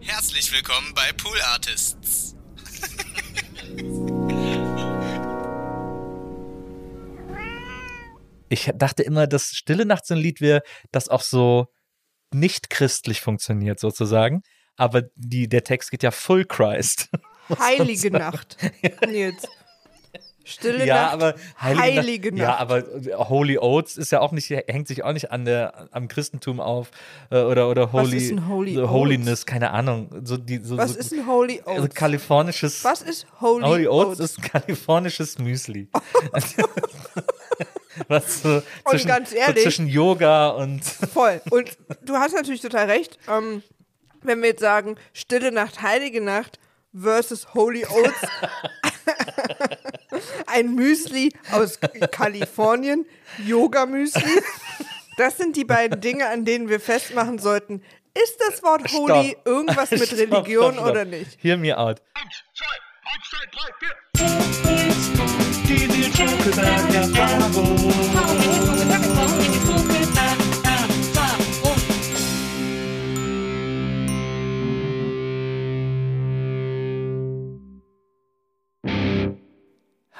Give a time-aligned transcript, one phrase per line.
[0.00, 2.36] Herzlich willkommen bei Pool Artists.
[8.48, 11.66] Ich dachte immer, dass Stille Nacht so ein Lied wäre, das auch so
[12.32, 14.42] nicht christlich funktioniert, sozusagen.
[14.76, 17.10] Aber die, der Text geht ja full Christ.
[17.58, 18.56] Heilige Nacht.
[19.06, 19.48] Nils.
[20.48, 21.12] Stille ja, Nacht.
[21.14, 22.40] aber heilige, Heilige Nacht.
[22.42, 22.82] Ja, aber
[23.28, 26.90] Holy Oats ist ja auch nicht, hängt sich auch nicht an der, am Christentum auf
[27.30, 28.90] äh, oder oder Holy, ist ein Holy so Oats?
[28.92, 30.08] Holiness, keine Ahnung.
[30.24, 31.68] So die, so, Was so, ist ein Holy Oats?
[31.68, 32.82] also kalifornisches.
[32.84, 34.20] Was ist Holy, Holy Oats, Oats?
[34.38, 35.88] ist kalifornisches Müsli.
[38.08, 41.40] Was so zwischen, ganz so ehrlich- zwischen Yoga und Voll.
[41.50, 43.18] Und du hast natürlich total recht.
[43.28, 43.62] Ähm,
[44.22, 46.58] wenn wir jetzt sagen, Stille Nacht, Heilige Nacht
[46.94, 48.20] versus Holy Oats.
[50.46, 51.78] Ein Müsli aus
[52.10, 53.06] Kalifornien,
[53.44, 54.42] Yoga-Müsli.
[55.16, 57.82] Das sind die beiden Dinge, an denen wir festmachen sollten.
[58.14, 59.46] Ist das Wort Holy Stopp.
[59.46, 60.90] irgendwas mit Stopp, Religion stopp, stopp.
[60.90, 61.38] oder nicht?
[61.42, 62.00] Hear me out.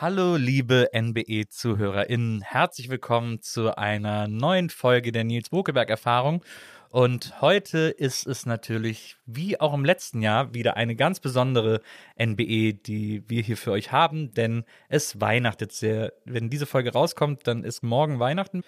[0.00, 2.42] Hallo, liebe NBE-ZuhörerInnen.
[2.42, 6.44] Herzlich willkommen zu einer neuen Folge der Nils Bokeberg-Erfahrung.
[6.91, 11.80] Und heute ist es natürlich, wie auch im letzten Jahr, wieder eine ganz besondere
[12.16, 16.12] NBE, die wir hier für euch haben, denn es weihnachtet sehr.
[16.24, 18.62] Wenn diese Folge rauskommt, dann ist morgen Weihnachten.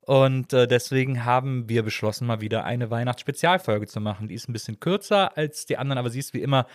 [0.00, 4.28] Und äh, deswegen haben wir beschlossen, mal wieder eine Weihnachtsspezialfolge zu machen.
[4.28, 6.66] Die ist ein bisschen kürzer als die anderen, aber sie ist wie immer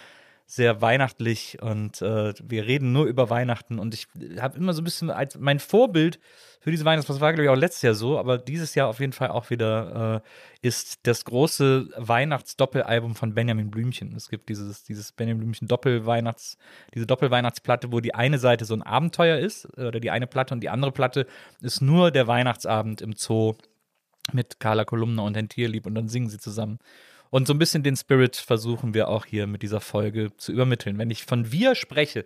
[0.48, 4.08] sehr weihnachtlich und äh, wir reden nur über Weihnachten und ich
[4.40, 6.20] habe immer so ein bisschen als mein Vorbild
[6.60, 9.14] für diese Weihnachtsfest war glaube ich auch letztes Jahr so, aber dieses Jahr auf jeden
[9.14, 10.22] Fall auch wieder
[10.62, 14.16] äh, ist das große Weihnachtsdoppelalbum von Benjamin Blümchen.
[14.16, 16.58] Es gibt dieses dieses Benjamin Blümchen Doppelweihnachts
[16.94, 20.62] diese Doppelweihnachtsplatte, wo die eine Seite so ein Abenteuer ist oder die eine Platte und
[20.62, 21.26] die andere Platte
[21.62, 23.56] ist nur der Weihnachtsabend im Zoo
[24.32, 26.80] mit Carla Kolumna und Herrn Tierlieb und dann singen sie zusammen.
[27.30, 30.98] Und so ein bisschen den Spirit versuchen wir auch hier mit dieser Folge zu übermitteln.
[30.98, 32.26] Wenn ich von wir spreche,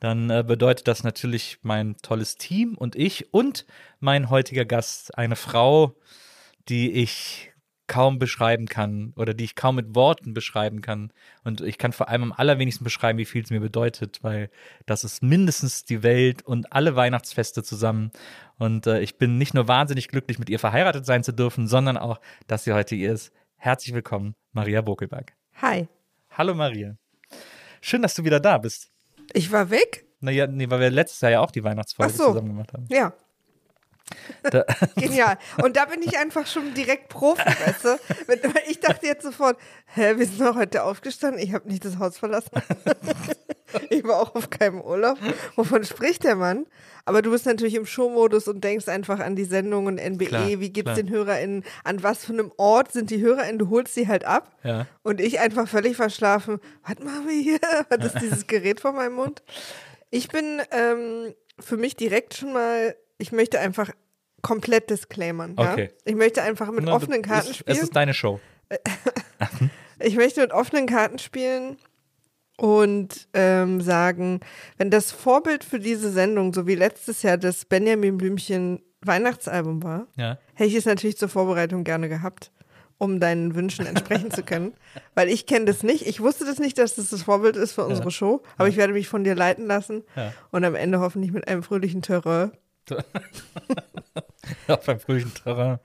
[0.00, 3.66] dann äh, bedeutet das natürlich mein tolles Team und ich und
[4.00, 5.94] mein heutiger Gast, eine Frau,
[6.68, 7.50] die ich
[7.90, 11.12] kaum beschreiben kann oder die ich kaum mit Worten beschreiben kann.
[11.42, 14.48] Und ich kann vor allem am allerwenigsten beschreiben, wie viel es mir bedeutet, weil
[14.86, 18.12] das ist mindestens die Welt und alle Weihnachtsfeste zusammen.
[18.58, 21.96] Und äh, ich bin nicht nur wahnsinnig glücklich, mit ihr verheiratet sein zu dürfen, sondern
[21.96, 23.32] auch, dass sie heute hier ist.
[23.62, 25.34] Herzlich willkommen, Maria Bokelberg.
[25.60, 25.86] Hi.
[26.30, 26.96] Hallo Maria.
[27.82, 28.90] Schön, dass du wieder da bist.
[29.34, 30.06] Ich war weg?
[30.20, 32.26] Naja, nee, weil wir letztes Jahr ja auch die Weihnachtsfolge Ach so.
[32.28, 32.86] zusammen gemacht haben.
[32.88, 33.12] Ja.
[34.44, 34.64] Da,
[34.96, 35.36] Genial.
[35.62, 37.98] Und da bin ich einfach schon direkt Profi, weißt du?
[38.70, 42.16] Ich dachte jetzt sofort, hä, wir sind doch heute aufgestanden, ich habe nicht das Haus
[42.16, 42.52] verlassen.
[43.90, 45.18] Ich war auch auf keinem Urlaub.
[45.56, 46.66] Wovon spricht der Mann?
[47.04, 50.46] Aber du bist natürlich im Showmodus und denkst einfach an die Sendung und NBE, Klar,
[50.48, 50.96] wie geht's klar.
[50.96, 54.54] den HörerInnen, an was für einem Ort sind die HörerInnen, du holst sie halt ab.
[54.62, 54.86] Ja.
[55.02, 57.60] Und ich einfach völlig verschlafen, was machen wir hier?
[57.88, 59.42] Was ist dieses Gerät vor meinem Mund?
[60.10, 63.90] Ich bin ähm, für mich direkt schon mal, ich möchte einfach
[64.42, 65.54] komplett disclaimern.
[65.56, 65.84] Okay.
[65.84, 65.96] Ja?
[66.04, 67.76] Ich möchte einfach mit Na, offenen Karten ist, spielen.
[67.76, 68.40] Es ist deine Show.
[70.02, 71.76] Ich möchte mit offenen Karten spielen
[72.60, 74.40] und ähm, sagen,
[74.76, 80.06] wenn das Vorbild für diese Sendung, so wie letztes Jahr das Benjamin Blümchen Weihnachtsalbum war,
[80.16, 80.36] Ja.
[80.52, 82.52] hätte ich es natürlich zur Vorbereitung gerne gehabt,
[82.98, 84.74] um deinen Wünschen entsprechen zu können.
[85.14, 86.06] Weil ich kenne das nicht.
[86.06, 88.92] Ich wusste das nicht, dass das das Vorbild ist für unsere Show, aber ich werde
[88.92, 90.34] mich von dir leiten lassen Ja.
[90.50, 92.52] und am Ende hoffentlich mit einem fröhlichen Terror.
[94.68, 95.78] Auf beim fröhlichen Terrain.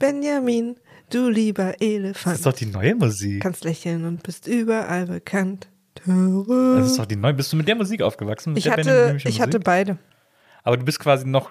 [0.00, 0.76] Benjamin,
[1.10, 3.42] du lieber Das Elefant, ist doch die neue Musik.
[3.42, 5.68] kannst lächeln und bist überall bekannt.
[6.04, 7.34] Das ist doch die neue.
[7.34, 8.52] Bist du mit der Musik aufgewachsen?
[8.52, 9.98] Mit Ich hatte, ich hatte beide,
[10.62, 11.50] Aber du bist quasi noch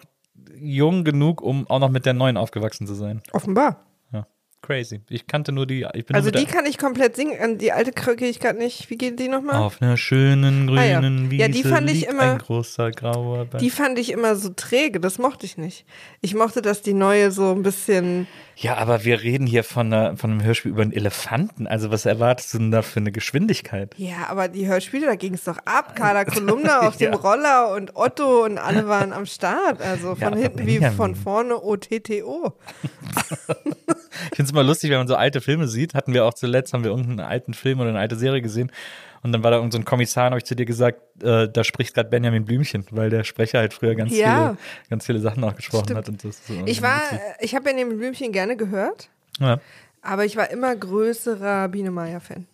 [0.57, 3.21] jung genug, um auch noch mit der neuen aufgewachsen zu sein.
[3.33, 3.85] offenbar.
[4.67, 4.75] Ja.
[4.75, 5.01] Crazy.
[5.09, 5.85] Ich kannte nur die.
[5.85, 7.39] Also nur die kann ich komplett singen.
[7.41, 8.89] An die alte kriege ich gerade nicht.
[8.89, 9.55] Wie geht die nochmal?
[9.61, 11.01] Auf einer schönen grünen Ah, ja.
[11.31, 13.61] Wiese Ja, die fand ich immer- ein großer grauer Berg.
[13.61, 14.99] Die fand ich immer so träge.
[14.99, 15.85] Das mochte ich nicht.
[16.21, 18.27] Ich mochte, dass die neue so ein bisschen.
[18.57, 21.67] Ja, aber wir reden hier von, einer, von einem Hörspiel über einen Elefanten.
[21.67, 23.93] Also was erwartest du denn da für eine Geschwindigkeit?
[23.97, 25.95] Ja, aber die Hörspiele, da ging es doch ab.
[25.97, 27.17] Carla Kolumna auf dem Ja.
[27.19, 29.81] Roller und Otto und alle waren am Start.
[29.81, 32.53] Also von aber hinten wie von vorne OTTO.
[34.31, 35.93] Ich finde es immer lustig, wenn man so alte Filme sieht.
[35.93, 38.71] Hatten wir auch zuletzt, haben wir irgendeinen alten Film oder eine alte Serie gesehen.
[39.23, 41.63] Und dann war da irgendein so Kommissar, und habe ich zu dir gesagt, äh, da
[41.63, 44.49] spricht gerade Benjamin Blümchen, weil der Sprecher halt früher ganz, Ja.
[44.55, 44.57] viele,
[44.89, 45.97] ganz viele Sachen nachgesprochen Stimmt.
[45.97, 46.09] hat.
[46.09, 46.29] Und so
[46.65, 47.19] Ich war, witzig.
[47.39, 49.09] ich habe ja neben Blümchen gerne gehört.
[49.39, 49.59] Ja.
[50.03, 52.45] Aber ich war immer größerer Biene Meier-Fan.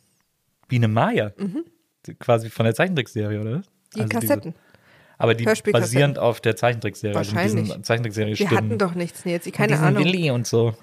[0.69, 1.31] Biene Maya.
[2.19, 3.57] Quasi von der Zeichentrickserie, oder?
[3.57, 3.63] Mhm.
[3.95, 4.55] Die Also Kassetten.
[5.17, 7.17] aber die basierend auf der Zeichentrickserie.
[7.17, 7.65] Also Wahrscheinlich.
[7.67, 9.45] diesen Zeichentrickserie Wir hatten doch nichts, Nils.
[9.45, 10.05] Ich keine Ahnung.
[10.05, 10.73] Willi und so.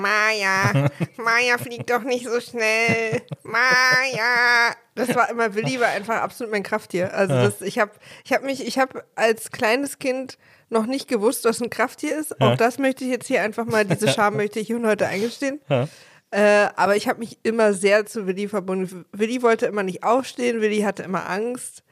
[0.00, 3.22] Maja, Maja fliegt doch nicht so schnell.
[3.42, 4.74] Maja.
[4.94, 7.14] Das war immer, Willi war einfach absolut mein Krafttier.
[7.14, 7.92] Also das, ich habe
[8.24, 10.38] ich hab mich, ich habe als kleines Kind
[10.68, 12.40] noch nicht gewusst, was ein Krafttier ist.
[12.40, 15.06] Auch das möchte ich jetzt hier einfach mal, diese Scham möchte ich hier und heute
[15.06, 15.60] eingestehen.
[16.32, 19.04] Äh, aber ich habe mich immer sehr zu Willi verbunden.
[19.12, 21.82] Willi wollte immer nicht aufstehen, Willi hatte immer Angst.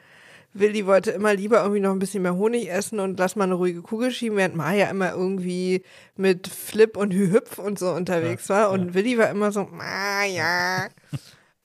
[0.60, 3.54] Willi wollte immer lieber irgendwie noch ein bisschen mehr Honig essen und lass mal eine
[3.54, 5.82] ruhige Kugel schieben, während Maya immer irgendwie
[6.16, 8.70] mit Flip und Hühüpf und so unterwegs war.
[8.70, 10.88] Und Willi war immer so, Maya.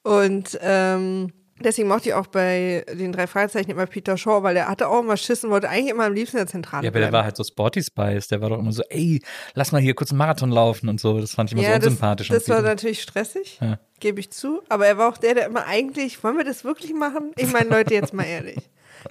[0.03, 1.31] Und ähm,
[1.61, 4.99] deswegen mochte ich auch bei den drei Fragezeichen immer Peter Shaw, weil er hatte auch
[5.01, 7.13] immer Schiss und wollte eigentlich immer am liebsten in der Zentrale Ja, aber der bleiben.
[7.13, 8.27] war halt so Sporty Spice.
[8.27, 9.21] Der war doch immer so, ey,
[9.53, 11.19] lass mal hier kurz einen Marathon laufen und so.
[11.19, 12.27] Das fand ich immer so das, unsympathisch.
[12.27, 13.79] das und war natürlich stressig, Ja.
[13.99, 14.61] gebe ich zu.
[14.67, 17.31] Aber er war auch der, der immer eigentlich, wollen wir das wirklich machen?
[17.37, 18.57] Ich meine, Leute, jetzt mal ehrlich.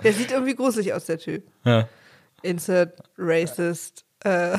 [0.03, 1.44] Der sieht irgendwie gruselig aus, der Typ.
[1.65, 1.89] ja.
[2.44, 4.56] Insert racist äh,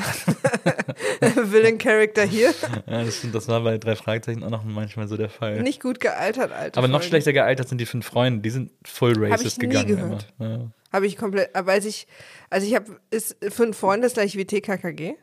[1.20, 2.52] Villain Character hier.
[2.86, 5.60] ja, das, das war bei drei Fragezeichen auch noch manchmal so der Fall.
[5.62, 6.78] Nicht gut gealtert, Alter.
[6.78, 8.40] aber noch schlechter gealtert sind die fünf Freunde.
[8.40, 9.88] Die sind full racist ich nie gegangen.
[9.88, 10.32] gehört.
[10.38, 10.70] Ja.
[10.92, 12.06] Habe ich komplett, aber als ich,
[12.50, 15.14] also ich habe, ist fünf Freunde ist gleich wie TKKG?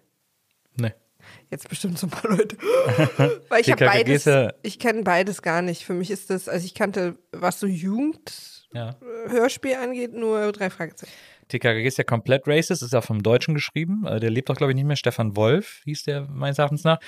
[0.76, 0.94] Nee.
[1.50, 2.58] Jetzt bestimmt so ein paar Leute.
[3.50, 5.86] Weil ich habe beides, ja- ich kenne beides gar nicht.
[5.86, 8.96] Für mich ist das, also ich kannte, was so Jugendhörspiel Ja.
[9.82, 11.12] angeht, nur drei Fragezeichen.
[11.50, 14.06] TKKG ist ja komplett racist, ist ja vom Deutschen geschrieben.
[14.08, 14.96] Äh, Der lebt doch, glaube ich, nicht mehr.
[14.96, 17.00] Stefan Wolf hieß der meines Erachtens nach.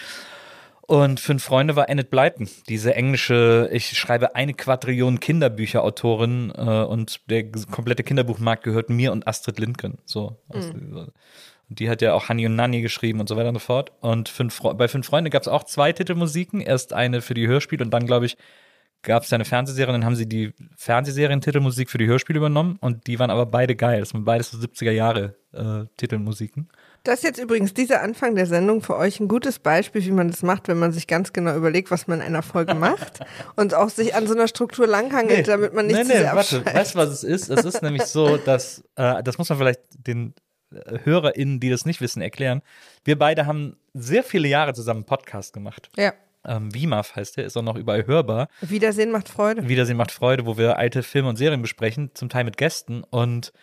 [0.86, 7.21] Und Fünf Freunde war Enid Blyton, diese englische, ich schreibe eine Quadrillion Kinderbücher-Autorin äh, und
[7.30, 9.98] der komplette Kinderbuchmarkt gehört mir und Astrid Lindgren.
[10.04, 10.42] So.
[10.50, 13.94] Und die hat ja auch Honey und Nanny geschrieben und so weiter und so fort.
[14.01, 16.60] Und fünf, bei Fünf Freunde gab es auch zwei Titelmusiken.
[16.60, 18.36] Erst eine für die Hörspiele und dann, glaube ich,
[19.03, 23.05] gab es eine Fernsehserie und dann haben sie die Fernsehserien-Titelmusik für die Hörspiele übernommen und
[23.07, 24.00] die waren aber beide geil.
[24.00, 26.69] Das waren beides so 70er Jahre äh, Titelmusiken.
[27.03, 30.29] Das ist jetzt übrigens dieser Anfang der Sendung für euch ein gutes Beispiel, wie man
[30.29, 33.19] das macht, wenn man sich ganz genau überlegt, was man in einer Folge macht
[33.57, 36.35] und auch sich an so einer Struktur langhangelt, damit man nicht nee, zu nee, sehr
[36.35, 37.50] warte, weißt du, was es ist?
[37.50, 40.33] Es ist nämlich so, dass, äh, das muss man vielleicht den
[40.71, 42.61] äh, HörerInnen, die das nicht wissen, erklären.
[43.03, 45.89] Wir beide haben sehr viele Jahre zusammen einen Podcast gemacht.
[45.97, 46.13] Ja.
[46.45, 48.47] Ähm, WIMAF heißt der, ist auch noch überall hörbar.
[48.61, 49.67] Wiedersehen macht Freude.
[49.67, 53.03] Wiedersehen macht Freude, wo wir alte Filme und Serien besprechen, zum Teil mit Gästen.
[53.03, 53.53] Und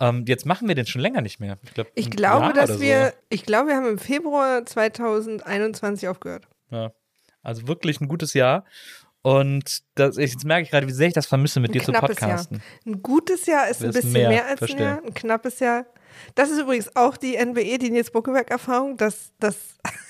[0.00, 1.58] ähm, jetzt machen wir den schon länger nicht mehr.
[1.62, 6.48] Ich, glaub, Ich glaube, Jahr dass wir, ich glaube, wir haben im Februar 2021 aufgehört.
[6.70, 6.92] Ja.
[7.42, 8.64] Also wirklich ein gutes Jahr.
[9.22, 11.92] Und das, jetzt merke ich gerade, wie sehr ich das vermisse, mit Ein dir zu
[11.92, 12.30] knappes Jahr.
[12.30, 12.62] podcasten.
[12.84, 14.78] Ein gutes Jahr ist ein bisschen mehr, mehr, als verstehe.
[14.78, 15.86] ein Jahr, ein knappes Jahr.
[16.34, 19.56] Das ist übrigens auch die NBE, die Nils Buckeberg-Erfahrung, dass das,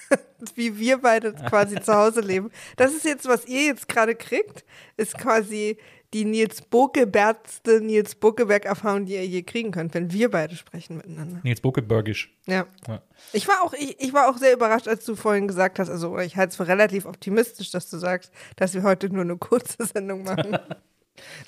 [0.55, 2.51] wie wir beide quasi zu Hause leben.
[2.77, 4.65] Das ist jetzt, was ihr jetzt gerade kriegt,
[4.97, 5.79] ist quasi
[6.15, 11.41] die Nils Buckebergste Nils Buckeberg-Erfahrung, die ihr je kriegen könnt, wenn wir beide sprechen miteinander.
[11.43, 12.35] Nils Buckebergisch.
[12.47, 12.67] Ja.
[12.87, 13.03] Ja.
[13.33, 16.19] Ich war auch, ich, ich war auch sehr überrascht, als du vorhin gesagt hast, also
[16.19, 19.85] ich halte es für relativ optimistisch, dass du sagst, dass wir heute nur eine kurze
[19.87, 20.59] Sendung machen.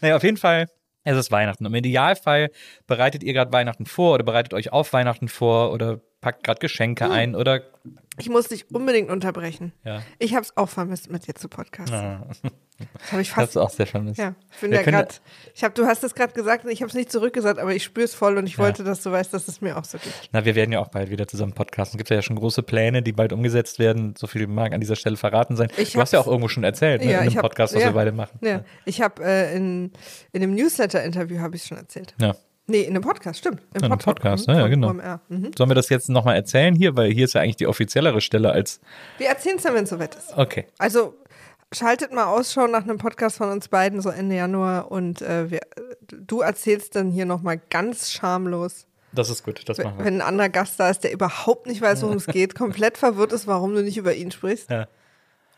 [0.00, 0.66] Naja, auf jeden Fall,
[1.08, 1.64] es ist Weihnachten.
[1.64, 2.50] Im Idealfall
[2.86, 7.04] bereitet ihr gerade Weihnachten vor oder bereitet euch auf Weihnachten vor oder packt gerade Geschenke
[7.04, 7.12] Hm.
[7.12, 7.62] ein oder
[8.18, 9.72] Ich muss dich unbedingt unterbrechen.
[9.84, 10.02] ja.
[10.18, 11.96] Ich habe es auch vermisst, mit dir zu podcasten.
[11.96, 12.26] Ah,
[12.78, 13.50] Das habe ich Das fast.
[13.50, 14.18] ist auch sehr vermisst.
[14.18, 15.08] Ja, ich bin Wir ja gerade.
[15.54, 17.82] Ich habe, du hast es gerade gesagt und ich habe es nicht zurückgesagt, aber ich
[17.82, 20.12] spüre es voll und ich wollte, dass du weißt, dass es mir auch so geht.
[20.32, 21.96] Na, wir werden ja auch bald wieder zusammen podcasten.
[21.96, 24.14] Es gibt ja schon große Pläne, die bald umgesetzt werden.
[24.16, 25.68] So viel mag an dieser Stelle verraten sein.
[25.76, 27.88] Ich du hast ja auch irgendwo schon erzählt, ne, Ja, in dem Podcast, was ja.
[27.88, 28.38] wir beide machen.
[28.42, 29.92] Ja, ich habe äh, in,
[30.32, 32.14] in dem Newsletter-Interview habe ich schon erzählt.
[32.20, 32.34] Ja.
[32.70, 33.62] Nee, in dem Podcast, stimmt.
[33.72, 34.92] Im Ja, im Podcast, ja, ja, genau.
[34.92, 35.52] Mhm.
[35.56, 36.94] Sollen wir das jetzt nochmal erzählen hier?
[36.96, 38.80] Weil hier ist ja eigentlich die offiziellere Stelle als.
[39.16, 40.36] Wir erzählen es dann, wenn es soweit ist.
[40.36, 40.66] Okay.
[40.76, 41.14] Also
[41.72, 44.90] schaltet mal Ausschau nach einem Podcast von uns beiden, so Ende Januar.
[44.90, 45.60] Und äh, wir,
[46.08, 50.04] du erzählst dann hier nochmal ganz schamlos, Das ist gut, das machen wir.
[50.04, 53.32] wenn ein anderer Gast da ist, der überhaupt nicht weiß, worum es geht, komplett verwirrt
[53.32, 54.70] ist, warum du nicht über ihn sprichst.
[54.70, 54.88] Ja.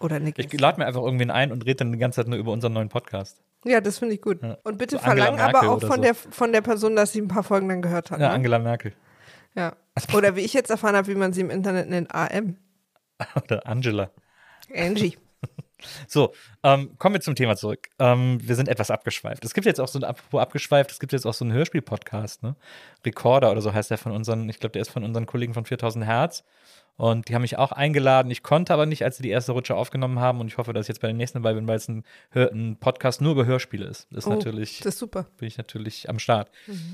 [0.01, 0.39] Oder Nick.
[0.39, 2.73] Ich lade mir einfach irgendwen ein und rede dann die ganze Zeit nur über unseren
[2.73, 3.41] neuen Podcast.
[3.65, 4.39] Ja, das finde ich gut.
[4.65, 6.03] Und bitte So Angela verlang Merkel aber auch von, so.
[6.03, 8.19] der, von der Person, dass sie ein paar Folgen dann gehört hat.
[8.19, 8.35] Ja, ne?
[8.35, 8.95] Angela Merkel.
[9.55, 9.75] ja.
[10.15, 12.57] Oder wie ich jetzt erfahren habe, wie man sie im Internet nennt, AM.
[13.45, 14.11] Oder Angela.
[14.75, 15.19] Angie.
[16.09, 16.33] So,
[16.63, 17.89] ähm, kommen wir zum Thema zurück.
[17.99, 19.45] Ähm, wir sind etwas abgeschweift.
[19.45, 22.43] Es gibt jetzt auch so ein, apropos abgeschweift, es gibt jetzt auch so einen Hörspiel-Podcast,
[22.43, 22.57] ne?
[23.05, 25.65] Recorder oder so heißt der von unseren, ich glaube, der ist von unseren Kollegen von
[25.65, 26.45] 4000 Hertz.
[27.01, 28.31] Und die haben mich auch eingeladen.
[28.31, 30.39] Ich konnte aber nicht, als sie die erste Rutsche aufgenommen haben.
[30.41, 32.05] Und ich hoffe, dass ich jetzt bei den nächsten dabei bin, weil es ein,
[32.35, 34.07] ein Podcast nur über Hörspiele ist.
[34.11, 35.25] Das ist Oh, natürlich, Das ist super.
[35.39, 36.51] bin ich natürlich am Start.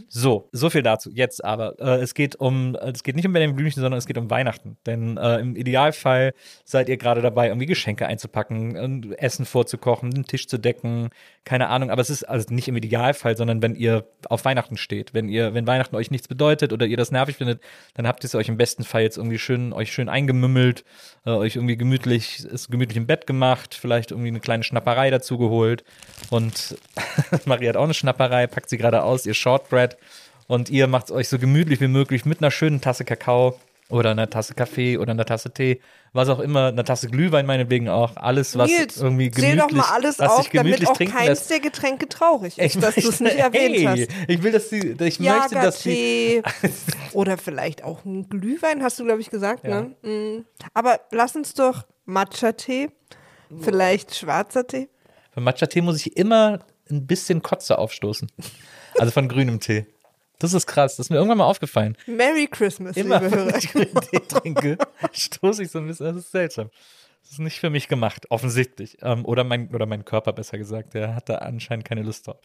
[0.09, 1.11] So, so viel dazu.
[1.13, 4.07] Jetzt aber, äh, es geht um, äh, es geht nicht um Benjamin Blümchen, sondern es
[4.07, 4.77] geht um Weihnachten.
[4.87, 6.35] Denn äh, im Idealfall
[6.65, 11.09] seid ihr gerade dabei, irgendwie Geschenke einzupacken, ein Essen vorzukochen, den Tisch zu decken,
[11.45, 11.91] keine Ahnung.
[11.91, 15.15] Aber es ist also nicht im Idealfall, sondern wenn ihr auf Weihnachten steht.
[15.15, 17.61] Wenn ihr, wenn Weihnachten euch nichts bedeutet oder ihr das nervig findet,
[17.95, 20.85] dann habt ihr es euch im besten Fall jetzt irgendwie schön, euch schön eingemümmelt,
[21.25, 25.39] äh, euch irgendwie gemütlich, ist gemütlich im Bett gemacht, vielleicht irgendwie eine kleine Schnapperei dazu
[25.39, 25.85] geholt.
[26.31, 26.77] Und
[27.45, 29.97] Maria hat auch eine Schnapperei, packt sie gerade aus, ihr Shortbread.
[30.47, 34.11] Und ihr macht es euch so gemütlich wie möglich mit einer schönen Tasse Kakao oder
[34.11, 35.81] einer Tasse Kaffee oder einer Tasse Tee,
[36.13, 38.17] was auch immer, einer Tasse Glühwein meinetwegen auch.
[38.17, 41.51] Alles, was Nils, irgendwie gemütlich, doch mal alles was auf, damit auch keins lässt.
[41.51, 44.09] der Getränke traurig ist, Ich dass du es nicht erwähnt hey, hast.
[44.29, 46.43] Ich will, dass sie, ich möchte, dass sie.
[47.13, 49.83] Oder vielleicht auch ein Glühwein, hast du, glaube ich, gesagt, Ja.
[49.83, 49.97] ne?
[50.03, 50.45] Mm.
[50.75, 52.91] Aber lass uns doch Matcha-Tee,
[53.61, 54.89] vielleicht schwarzer Tee.
[55.33, 58.31] Für Matcha-Tee muss ich immer ein bisschen Kotze aufstoßen.
[58.99, 59.87] Also von grünem Tee.
[60.39, 60.97] Das ist krass.
[60.97, 61.97] Das ist mir irgendwann mal aufgefallen.
[62.07, 63.57] Merry Christmas, Immer, liebe wenn Hörer.
[63.59, 64.79] ich grünen Tee trinke,
[65.13, 66.07] stoße ich so ein bisschen.
[66.07, 66.71] Das ist seltsam.
[67.23, 68.99] Das ist nicht für mich gemacht, offensichtlich.
[69.03, 70.95] Ähm, oder, mein, oder mein Körper, besser gesagt.
[70.95, 72.37] Der hat da anscheinend keine Lust drauf.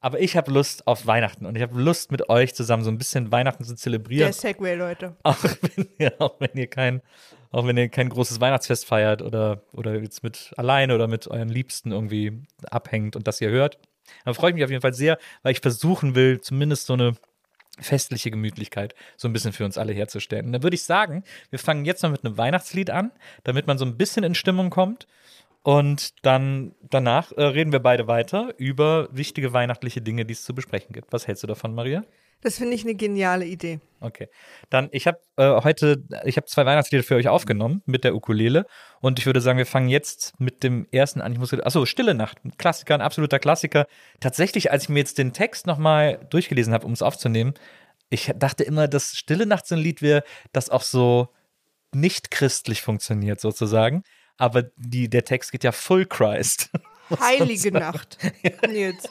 [0.00, 2.98] Aber ich habe Lust auf Weihnachten und ich habe Lust mit euch zusammen so ein
[2.98, 4.26] bisschen Weihnachten zu zelebrieren.
[4.26, 5.16] Der Segway, Leute.
[5.24, 7.02] Auch wenn ihr, auch wenn ihr kein,
[7.50, 11.48] auch wenn ihr kein großes Weihnachtsfest feiert oder, oder jetzt mit alleine oder mit euren
[11.48, 13.78] Liebsten irgendwie abhängt und das ihr hört.
[14.24, 17.14] Dann freue ich mich auf jeden Fall sehr, weil ich versuchen will, zumindest so eine
[17.80, 20.46] festliche Gemütlichkeit so ein bisschen für uns alle herzustellen.
[20.46, 23.10] Und dann würde ich sagen, wir fangen jetzt mal mit einem Weihnachtslied an,
[23.44, 25.06] damit man so ein bisschen in Stimmung kommt.
[25.62, 30.54] Und dann danach äh, reden wir beide weiter über wichtige weihnachtliche Dinge, die es zu
[30.54, 31.12] besprechen gibt.
[31.12, 32.04] Was hältst du davon, Maria?
[32.40, 33.80] Das finde ich eine geniale Idee.
[34.00, 34.28] Okay.
[34.70, 38.66] Dann, ich habe äh, heute, ich habe zwei Weihnachtslieder für euch aufgenommen mit der Ukulele
[39.00, 41.32] und ich würde sagen, wir fangen jetzt mit dem ersten an.
[41.32, 43.86] Ich muss, achso, Stille Nacht, ein Klassiker, ein absoluter Klassiker.
[44.20, 47.54] Tatsächlich, als ich mir jetzt den Text nochmal durchgelesen habe, um es aufzunehmen,
[48.08, 51.28] ich dachte immer, dass Stille Nacht so ein Lied wäre, das auch so
[51.92, 54.04] nicht christlich funktioniert, sozusagen.
[54.36, 56.70] Aber die, der Text geht ja full Christ.
[57.20, 58.18] Heilige Nacht.
[58.68, 59.08] Nils.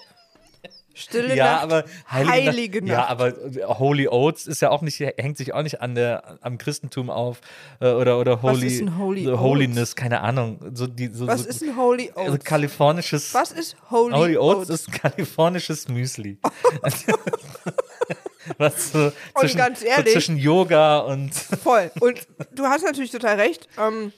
[0.98, 1.64] Stille ja, Nacht.
[1.64, 2.92] aber Heilige, Heilige Nacht.
[2.92, 6.40] Ja, aber äh, Holy Oats ist ja auch nicht, hängt sich auch nicht an der,
[6.42, 7.40] am Christentum auf
[7.80, 9.40] äh, oder oder Was Holy, ist ein Holy the Oats?
[9.42, 10.60] Holiness, keine Ahnung.
[10.74, 12.44] So die, so, Was so, ist ein Holy also Oats?
[12.46, 14.70] kalifornisches Was ist Holy, Holy Oats, Oats?
[14.88, 16.40] ist kalifornisches Müsli.
[18.58, 21.92] Was so zwischen, ganz so ehrlich- zwischen Yoga und Voll.
[22.00, 23.68] Und du hast natürlich total recht.
[23.78, 24.14] Ähm,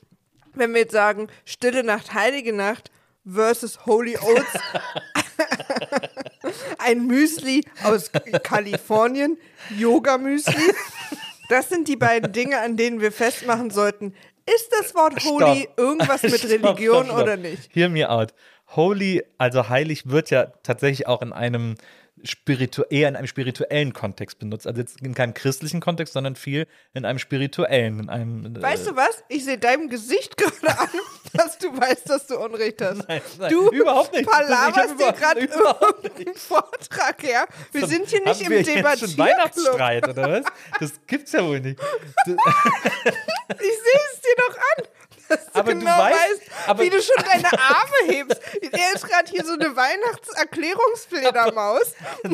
[0.53, 2.91] wenn wir jetzt sagen, Stille Nacht, Heilige Nacht
[3.25, 4.53] versus Holy Oats,
[6.77, 8.11] ein Müsli aus
[8.43, 9.37] Kalifornien,
[9.77, 10.73] Yoga-Müsli.
[11.49, 14.13] Das sind die beiden Dinge, an denen wir festmachen sollten.
[14.45, 15.79] Ist das Wort Holy Stopp.
[15.79, 17.69] irgendwas mit Stopp, Religion stopp, oder nicht?
[17.73, 18.33] Hear me out.
[18.75, 21.75] Holy, also heilig, wird ja tatsächlich auch in einem
[22.23, 24.67] spiritu eher in einem spirituellen Kontext benutzt.
[24.67, 28.55] Also jetzt in keinem christlichen Kontext, sondern viel in einem spirituellen, in einem.
[28.55, 29.23] äh, Weißt du was?
[29.29, 30.87] Ich sehe deinem Gesicht gerade an,
[31.33, 33.07] dass du weißt, dass du Unrecht hast.
[33.07, 34.29] Nein, nein, du überhaupt nicht.
[34.29, 35.39] Palaverst dir gerade
[36.01, 37.47] irgendeinen Vortrag her.
[37.71, 39.17] Wir sind hier nicht Haben im wir jetzt schon Debattierclub.
[39.17, 40.45] Weihnachtsstreit, oder was?
[40.79, 41.79] Das gibt's ja wohl nicht.
[43.51, 44.83] Ich sehe es dir doch an.
[45.29, 48.41] Dass du Aber du genau weißt- weißt, aber- wie du schon deine Arme hebst.
[48.71, 51.93] Er ist gerade hier so eine Weihnachtserklärungsfledermaus.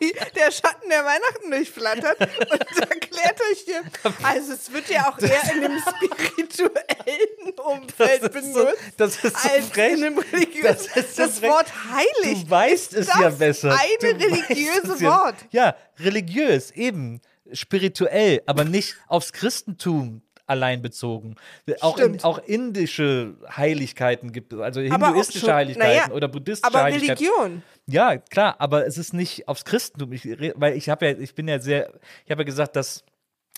[0.00, 3.82] wie der Schatten der Weihnachten durchflattert und erklärt euch hier.
[4.24, 8.82] Also es wird ja auch eher in einem spirituellen Umfeld Das ist so- benutzt.
[8.96, 9.92] das ist so als frech.
[9.92, 10.62] in einem religiösen.
[10.64, 11.40] Das ist so das.
[11.42, 12.42] Wort heilig.
[12.44, 13.78] Du weißt es das ja besser.
[13.78, 15.10] eine Du weißt religiöse es ja.
[15.24, 15.36] Wort.
[15.50, 17.20] Ja, religiös, eben.
[17.52, 21.36] Spirituell, aber nicht aufs Christentum allein bezogen.
[21.80, 26.66] Auch, in, auch indische Heiligkeiten gibt es, also Aber hinduistische schon- Heiligkeiten naja, oder buddhistische
[26.72, 27.24] Aber Heiligkeiten.
[27.26, 27.62] Religion.
[27.86, 30.12] Ja, klar, aber es ist nicht aufs Christentum.
[30.12, 30.24] Ich,
[30.56, 31.92] weil ich habe ja, ich bin ja sehr,
[32.24, 33.04] ich habe ja gesagt, dass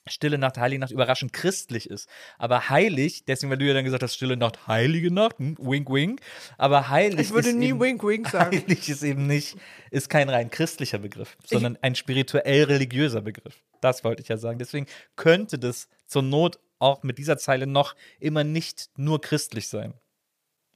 [0.09, 2.09] Stille Nacht, Heilige Nacht überraschend christlich ist.
[2.39, 5.91] Aber heilig, deswegen, weil du ja dann gesagt hast, Stille Nacht, Heilige Nacht, hm, wink,
[5.91, 6.21] wink.
[6.59, 8.57] Aber heilig Ich würde ist nie eben, Wink Wink sagen.
[8.57, 9.57] Heilig ist eben nicht,
[9.91, 13.57] ist kein rein christlicher Begriff, sondern ein spirituell-religiöser Begriff.
[13.81, 14.59] Das wollte ich ja sagen.
[14.61, 19.95] Deswegen könnte das zur Not auch mit dieser Zeile noch immer nicht nur christlich sein.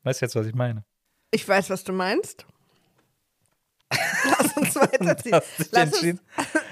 [0.03, 0.85] Weißt du jetzt, was ich meine?
[1.31, 2.47] Ich weiß, was du meinst.
[3.91, 5.41] Lass uns weiterziehen.
[5.73, 6.21] Lass uns?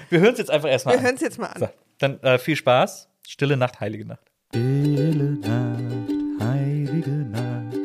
[0.09, 1.05] Wir hören es jetzt einfach erstmal wir an.
[1.05, 1.59] hören es jetzt mal an.
[1.59, 1.69] So,
[1.99, 3.07] dann äh, viel Spaß.
[3.27, 4.31] Stille Nacht, heilige Nacht.
[4.51, 7.75] Stille Nacht, heilige Nacht,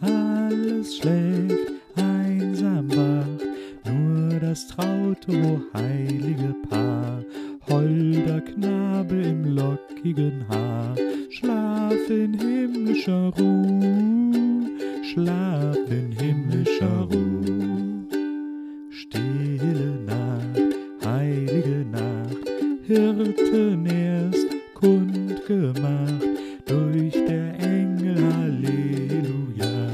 [0.00, 3.44] alles schläft, einsam wacht,
[3.84, 7.24] nur das traute, heilige Paar,
[7.68, 10.96] holder Knabe im lockigen Haar,
[11.30, 14.70] schlaf in himmlischer Ruhe,
[15.02, 18.06] schlaf in himmlischer Ruhe.
[18.90, 22.48] Stille Nacht, heilige Nacht,
[22.86, 26.22] Hirten erst kundgemacht,
[26.66, 29.90] durch der Engel Halleluja,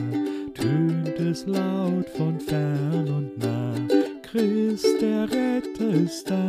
[0.54, 3.74] tönt es laut von fern und nah,
[4.22, 6.47] Christ der Retter ist da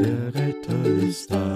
[0.00, 1.49] der Retter ist da.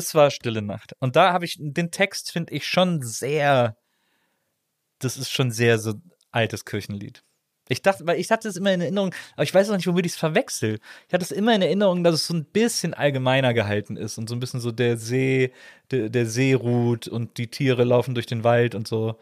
[0.00, 0.94] Das war Stille Nacht.
[0.98, 3.76] Und da habe ich den Text, finde ich, schon sehr.
[4.98, 5.94] Das ist schon sehr so
[6.30, 7.22] altes Kirchenlied.
[7.68, 10.04] Ich dachte, weil ich hatte es immer in Erinnerung, aber ich weiß auch nicht, womit
[10.04, 10.80] ich es verwechsel.
[11.06, 14.28] Ich hatte es immer in Erinnerung, dass es so ein bisschen allgemeiner gehalten ist und
[14.28, 15.52] so ein bisschen so der See,
[15.90, 19.18] der, der See ruht und die Tiere laufen durch den Wald und so.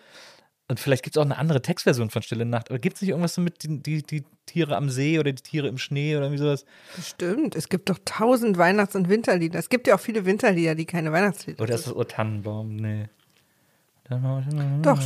[0.71, 2.69] Und vielleicht gibt es auch eine andere Textversion von Stille Nacht.
[2.69, 5.43] Aber gibt es nicht irgendwas so mit die, die, die Tiere am See oder die
[5.43, 6.67] Tiere im Schnee oder irgendwie sowas?
[7.03, 9.59] Stimmt, es gibt doch tausend Weihnachts- und Winterlieder.
[9.59, 11.97] Es gibt ja auch viele Winterlieder, die keine Weihnachtslieder Oder ist sind.
[11.97, 12.77] das O Tannenbaum?
[12.77, 13.09] Nee.
[14.83, 15.01] Doch,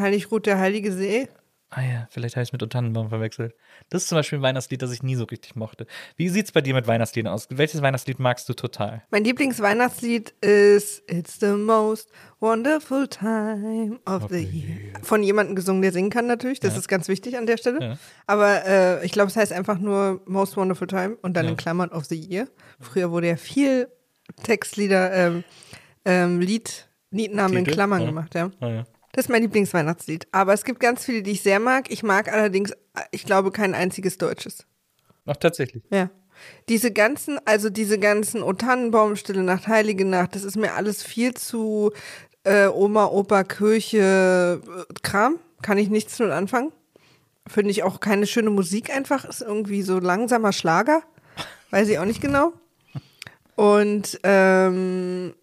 [0.00, 1.28] Heilig ruht der Heilige See.
[1.72, 3.54] Ah ja, vielleicht habe ich es mit O Tannenbaum verwechselt.
[3.90, 5.86] Das ist zum Beispiel ein Weihnachtslied, das ich nie so richtig mochte.
[6.16, 7.46] Wie sieht es bei dir mit Weihnachtsliedern aus?
[7.48, 9.04] Welches Weihnachtslied magst du total?
[9.12, 12.10] Mein Lieblingsweihnachtslied ist It's the most
[12.40, 14.94] wonderful time of the year.
[15.02, 16.58] Von jemandem gesungen, der singen kann natürlich.
[16.58, 17.80] Das ist ganz wichtig an der Stelle.
[17.80, 17.98] Ja.
[18.26, 21.52] Aber äh, ich glaube, es heißt einfach nur Most Wonderful Time und dann Ja.
[21.52, 22.48] in Klammern of the Year.
[22.80, 23.86] Früher wurde ja viel
[24.42, 25.44] Textlieder, ähm,
[26.04, 28.06] ähm, Lied, Liednamen in Titel, Klammern ja.
[28.06, 28.50] gemacht, ja.
[29.12, 30.28] Das ist mein Lieblingsweihnachtslied.
[30.32, 31.90] Aber es gibt ganz viele, die ich sehr mag.
[31.90, 32.72] Ich mag allerdings,
[33.10, 34.66] ich glaube, kein einziges deutsches.
[35.26, 35.82] Ach, tatsächlich.
[35.90, 36.10] Ja.
[36.68, 41.02] Diese ganzen, also diese ganzen O Tannenbaum, Stille Nacht, Heilige Nacht, das ist mir alles
[41.02, 41.92] viel zu
[42.44, 45.38] äh, Oma, Opa, Kirche, äh, Kram.
[45.62, 46.72] Kann ich nichts mit anfangen.
[47.46, 49.24] Finde ich auch keine schöne Musik einfach.
[49.24, 51.02] Ist irgendwie so langsamer Schlager.
[51.70, 52.52] Weiß ich auch nicht genau.
[53.56, 55.34] Und ähm,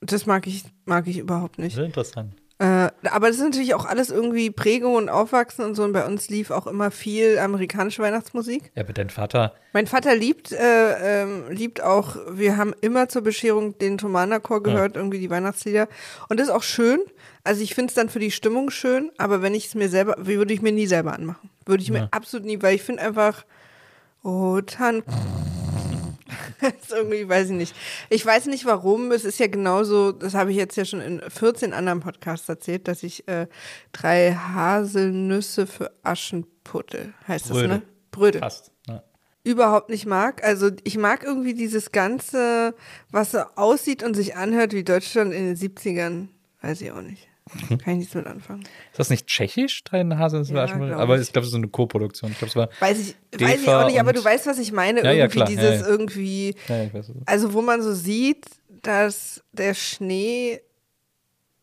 [0.00, 1.74] das mag ich, mag ich überhaupt nicht.
[1.74, 2.34] Sehr interessant.
[2.62, 5.82] Äh, aber das ist natürlich auch alles irgendwie Prägung und Aufwachsen und so.
[5.82, 8.70] Und bei uns lief auch immer viel amerikanische Weihnachtsmusik.
[8.76, 13.22] Ja, aber dein Vater, Mein Vater liebt, äh, ähm, liebt auch, wir haben immer zur
[13.22, 15.88] Bescherung den Thomanerchor gehört, irgendwie die Weihnachtslieder.
[16.28, 17.00] Und das ist auch schön.
[17.42, 20.14] Also ich finde es dann für die Stimmung schön, aber wenn ich es mir selber,
[20.18, 21.50] würde ich mir nie selber anmachen.
[21.66, 22.08] Würde ich mir Ja.
[22.12, 23.44] absolut nie, weil ich finde einfach,
[24.22, 25.02] oh, Tan.
[26.90, 27.76] irgendwie, weiß ich nicht.
[28.10, 29.12] Ich weiß nicht warum.
[29.12, 32.88] Es ist ja genauso, das habe ich jetzt ja schon in 14 anderen Podcasts erzählt,
[32.88, 33.46] dass ich äh,
[33.92, 37.68] drei Haselnüsse für Aschenputtel, heißt Bröde.
[37.68, 37.82] das, ne?
[38.10, 38.72] Bröde passt.
[38.88, 39.02] Ja.
[39.44, 40.44] überhaupt nicht mag.
[40.44, 42.74] Also ich mag irgendwie dieses Ganze,
[43.10, 46.28] was so aussieht und sich anhört wie Deutschland in den 70ern.
[46.60, 47.28] Weiß ich auch nicht.
[47.68, 47.78] Mhm.
[47.78, 48.62] Kann ich nichts mit anfangen.
[48.62, 50.44] Ist das nicht tschechisch, drei Hasen?
[50.44, 51.32] Ja, Ja, aber ich.
[51.32, 52.30] glaube, es ist so eine Co-Produktion.
[52.30, 52.68] Ich glaube, es war.
[52.80, 55.00] Weiß ich, weiß ich auch nicht, aber du weißt, was ich meine.
[55.02, 55.48] Ja, ja, irgendwie klar.
[55.48, 55.86] dieses Ja, ja.
[55.88, 57.12] irgendwie, Ja, ja, ich weiß.
[57.26, 58.46] also wo man so sieht,
[58.82, 60.60] dass der Schnee,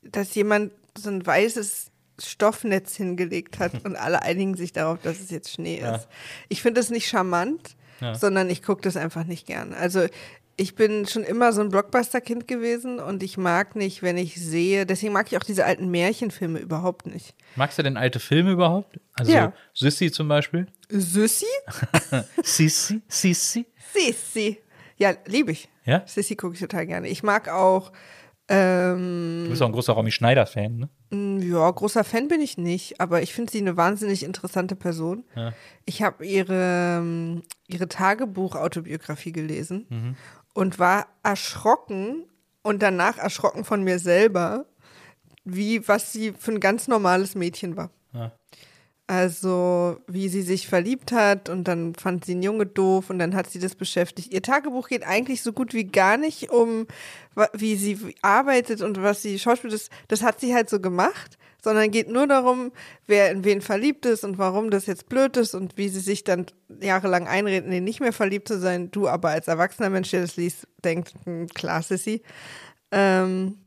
[0.03, 5.29] dass jemand so ein weißes Stoffnetz hingelegt hat und alle einigen sich darauf, dass es
[5.31, 5.95] jetzt Schnee Ja.
[5.95, 6.07] ist.
[6.49, 8.15] Ich finde das nicht charmant, Ja.
[8.15, 9.73] sondern ich gucke das einfach nicht gern.
[9.73, 10.05] Also
[10.59, 14.85] ich bin schon immer so ein Blockbuster-Kind gewesen und ich mag nicht, wenn ich sehe,
[14.85, 17.33] deswegen mag ich auch diese alten Märchenfilme überhaupt nicht.
[17.55, 18.99] Magst du denn alte Filme überhaupt?
[19.13, 19.53] Also Ja.
[19.73, 20.67] Sissi zum Beispiel?
[20.89, 21.45] Süssi?
[22.43, 23.01] Sissi?
[23.07, 23.65] Sissi?
[23.93, 24.59] Sissi.
[24.97, 25.69] Ja, liebe ich.
[25.85, 26.03] Ja?
[26.05, 27.07] Sissi gucke ich total gerne.
[27.07, 27.91] Ich mag auch,
[28.49, 30.89] ähm, Du bist auch ein großer Romy Schneider-Fan, ne?
[31.11, 35.23] Mm, Ja, großer Fan bin ich nicht, aber ich finde sie eine wahnsinnig interessante Person.
[35.35, 35.53] Ja.
[35.85, 40.15] Ich habe ihre, ähm, ihre Tagebuch-Autobiografie gelesen Mhm.
[40.59, 42.25] Und war erschrocken
[42.63, 44.65] und danach erschrocken von mir selber,
[45.45, 47.91] wie was sie für ein ganz normales Mädchen war.
[48.11, 48.33] Ja.
[49.07, 53.35] Also, wie sie sich verliebt hat und dann fand sie einen Junge doof und dann
[53.35, 54.33] hat sie das beschäftigt.
[54.33, 56.87] Ihr Tagebuch geht eigentlich so gut wie gar nicht um,
[57.53, 59.73] wie sie arbeitet und was sie schauspielt.
[59.73, 62.71] Das, das hat sie halt so gemacht, sondern geht nur darum,
[63.07, 66.23] wer in wen verliebt ist und warum das jetzt blöd ist und wie sie sich
[66.23, 66.45] dann
[66.81, 68.91] jahrelang einredet, nee, nicht mehr verliebt zu sein.
[68.91, 72.21] Du aber als erwachsener Mensch, der das liest, denkt, hm, klar, Sissy.
[72.91, 73.57] Ähm,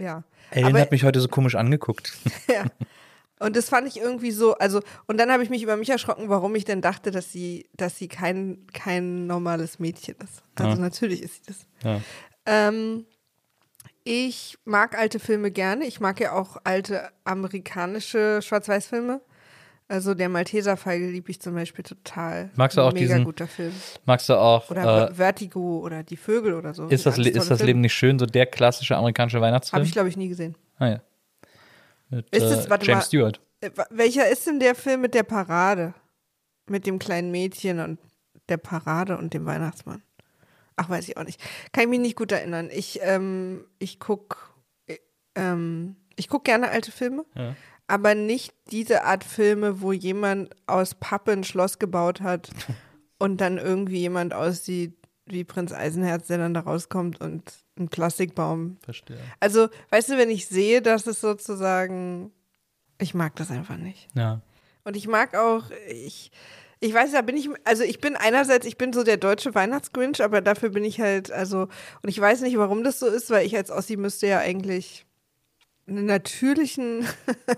[0.00, 0.24] ja.
[0.50, 2.12] Ellen Aber- hat mich heute so komisch angeguckt.
[2.48, 2.64] ja.
[3.40, 6.28] Und das fand ich irgendwie so, also, und dann habe ich mich über mich erschrocken,
[6.28, 10.42] warum ich denn dachte, dass sie, dass sie kein, kein normales Mädchen ist.
[10.56, 10.76] Also Ja.
[10.76, 11.66] natürlich ist sie das.
[11.84, 12.00] Ja.
[12.46, 13.06] Ähm,
[14.08, 15.84] ich mag alte Filme gerne.
[15.86, 19.20] Ich mag ja auch alte amerikanische Schwarz-Weiß-Filme.
[19.90, 22.50] Also der Malteserfeige liebe ich zum Beispiel total.
[22.56, 23.72] Magst du auch Mega diesen- guter Film.
[24.04, 26.86] Magst du auch, Oder äh, Vertigo oder Die Vögel oder so.
[26.88, 27.64] ist, das, ist das Filme.
[27.64, 29.78] Leben nicht schön, so der klassische amerikanische Weihnachtsfilm?
[29.80, 30.56] Habe ich, glaube ich, nie gesehen.
[30.78, 31.00] ah, ja.
[32.10, 33.06] Mit Ist es- äh, warte James mal.
[33.06, 33.40] Stewart.
[33.60, 35.94] Äh, Welcher ist denn der Film mit der Parade?
[36.66, 37.98] Mit dem kleinen Mädchen und
[38.50, 40.02] der Parade und dem Weihnachtsmann?
[40.80, 41.40] Ach, weiß ich auch nicht.
[41.72, 42.68] Kann ich mich nicht gut erinnern.
[42.72, 44.54] Ich, ähm, ich guck,
[44.86, 44.96] äh,
[45.34, 47.56] ähm, ich guck gerne alte Filme, Ja.
[47.88, 52.50] aber nicht diese Art Filme, wo jemand aus Pappe ein Schloss gebaut hat
[53.18, 54.94] und dann irgendwie jemand aussieht
[55.26, 59.18] wie Prinz Eisenherz, der dann da rauskommt und ein Plastikbaum Verstehe.
[59.40, 62.32] also, weißt du, wenn ich sehe, dass es sozusagen,
[62.98, 64.08] ich mag das einfach nicht.
[64.14, 64.40] Ja.
[64.84, 66.30] Und ich mag auch, ich,
[66.80, 70.22] ich weiß, da bin ich, also ich bin einerseits, ich bin so der deutsche Weihnachtsgrinch,
[70.22, 71.62] aber dafür bin ich halt, also,
[72.02, 75.04] und ich weiß nicht, warum das so ist, weil ich als Ossi müsste ja eigentlich
[75.88, 77.06] einen natürlichen,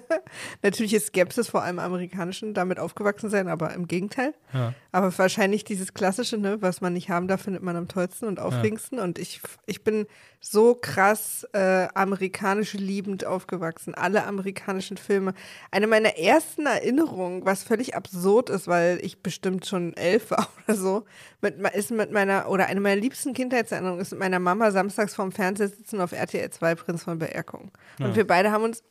[0.62, 4.34] natürliche Skepsis vor allem amerikanischen damit aufgewachsen sein, aber im Gegenteil.
[4.52, 4.72] Ja.
[4.92, 8.38] Aber wahrscheinlich dieses klassische, ne, was man nicht haben darf, findet man am tollsten und
[8.38, 9.00] aufregendsten.
[9.00, 10.06] Und ich, ich bin
[10.40, 13.94] so krass äh, amerikanisch liebend aufgewachsen.
[13.94, 15.34] Alle amerikanischen Filme.
[15.70, 20.76] Eine meiner ersten Erinnerungen, was völlig absurd ist, weil ich bestimmt schon elf war oder
[20.76, 21.04] so,
[21.42, 25.30] mit, ist mit meiner, oder eine meiner liebsten Kindheitserinnerungen ist mit meiner Mama samstags vorm
[25.30, 27.70] Fernseher sitzen auf RTL 2 Prinz von Beerkung.
[27.98, 28.82] Und wir beide haben uns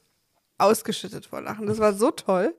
[0.59, 1.65] ausgeschüttet vor Lachen.
[1.65, 2.53] Das war so toll.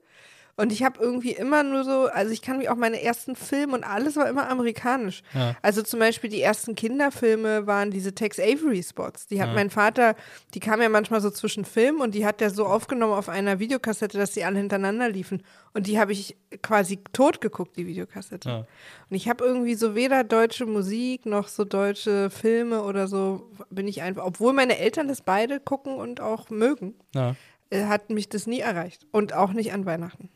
[0.57, 3.73] Und ich habe irgendwie immer nur so, also ich kann mich auch meine ersten Filme
[3.73, 5.23] und alles war immer amerikanisch.
[5.33, 5.55] Ja.
[5.61, 9.27] Also zum Beispiel die ersten Kinderfilme waren diese Tex Avery Spots.
[9.27, 10.15] Die hat mein Vater,
[10.53, 13.59] die kam ja manchmal so zwischen Filmen und die hat der so aufgenommen auf einer
[13.59, 15.43] Videokassette, dass die alle hintereinander liefen.
[15.73, 18.49] Und die habe ich quasi tot geguckt, die Videokassette.
[18.49, 18.57] Ja.
[18.57, 23.87] Und ich habe irgendwie so weder deutsche Musik noch so deutsche Filme oder so bin
[23.87, 27.35] ich einfach, obwohl meine Eltern das beide gucken und auch mögen, ja.
[27.69, 29.05] äh, hat mich das nie erreicht.
[29.11, 30.29] Und auch nicht an Weihnachten.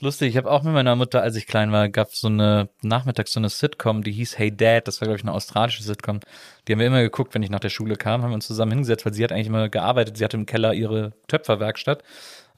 [0.00, 3.32] Lustig, ich habe auch mit meiner Mutter, als ich klein war, gab so eine nachmittags
[3.32, 6.18] so eine Sitcom, die hieß Hey Dad, das war glaube ich eine australische Sitcom.
[6.66, 8.72] Die haben wir immer geguckt, wenn ich nach der Schule kam, haben wir uns zusammen
[8.72, 12.02] hingesetzt, weil sie hat eigentlich immer gearbeitet, sie hatte im Keller ihre Töpferwerkstatt.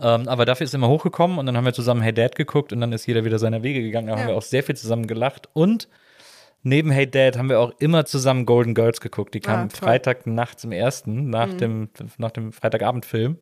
[0.01, 2.72] Ähm, aber dafür ist sie immer hochgekommen und dann haben wir zusammen Hey Dad geguckt
[2.72, 4.07] und dann ist jeder wieder seiner Wege gegangen.
[4.07, 4.29] Da haben Ja.
[4.29, 5.88] wir auch sehr viel zusammen gelacht und
[6.62, 9.35] neben Hey Dad haben wir auch immer zusammen Golden Girls geguckt.
[9.35, 9.77] Die kam Ah.
[9.77, 13.38] Freitag nachts im ersten, nach dem nach dem Freitagabendfilm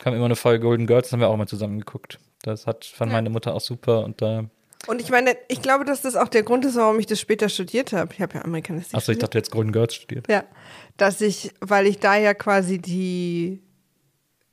[0.00, 2.18] kam immer eine Folge Golden Girls, das haben wir auch mal zusammen geguckt.
[2.42, 4.44] Das hat fand meine Mutter auch super und da
[4.88, 7.48] Und ich meine, ich glaube, dass das auch der Grund ist, warum ich das später
[7.48, 8.12] studiert habe.
[8.12, 9.22] Ich habe ja Amerikanistik Achso, ich studiert.
[9.22, 10.28] dachte jetzt Golden Girls studiert.
[10.28, 10.44] Ja,
[10.96, 13.62] dass ich, weil ich da ja quasi die,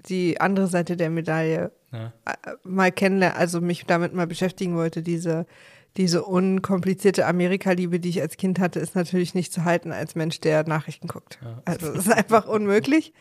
[0.08, 2.14] die andere Seite der Medaille Ja.
[2.26, 5.02] äh, mal kennenlernen, also mich damit mal beschäftigen wollte.
[5.02, 5.48] Diese,
[5.98, 10.40] diese unkomplizierte Amerika-Liebe, die ich als Kind hatte, ist natürlich nicht zu halten als Mensch,
[10.40, 11.40] der Nachrichten guckt.
[11.66, 13.14] Also es ist einfach unmöglich.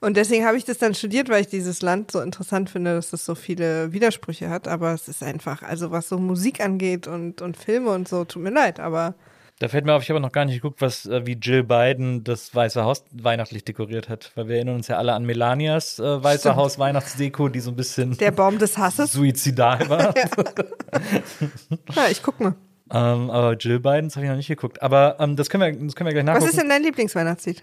[0.00, 3.12] Und deswegen habe ich das dann studiert, weil ich dieses Land so interessant finde, dass
[3.12, 4.66] es so viele Widersprüche hat.
[4.66, 8.42] Aber es ist einfach, also was so Musik angeht und, und Filme und so, tut
[8.42, 9.14] mir leid, aber
[9.58, 12.24] Da fällt mir auf, ich habe noch gar nicht geguckt, was äh, wie Jill Biden
[12.24, 14.32] das Weiße Haus weihnachtlich dekoriert hat.
[14.36, 16.56] Weil wir erinnern uns ja alle an Melanias äh, Weiße Stimmt.
[16.56, 19.12] Haus Weihnachtsdeko, die so ein bisschen der Baum des Hasses.
[19.12, 20.14] suizidal war.
[21.94, 22.54] Ja, ich guck mal.
[22.92, 24.82] ähm, aber Jill Bidens habe ich noch nicht geguckt.
[24.82, 26.44] Aber ähm, das, können wir, das können wir gleich nachgucken.
[26.46, 27.62] Was ist denn dein Lieblingsweihnachtslied?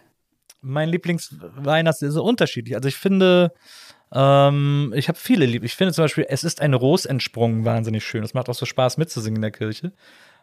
[0.61, 2.75] Mein Lieblingsweihnachts ist so unterschiedlich.
[2.75, 3.51] Also ich finde,
[4.13, 5.63] ähm, ich habe viele lieb.
[5.63, 8.23] Ich finde zum Beispiel, es ist ein Ros entsprungen wahnsinnig schön.
[8.23, 9.91] Es macht auch so Spaß mitzusingen in der Kirche.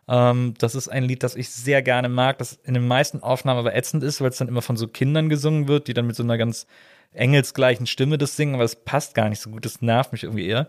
[0.08, 3.60] Ähm, das ist ein Lied, das ich sehr gerne mag, das in den meisten Aufnahmen
[3.60, 6.16] aber ätzend ist, weil es dann immer von so Kindern gesungen wird, die dann mit
[6.16, 6.66] so einer ganz
[7.12, 9.64] engelsgleichen Stimme das singen, aber es passt gar nicht so gut.
[9.64, 10.68] Das nervt mich irgendwie eher.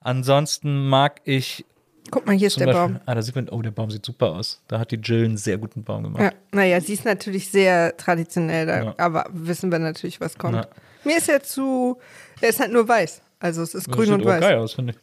[0.00, 1.64] Ansonsten mag ich
[2.10, 3.00] Guck mal, hier ist der Beispiel, Baum.
[3.06, 4.62] ah, da sieht man, oh, der Baum sieht super aus.
[4.68, 6.22] Da hat die Jill einen sehr guten Baum gemacht.
[6.22, 8.94] Ja, naja, sie ist natürlich sehr traditionell, da, Ja.
[8.98, 10.56] aber wissen wir natürlich, was kommt.
[10.56, 10.66] Ja.
[11.04, 11.98] Mir ist er zu,
[12.40, 13.22] er ist halt nur weiß.
[13.40, 14.40] Also es ist Das grün und weiß.
[14.40, 14.98] geil aus, finde ich.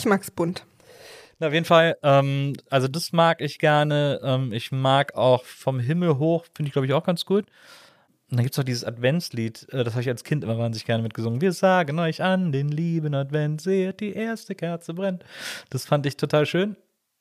[0.00, 0.64] Ich mag's bunt.
[1.38, 4.20] Na, auf jeden Fall, ähm, also das mag ich gerne.
[4.22, 7.44] Ähm, ich mag auch vom Himmel hoch, finde ich, glaube ich, auch ganz gut.
[8.30, 10.84] Und dann gibt es auch dieses Adventslied, äh, das habe ich als Kind immer wahnsinnig
[10.84, 11.40] gerne mitgesungen.
[11.40, 15.24] Wir sagen euch an den lieben Advent, seht, die erste Kerze brennt.
[15.70, 16.76] Das fand ich total schön.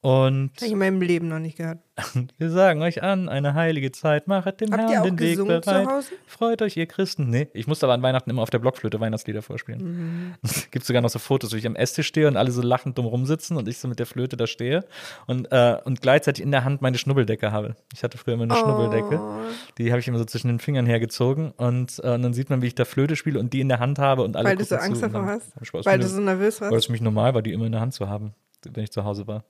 [0.06, 1.80] Und Habe ich in meinem Leben noch nicht gehört.
[2.38, 5.32] wir sagen euch an, eine heilige Zeit, machet dem Habt ihr Herrn auch den Weg
[5.32, 5.88] gesungen zu bereit.
[5.88, 6.10] Hause?
[6.28, 7.32] Freut euch, ihr Christen.
[7.32, 9.82] Nee, ich musste aber an Weihnachten immer auf der Blockflöte Weihnachtslieder vorspielen.
[9.82, 10.34] Mhm.
[10.44, 13.00] Es gibt sogar noch so Fotos, wo ich am Esstisch stehe und alle so lachend
[13.00, 14.86] dumm rumsitzen und ich so mit der Flöte da stehe
[15.26, 17.76] und, äh, und gleichzeitig in der Hand meine Schnubbeldecke habe.
[17.92, 19.20] Ich hatte früher immer eine Schnubbeldecke.
[19.20, 19.40] Oh.
[19.80, 22.62] Die habe ich immer so zwischen den Fingern hergezogen und, äh, und dann sieht man,
[22.62, 24.66] wie ich da Flöte spiele und die in der Hand habe und alle Weil du
[24.66, 25.52] so Angst davor hast?
[25.84, 26.78] Weil du so nervös weil warst.
[26.78, 28.36] es für mich normal war, die immer in der Hand zu haben,
[28.72, 29.46] wenn ich zu Hause war.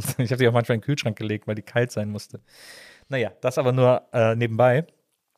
[0.00, 2.40] Also ich habe die auch manchmal in den Kühlschrank gelegt, weil die kalt sein musste.
[3.08, 4.86] Naja, das aber nur äh, nebenbei.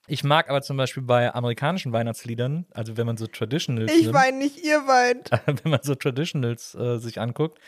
[0.09, 4.37] Ich mag aber zum Beispiel bei amerikanischen Weihnachtsliedern, also wenn man so Traditionals Ich weine
[4.37, 5.31] nicht, ihr weint.
[5.46, 7.59] wenn man so Traditionals äh, sich anguckt,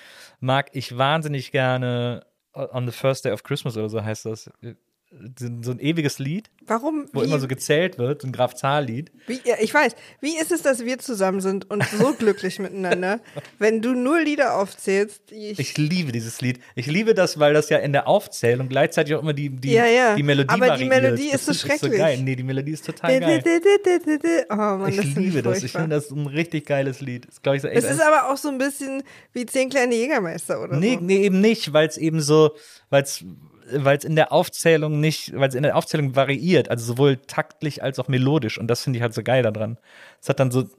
[0.41, 4.51] mag ich wahnsinnig gerne äh, On the First Day of Christmas oder so heißt das.
[5.39, 7.07] So ein ewiges Lied, Warum?
[7.13, 9.13] wo wie, immer so gezählt wird, so ein Graf-Zahl-Lied.
[9.45, 13.21] ja, ich weiß, wie ist es, dass wir zusammen sind und so glücklich miteinander,
[13.59, 15.59] wenn du nur Lieder aufzählst, ich.
[15.59, 16.59] Ich liebe dieses Lied.
[16.75, 19.87] Ich liebe das, weil das ja in der Aufzählung gleichzeitig auch immer die, die, Ja,
[19.87, 20.17] ja.
[20.17, 20.85] die Melodie Aber die.
[20.87, 21.93] Melodie Das ist so schrecklich.
[21.99, 22.19] geil.
[22.21, 23.43] Nee, die Melodie ist total geil.
[24.51, 25.63] Oh Mann, Ich liebe das.
[25.63, 27.27] Ich finde das ein richtig geiles Lied.
[27.29, 30.77] Das ich so Es ist aber auch so ein bisschen wie zehn kleine Jägermeister oder
[30.77, 31.01] Nee, so.
[31.01, 32.55] nee, eben nicht, weil es eben so,
[32.91, 33.25] weil es
[33.73, 37.83] weil es in der Aufzählung nicht, weil es in der Aufzählung variiert, also sowohl taktlich
[37.83, 39.79] als auch melodisch und das finde ich halt so geil daran.
[40.25, 40.63] Es hat dann so.
[40.63, 40.71] Das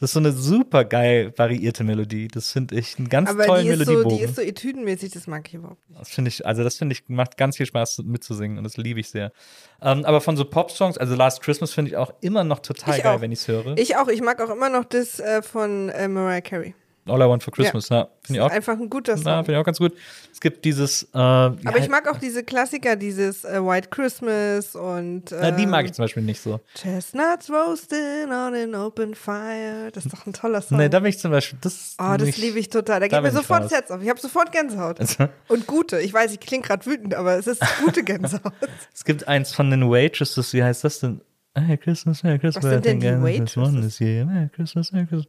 [0.00, 2.28] ist so eine super geil variierte Melodie.
[2.28, 4.10] Das finde ich einen ganz tollen Melodiebogen.
[4.10, 6.00] So, die ist so etüdenmäßig, das mag ich überhaupt nicht.
[6.00, 9.00] Das finde ich, also das finde ich, macht ganz viel Spaß mitzusingen und das liebe
[9.00, 9.30] ich sehr.
[9.78, 13.32] Aber von so Pop-Songs, also Last Christmas finde ich auch immer noch total geil, wenn
[13.32, 13.76] ich es höre.
[13.76, 16.74] Ich auch, ich mag auch immer noch das von Mariah Carey.
[17.10, 18.08] All I Want for Christmas, ja.
[18.22, 18.50] Finde ich auch.
[18.50, 19.44] Einfach ein guter Ja, Song.
[19.44, 19.92] finde ich auch ganz gut.
[20.32, 21.04] Es gibt dieses.
[21.14, 25.64] Äh, Aber Aber ich mag auch diese Klassiker, dieses äh, White Christmas und Na, die
[25.64, 26.60] ähm, mag ich zum Beispiel nicht so.
[26.74, 29.90] Chestnuts roasting on an open fire.
[29.92, 30.78] Das ist doch ein toller Song.
[30.78, 31.58] Nee, da bin ich zum Beispiel.
[31.62, 33.00] Das oh, das liebe ich total.
[33.00, 34.02] Da da geht mir sofort das Herz auf.
[34.02, 35.00] Ich habe sofort Gänsehaut.
[35.00, 36.00] Also, Und gute.
[36.00, 38.52] Ich weiß, ich klinge gerade wütend, aber es ist gute Gänsehaut.
[38.94, 41.20] es gibt eins von den Waitresses, wie heißt das denn?
[41.54, 42.64] Merry Christmas, Merry Christmas.
[42.64, 44.00] Was sind denn die Waitresses?
[44.00, 45.26] Merry Christmas, Merry Christmas.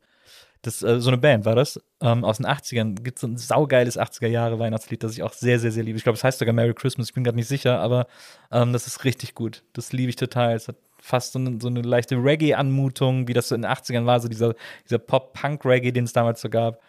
[0.62, 2.96] Das, äh, so eine Band war das, ähm, aus den 80ern.
[3.02, 5.98] Gibt so ein saugeiles 80er-Jahre-Weihnachtslied, das ich auch sehr, sehr, sehr liebe.
[5.98, 8.08] Ich glaube, es heißt sogar Merry Christmas, ich bin gerade nicht sicher, aber
[8.52, 9.64] ähm, das ist richtig gut.
[9.74, 10.56] Das liebe ich total.
[10.56, 14.06] Es hat fast so eine, so eine leichte Reggae-Anmutung, wie das so in den 80ern
[14.06, 14.54] war, so dieser,
[14.86, 16.82] dieser Pop-Punk-Reggae, den es damals so gab.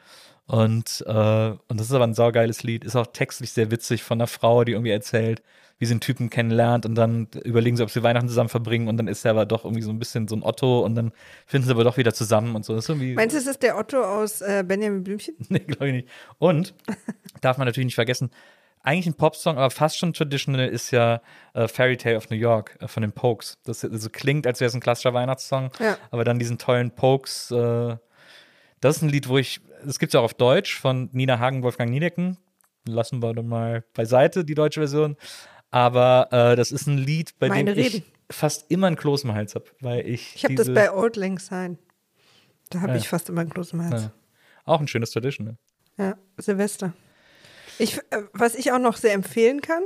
[0.47, 2.85] Und, äh, und das ist aber ein saugeiles Lied.
[2.85, 5.43] Ist auch textlich sehr witzig von einer Frau, die irgendwie erzählt,
[5.81, 8.99] wie sie einen Typen kennenlernt und dann überlegen sie, ob sie Weihnachten zusammen verbringen und
[8.99, 11.11] dann ist er aber doch irgendwie so ein bisschen so ein Otto und dann
[11.47, 12.75] finden sie aber doch wieder zusammen und so.
[12.75, 13.15] Das ist irgendwie.
[13.15, 15.35] Meinst du, es ist der Otto aus äh, Benjamin Blümchen?
[15.49, 16.09] nee, glaube ich nicht.
[16.39, 16.75] Und
[17.41, 18.31] darf man natürlich nicht vergessen,
[18.83, 21.23] eigentlich ein Popsong, aber fast schon traditional ist ja
[21.55, 23.59] äh, Fairy Tale of New York äh, von den Pokes.
[23.65, 25.97] Das also klingt, als wäre es ein klassischer Weihnachtssong, Ja.
[26.11, 27.51] aber dann diesen tollen Pokes.
[27.51, 27.97] Äh,
[28.81, 31.39] das ist ein Lied, wo ich, das gibt es ja auch auf Deutsch von Nina
[31.39, 32.37] Hagen, Wolfgang Niedecken.
[32.87, 35.17] Lassen wir dann mal beiseite die deutsche Version.
[35.71, 38.07] Aber äh, das ist ein Lied, bei Meine dem ich Reden.
[38.31, 40.35] fast immer einen Kloß im Hals habe, weil ich.
[40.37, 41.79] Ich habe das bei Old Lang Syne.
[42.71, 42.99] Da habe Ja.
[42.99, 44.03] ich fast immer einen großen Hals.
[44.05, 44.13] Ja.
[44.65, 45.57] Auch ein schönes Traditional.
[45.97, 46.93] Ja, Silvester.
[47.79, 49.83] Ich, äh, was ich auch noch sehr empfehlen kann,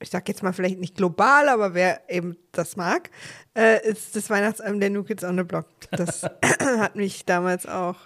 [0.00, 3.10] ich sag jetzt mal vielleicht nicht global, aber wer eben das mag,
[3.56, 5.66] äh, ist das Weihnachtsalbum der New Kids on the Block.
[5.92, 6.22] Das
[6.60, 7.96] hat mich damals auch.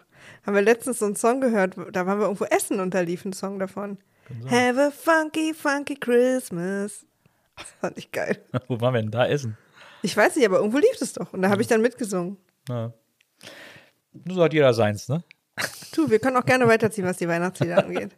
[0.44, 3.24] Haben wir letztens so einen Song gehört, da waren wir irgendwo essen und da lief
[3.24, 3.98] ein Song davon.
[4.50, 7.04] Have a funky, funky Christmas.
[7.56, 8.44] Das fand ich geil.
[8.68, 9.56] Wo waren wir denn da essen?
[10.02, 11.32] Ich weiß nicht, aber irgendwo lief es doch.
[11.32, 12.36] Und da habe ich dann mitgesungen.
[12.68, 12.92] Ja.
[14.28, 15.24] So hat jeder seins, ne?
[15.94, 18.10] Du, wir können auch gerne weiterziehen, was die Weihnachtslieder angeht.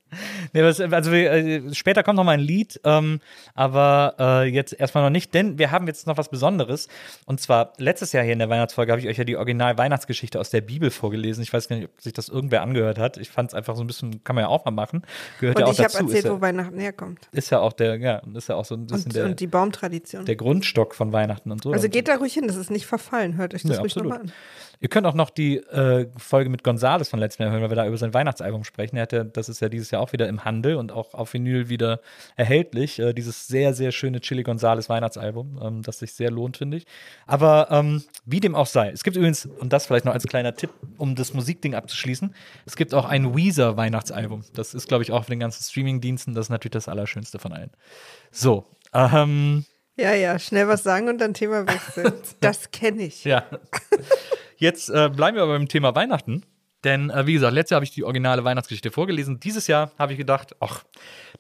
[0.53, 3.21] Nee, was, also wir, äh, später kommt noch mal ein Lied, ähm,
[3.55, 6.89] aber äh, jetzt erstmal noch nicht, denn wir haben jetzt noch was Besonderes.
[7.27, 10.51] Und zwar letztes Jahr hier in der Weihnachtsfolge habe ich euch ja die Original-Weihnachtsgeschichte aus
[10.51, 11.43] der Bibel vorgelesen.
[11.45, 13.17] Ich weiß gar nicht, ob sich das irgendwer angehört hat.
[13.19, 15.03] Ich fand es einfach so ein bisschen, kann man ja auch mal machen.
[15.39, 17.29] Gehört Und ja auch ich habe erzählt, ist, wo ja, Weihnachten herkommt.
[17.31, 19.47] ist ja auch der, ja, ist ja auch so ein bisschen Und, der, und die
[19.47, 20.25] Baumtradition.
[20.25, 21.71] der Grundstock von Weihnachten und so.
[21.71, 23.37] Also geht da ruhig hin, das ist nicht verfallen.
[23.37, 24.33] Hört euch das Ja, ruhig nochmal an.
[24.81, 27.77] Ihr könnt auch noch die äh, Folge mit Gonzales von letztem Jahr hören, weil wir
[27.77, 28.97] da über sein Weihnachtsalbum sprechen.
[28.97, 31.35] Er hat ja, das ist ja dieses Jahr auch wieder im Handel und auch auf
[31.35, 32.01] Vinyl wieder
[32.37, 32.99] erhältlich.
[32.99, 36.87] Äh, dieses sehr, sehr schöne Chili Gonzales Weihnachtsalbum, ähm, das sich sehr lohnt, finde ich.
[37.27, 38.91] Aber ähm, wie dem auch sei.
[38.91, 42.35] Es gibt übrigens, und das vielleicht noch als kleiner Tipp, um das Musikding abzuschließen,
[42.67, 44.45] es gibt auch ein Weezer Weihnachtsalbum.
[44.55, 47.53] Das ist, glaube ich, auch für den ganzen Streamingdiensten, das ist natürlich das Allerschönste von
[47.53, 47.71] allen.
[48.31, 48.65] So,
[48.95, 49.65] ähm,
[49.97, 52.13] Ja, ja, schnell was sagen und dann Thema wechseln.
[52.41, 53.25] das kenne ich.
[53.25, 53.45] Ja.
[54.59, 56.45] Jetzt äh, bleiben wir aber beim Thema Weihnachten.
[56.85, 59.41] Denn, äh, wie gesagt, letztes Jahr habe ich die originale Weihnachtsgeschichte vorgelesen.
[59.41, 60.85] Dieses Jahr habe ich gedacht, ach,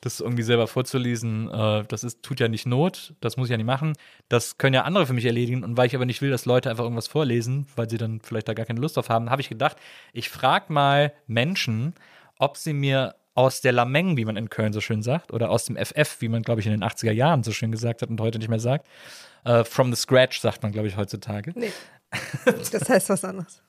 [0.00, 3.56] das irgendwie selber vorzulesen, äh, das ist, tut ja nicht Not, das muss ich ja
[3.56, 3.92] nicht machen.
[4.28, 5.62] Das können ja andere für mich erledigen.
[5.62, 8.48] Und weil ich aber nicht will, dass Leute einfach irgendwas vorlesen, weil sie dann vielleicht
[8.48, 9.76] da gar keine Lust drauf haben, habe ich gedacht,
[10.12, 11.94] ich frage mal Menschen,
[12.38, 15.64] ob sie mir aus der Lameng, wie man in Köln so schön sagt, oder aus
[15.64, 18.20] dem FF, wie man, glaube ich, in den 80er Jahren so schön gesagt hat und
[18.20, 18.88] heute nicht mehr sagt,
[19.44, 21.52] äh, from the scratch, sagt man, glaube ich, heutzutage.
[21.54, 21.70] Nee.
[22.72, 23.62] Das heißt was anderes.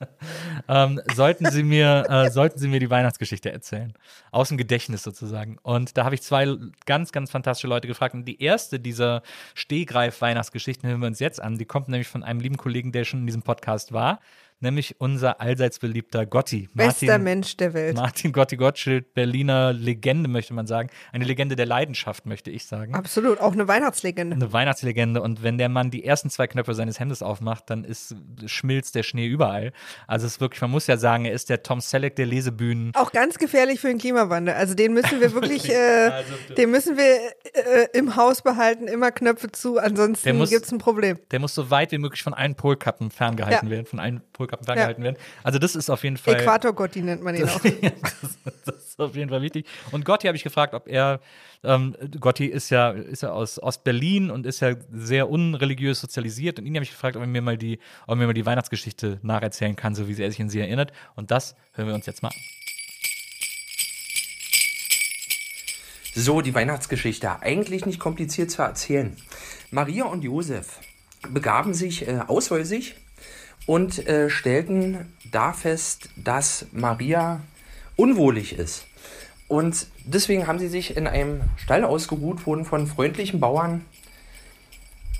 [0.68, 3.92] ähm, sollten Sie mir, äh, sollten Sie mir die Weihnachtsgeschichte erzählen.
[4.30, 5.58] Aus dem Gedächtnis sozusagen.
[5.62, 8.14] Und da habe ich zwei ganz, ganz fantastische Leute gefragt.
[8.14, 9.22] Und die erste dieser
[9.54, 11.58] Stehgreif-Weihnachtsgeschichten hören wir uns jetzt an.
[11.58, 14.20] Die kommt nämlich von einem lieben Kollegen, der schon in diesem Podcast war.
[14.60, 16.68] Nämlich unser allseits beliebter Gotti.
[16.74, 17.96] Bester Mensch der Welt.
[17.96, 20.90] Martin Gotti Gottschild, Berliner Legende, möchte man sagen.
[21.12, 22.94] Eine Legende der Leidenschaft, möchte ich sagen.
[22.94, 24.36] Absolut, auch eine Weihnachtslegende.
[24.36, 25.22] Eine Weihnachtslegende.
[25.22, 28.14] Und wenn der Mann die ersten zwei Knöpfe seines Hemdes aufmacht, dann ist,
[28.46, 29.72] schmilzt der Schnee überall.
[30.06, 32.92] Also es ist wirklich, man muss ja sagen, er ist der Tom Selleck der Lesebühnen.
[32.94, 34.54] Auch ganz gefährlich für den Klimawandel.
[34.54, 39.10] Also den müssen wir wirklich, äh, Also, den müssen wir äh, im Haus behalten, immer
[39.10, 41.18] Knöpfe zu, ansonsten gibt es ein Problem.
[41.30, 43.70] Der muss so weit wie möglich von allen Polkappen ferngehalten Ja.
[43.70, 45.16] werden, von allen Polkappen ferngehalten werden.
[45.42, 46.34] Also das ist auf jeden Fall.
[46.34, 47.60] Äquator-Gotti nennt man ihn auch.
[47.82, 49.66] das, das ist auf jeden Fall wichtig.
[49.92, 51.20] Und Gotti habe ich gefragt, ob er,
[51.62, 56.58] ähm, Gotti ist ja, ist ja aus Ostberlin und ist ja sehr unreligiös sozialisiert.
[56.58, 58.46] Und ihn habe ich gefragt, ob er mir mal die, ob er mir mal die
[58.46, 60.92] Weihnachtsgeschichte nacherzählen kann, so wie er sich an sie erinnert.
[61.14, 62.34] Und das hören wir uns jetzt mal an.
[66.14, 67.40] So, die Weihnachtsgeschichte.
[67.40, 69.16] Eigentlich nicht kompliziert zu erzählen.
[69.70, 70.80] Maria und Josef
[71.28, 72.96] begaben sich äh, aushäusig
[73.66, 77.40] und äh, stellten da fest, dass Maria
[77.96, 78.86] unwohlig ist.
[79.48, 83.84] Und deswegen haben sie sich in einem Stall ausgeruht, wurden von freundlichen Bauern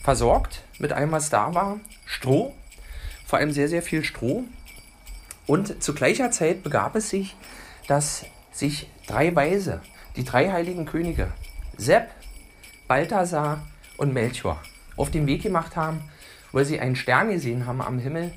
[0.03, 1.81] versorgt mit allem, was da war.
[2.07, 2.55] Stroh,
[3.26, 4.44] vor allem sehr, sehr viel Stroh.
[5.46, 7.35] Und zu gleicher Zeit begab es sich,
[7.88, 9.81] dass sich drei Weise,
[10.16, 11.33] die drei heiligen Könige,
[11.76, 12.11] Sepp,
[12.87, 14.61] Balthasar und Melchior,
[14.96, 16.03] auf den Weg gemacht haben,
[16.53, 18.33] weil sie einen Stern gesehen haben am Himmel,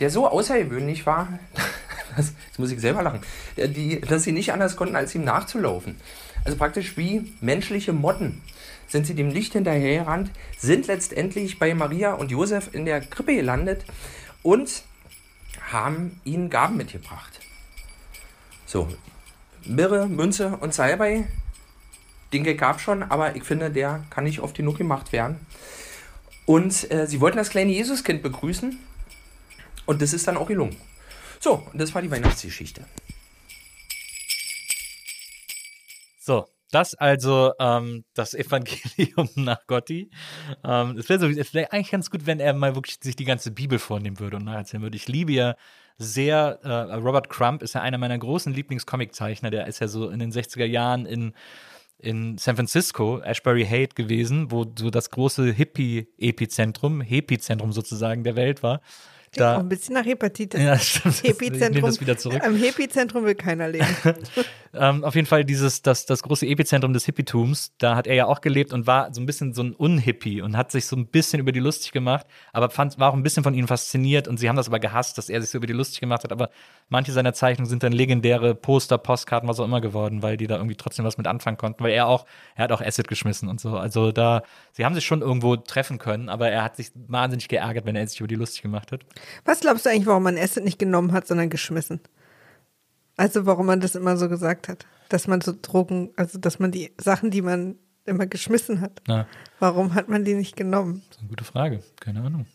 [0.00, 1.38] der so außergewöhnlich war,
[2.16, 3.20] dass, jetzt muss ich selber lachen,
[3.56, 5.96] äh, die, dass sie nicht anders konnten, als ihm nachzulaufen.
[6.44, 8.42] Also praktisch wie menschliche Motten
[8.86, 13.84] sind sie dem Licht hinterhergerannt, sind letztendlich bei Maria und Josef in der Krippe gelandet
[14.42, 14.82] und
[15.72, 17.40] haben ihnen Gaben mitgebracht.
[18.66, 18.88] So,
[19.64, 21.24] Mirre, Münze und Salbei,
[22.32, 25.40] den gab schon, aber ich finde, der kann nicht oft genug gemacht werden.
[26.46, 28.78] Und äh, sie wollten das kleine Jesuskind begrüßen
[29.86, 30.76] und das ist dann auch gelungen.
[31.40, 32.84] So, und das war die Weihnachtsgeschichte.
[36.18, 40.10] So, das also ähm, das Evangelium nach Gotti.
[40.64, 43.24] Ähm, es wäre so, es wäre eigentlich ganz gut, wenn er mal wirklich sich die
[43.24, 44.96] ganze Bibel vornehmen würde und nacherzählen würde.
[44.96, 45.54] Ich liebe ja
[45.98, 49.50] sehr, äh, Robert Crump ist ja einer meiner großen Lieblingscomiczeichner.
[49.50, 51.34] Der ist ja so in den 60er Jahren in
[52.04, 58.62] in San Francisco, Ashbury Haight gewesen, wo so das große Hippie-Epizentrum, Hepizentrum sozusagen der Welt
[58.62, 58.80] war.
[59.34, 60.60] Auch Da, ein bisschen nach Hepatitis.
[60.60, 61.22] ja, stimmt.
[61.22, 61.84] Hepizentrum.
[61.84, 62.42] das wieder zurück.
[62.44, 63.86] Am Hepizentrum will keiner leben.
[64.76, 68.26] Ähm, auf jeden Fall dieses, das, das große Epizentrum des Hippietums, da hat er ja
[68.26, 71.06] auch gelebt und war so ein bisschen so ein Unhippie und hat sich so ein
[71.06, 74.38] bisschen über die lustig gemacht, aber fand, war auch ein bisschen von ihnen fasziniert und
[74.38, 76.50] sie haben das aber gehasst, dass er sich so über die lustig gemacht hat, aber
[76.88, 80.56] manche seiner Zeichnungen sind dann legendäre Poster, Postkarten, was auch immer geworden, weil die da
[80.56, 83.60] irgendwie trotzdem was mit anfangen konnten, weil er auch, er hat auch Acid geschmissen und
[83.60, 84.42] so, also da,
[84.72, 88.06] sie haben sich schon irgendwo treffen können, aber er hat sich wahnsinnig geärgert, wenn er
[88.08, 89.04] sich über die lustig gemacht hat.
[89.44, 92.00] Was glaubst du eigentlich, warum man Acid nicht genommen hat, sondern geschmissen?
[93.16, 96.72] Also warum man das immer so gesagt hat, dass man so Drogen, also dass man
[96.72, 99.26] die Sachen, die man immer geschmissen hat, Na,
[99.60, 101.02] warum hat man die nicht genommen?
[101.08, 102.46] das ist eine gute Frage, keine Ahnung.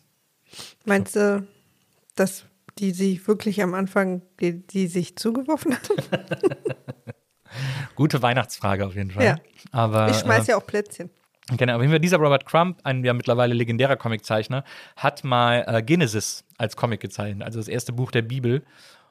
[0.85, 1.47] Meinst du,
[2.15, 2.45] dass
[2.77, 6.55] die sich wirklich am Anfang, die, die sich zugeworfen haben?
[7.95, 9.25] Gute Weihnachtsfrage auf jeden Fall.
[9.25, 9.35] Ja.
[9.71, 11.09] Aber, Ich schmeiß äh, ja auch Plätzchen.
[11.57, 14.63] Genau, auf jeden Fall dieser Robert Crump, ein ja mittlerweile legendärer Comiczeichner,
[14.95, 18.63] hat mal äh, Genesis als Comic gezeichnet, also das erste Buch der Bibel.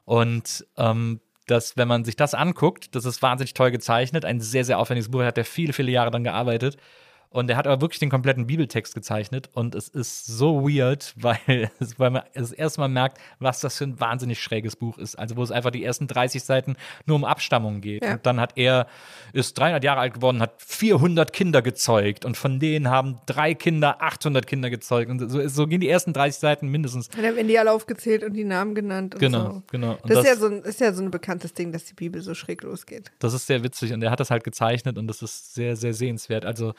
[0.05, 4.63] Und ähm, das, wenn man sich das anguckt, das ist wahnsinnig toll gezeichnet, ein sehr,
[4.63, 6.77] sehr aufwendiges Buch, hat er viele, viele Jahre dann gearbeitet.
[7.31, 11.69] Und er hat aber wirklich den kompletten Bibeltext gezeichnet und es ist so weird, weil,
[11.79, 15.17] es, weil man das erste Mal merkt, was das für ein wahnsinnig schräges Buch ist.
[15.17, 18.03] Also wo es einfach die ersten 30 Seiten nur um Abstammung geht.
[18.03, 18.13] Ja.
[18.13, 18.87] Und dann hat er,
[19.31, 24.01] ist 300 Jahre alt geworden, hat 400 Kinder gezeugt und von denen haben drei Kinder
[24.01, 25.11] 800 Kinder gezeugt.
[25.11, 27.09] Und so, so gehen die ersten 30 Seiten mindestens.
[27.09, 29.63] Dann werden die alle aufgezählt und die Namen genannt und Genau, so.
[29.71, 29.91] genau.
[30.01, 31.93] Und Das, das- ist, ja so ein, ist ja so ein bekanntes Ding, dass die
[31.93, 33.11] Bibel so schräg losgeht.
[33.19, 35.93] Das ist sehr witzig und er hat das halt gezeichnet und das ist sehr, sehr
[35.93, 36.43] sehenswert.
[36.43, 36.73] Also,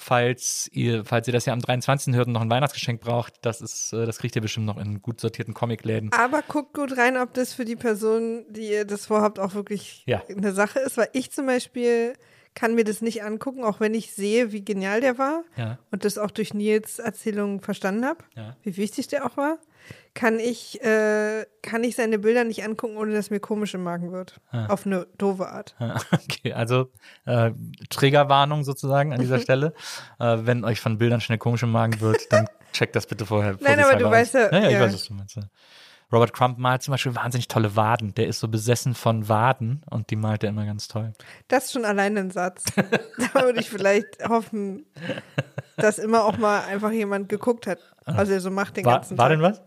[0.00, 2.14] falls ihr, falls ihr das ja am 23.
[2.14, 5.02] hört und noch ein Weihnachtsgeschenk braucht, das ist, äh, das kriegt ihr bestimmt noch in
[5.02, 6.10] gut sortierten Comicläden.
[6.12, 10.02] Aber guckt gut rein, ob das für die Person, die ihr das vorhabt, auch wirklich
[10.06, 10.22] Ja.
[10.28, 10.96] eine Sache ist.
[10.96, 12.14] Weil ich zum Beispiel
[12.54, 15.78] kann mir das nicht angucken, auch wenn ich sehe, wie genial der war Ja.
[15.92, 18.56] und das auch durch Nils Erzählung verstanden habe, Ja.
[18.64, 19.58] wie wichtig der auch war,
[20.14, 24.12] kann ich, äh, kann ich seine Bilder nicht angucken, ohne dass mir komisch im Magen
[24.12, 24.40] wird.
[24.68, 25.74] Auf eine doofe Art.
[26.12, 26.90] Okay, also
[27.26, 27.52] äh,
[27.90, 29.72] Triggerwarnung sozusagen an dieser Stelle.
[30.18, 33.56] Äh, wenn euch von Bildern schnell komisch im Magen wird, dann checkt das bitte vorher.
[33.60, 34.52] Nein, aber du vorsichtshalber weißt ja- aus.
[34.52, 35.36] Ja, ich weiß, was du meinst.
[35.36, 35.42] ja.
[36.12, 38.14] Robert Crump malt zum Beispiel wahnsinnig tolle Waden.
[38.16, 41.12] Der ist so besessen von Waden und die malt er immer ganz toll.
[41.46, 42.64] Das ist schon allein ein Satz.
[43.32, 44.86] da würde ich vielleicht hoffen,
[45.76, 49.18] dass immer auch mal einfach jemand geguckt hat, was er so macht den War, ganzen
[49.18, 49.38] war Tag.
[49.38, 49.62] denn was?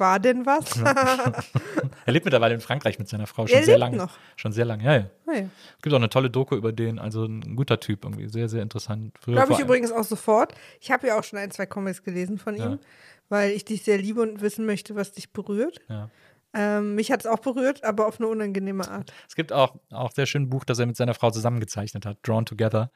[0.00, 0.64] War denn was?
[2.06, 3.96] Er lebt mittlerweile in Frankreich mit seiner Frau Er schon sehr lebt lange.
[3.98, 4.18] noch.
[4.36, 5.06] Schon sehr lange, ja, ja.
[5.76, 8.62] Es gibt auch eine tolle Doku über den, also ein guter Typ irgendwie, sehr, sehr
[8.62, 9.12] interessant.
[9.20, 10.54] Glaube ich übrigens auch sofort.
[10.80, 12.78] Ich habe ja auch schon ein, zwei Comics gelesen von ihm, Ja.
[13.28, 15.80] weil ich dich sehr liebe und wissen möchte, was dich berührt.
[15.88, 16.08] Ja.
[16.54, 19.12] Ähm, mich hat es auch berührt, aber auf eine unangenehme Art.
[19.28, 22.16] Es gibt auch, auch sehr schön ein Buch, das er mit seiner Frau zusammengezeichnet hat,
[22.22, 22.90] Drawn Together,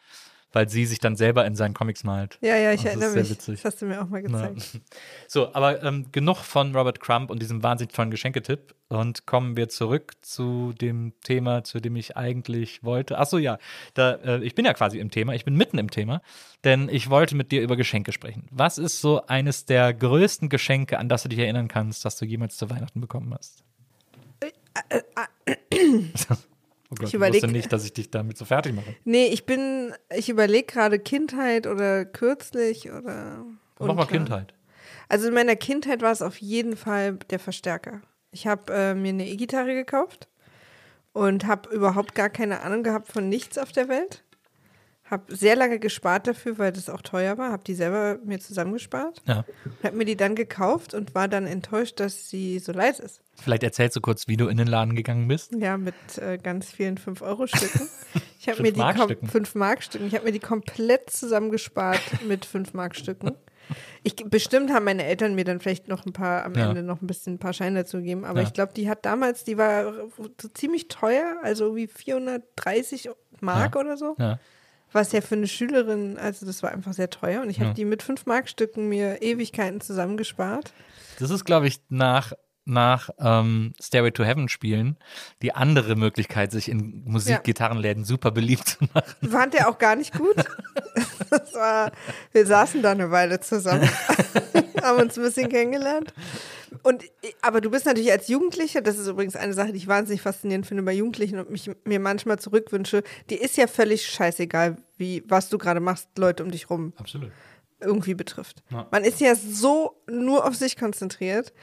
[0.52, 2.38] weil sie sich dann selber in seinen Comics malt.
[2.40, 3.30] Ja, ja, ich Das ist erinnere sehr mich.
[3.30, 3.62] witzig.
[3.62, 4.80] Das hast du mir auch mal gezeigt.
[5.28, 9.68] So, aber ähm, genug von Robert Crumb und diesem wahnsinnig tollen Geschenketipp und kommen wir
[9.70, 13.18] zurück zu dem Thema, zu dem ich eigentlich wollte.
[13.18, 13.58] Ach so, ja,
[13.94, 16.20] da, äh, ich bin ja quasi im Thema, ich bin mitten im Thema,
[16.64, 18.46] denn ich wollte mit dir über Geschenke sprechen.
[18.50, 22.24] Was ist so eines der größten Geschenke, an das du dich erinnern kannst, das du
[22.26, 23.64] jemals zu Weihnachten bekommen hast?
[26.92, 28.94] Oh Gott, ich, überleg- wusste nicht, dass ich dich damit so fertig mache.
[29.04, 33.44] Nee, ich bin, ich überlege gerade Kindheit oder kürzlich oder.
[33.78, 34.04] Mach mal.
[34.06, 34.52] Kindheit.
[35.08, 38.02] Also in meiner Kindheit war es auf jeden Fall der Verstärker.
[38.30, 40.28] Ich habe äh, mir eine E-Gitarre gekauft
[41.12, 44.22] und habe überhaupt gar keine Ahnung gehabt von nichts auf der Welt.
[45.12, 47.52] Habe sehr lange gespart dafür, weil das auch teuer war.
[47.52, 49.20] Habe die selber mir zusammengespart.
[49.26, 49.44] Ja.
[49.84, 53.20] Habe mir die dann gekauft und war dann enttäuscht, dass sie so leise ist.
[53.36, 55.52] Vielleicht erzählst du kurz, wie du in den Laden gegangen bist.
[55.54, 57.88] Ja, mit äh, ganz vielen 5-Euro-Stücken.
[58.44, 58.96] Ich habe mir die kom-
[59.28, 59.28] Fünf-Mark-Stücken.
[59.28, 60.06] 5-Mark-Stücken.
[60.08, 63.36] Ich habe mir die komplett zusammengespart mit 5-Mark-Stücken.
[64.02, 66.68] Ich, bestimmt haben meine Eltern mir dann vielleicht noch ein paar, am Ja.
[66.70, 68.24] Ende noch ein bisschen ein paar Scheine dazu gegeben.
[68.24, 68.46] Aber Ja.
[68.48, 73.10] ich glaube, die hat damals, die war so ziemlich teuer, also wie 430
[73.40, 73.80] Mark Ja.
[73.80, 74.16] oder so.
[74.18, 74.40] Ja.
[74.92, 77.42] Was ja für eine Schülerin, also das war einfach sehr teuer.
[77.42, 77.74] Und ich habe Ja.
[77.74, 80.72] die mit 5-Mark-Stücken mir Ewigkeiten zusammengespart.
[81.18, 82.32] Das ist, glaube ich, nach,
[82.64, 84.96] nach ähm, Stairway to Heaven spielen
[85.42, 89.30] die andere Möglichkeit, sich in Musikgitarrenläden super beliebt zu machen.
[89.30, 90.36] Fand er auch gar nicht gut.
[91.30, 91.92] Das war,
[92.32, 93.88] wir saßen da eine Weile zusammen,
[94.82, 96.12] haben uns ein bisschen kennengelernt.
[96.82, 97.04] Und,
[97.40, 100.66] aber du bist natürlich als Jugendlicher, das ist übrigens eine Sache, die ich wahnsinnig faszinierend
[100.66, 105.48] finde bei Jugendlichen und mich mir manchmal zurückwünsche, die ist ja völlig scheißegal, wie, was
[105.48, 107.30] du gerade machst, Leute um dich rum Absolut.
[107.80, 108.62] irgendwie betrifft.
[108.70, 108.86] Ja.
[108.90, 111.54] Man ist ja so nur auf sich konzentriert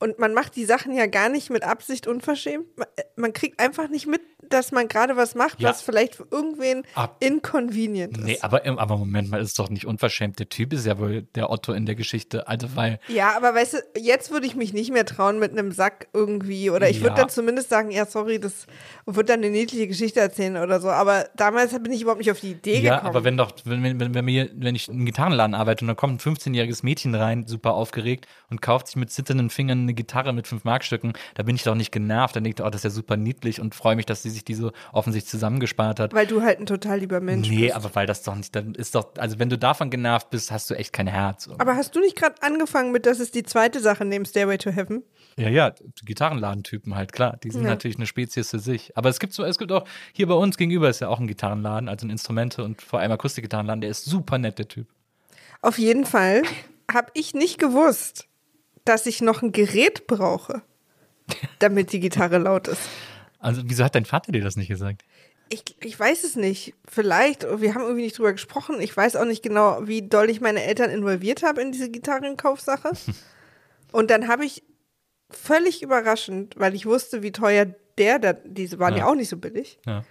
[0.00, 2.66] und man macht die Sachen ja gar nicht mit Absicht unverschämt.
[2.76, 2.86] Man,
[3.16, 5.68] man kriegt einfach nicht mit, dass man gerade was macht, Ja.
[5.70, 8.24] was vielleicht für irgendwen Ab- inconvenient ist.
[8.24, 10.38] Nee, aber, aber Moment mal, ist doch nicht unverschämt.
[10.38, 12.46] Der Typ ist ja wohl der Otto in der Geschichte.
[12.48, 15.72] Also, weil, Ja, aber weißt du, jetzt würde ich mich nicht mehr trauen mit einem
[15.72, 16.70] Sack irgendwie.
[16.70, 17.22] Oder ich würde Ja.
[17.22, 18.66] dann zumindest sagen, ja, sorry, das
[19.04, 20.88] und würde dann eine niedliche Geschichte erzählen oder so.
[20.90, 23.08] Aber damals bin ich überhaupt nicht auf die Idee ja, gekommen.
[23.10, 25.88] aber wenn doch, wenn, wenn, wenn, wenn, mir, wenn ich in einem Gitarrenladen arbeite und
[25.88, 29.94] da kommt ein 15-jähriges Mädchen rein, super aufgeregt und kauft sich mit zitternden Fingern eine
[29.94, 32.36] Gitarre mit 5 Markstücken, da bin ich doch nicht genervt.
[32.36, 34.44] Dann denke ich, oh, das ist ja super niedlich und freue mich, dass sie sich
[34.44, 36.12] die so offensichtlich zusammengespart hat.
[36.12, 37.74] Weil du halt ein total lieber Mensch Nee, bist.
[37.76, 40.68] aber weil das doch nicht, dann ist doch, also wenn du davon genervt bist, hast
[40.70, 41.48] du echt kein Herz.
[41.58, 44.70] Aber hast du nicht gerade angefangen mit, das ist die zweite Sache neben Stairway to
[44.70, 45.02] Heaven?
[45.36, 45.72] Ja, ja,
[46.04, 47.38] Gitarrenladentypen halt, klar.
[47.42, 47.68] Die sind Ja.
[47.70, 48.96] natürlich eine Spezies für sich.
[48.96, 51.26] Aber es gibt so, es gibt auch, hier bei uns gegenüber ist ja auch ein
[51.28, 54.88] Gitarrenladen, also ein Instrumente und vor allem Akustikgitarrenladen, der ist super nett, der Typ.
[55.62, 56.42] Auf jeden Fall
[56.92, 58.26] habe ich nicht gewusst,
[58.88, 60.62] dass ich noch ein Gerät brauche,
[61.58, 62.80] damit die Gitarre laut ist.
[63.38, 65.04] Also, wieso hat dein Vater dir das nicht gesagt?
[65.50, 66.74] Ich, ich weiß es nicht.
[66.86, 68.80] Vielleicht, wir haben irgendwie nicht drüber gesprochen.
[68.80, 72.92] Ich weiß auch nicht genau, wie doll ich meine Eltern involviert habe in diese Gitarrenkaufsache.
[73.92, 74.62] Und dann habe ich
[75.30, 77.66] völlig überraschend, weil ich wusste, wie teuer
[77.96, 79.00] der, da, diese waren ja.
[79.00, 79.06] Ja.
[79.06, 80.04] auch nicht so billig, Ja.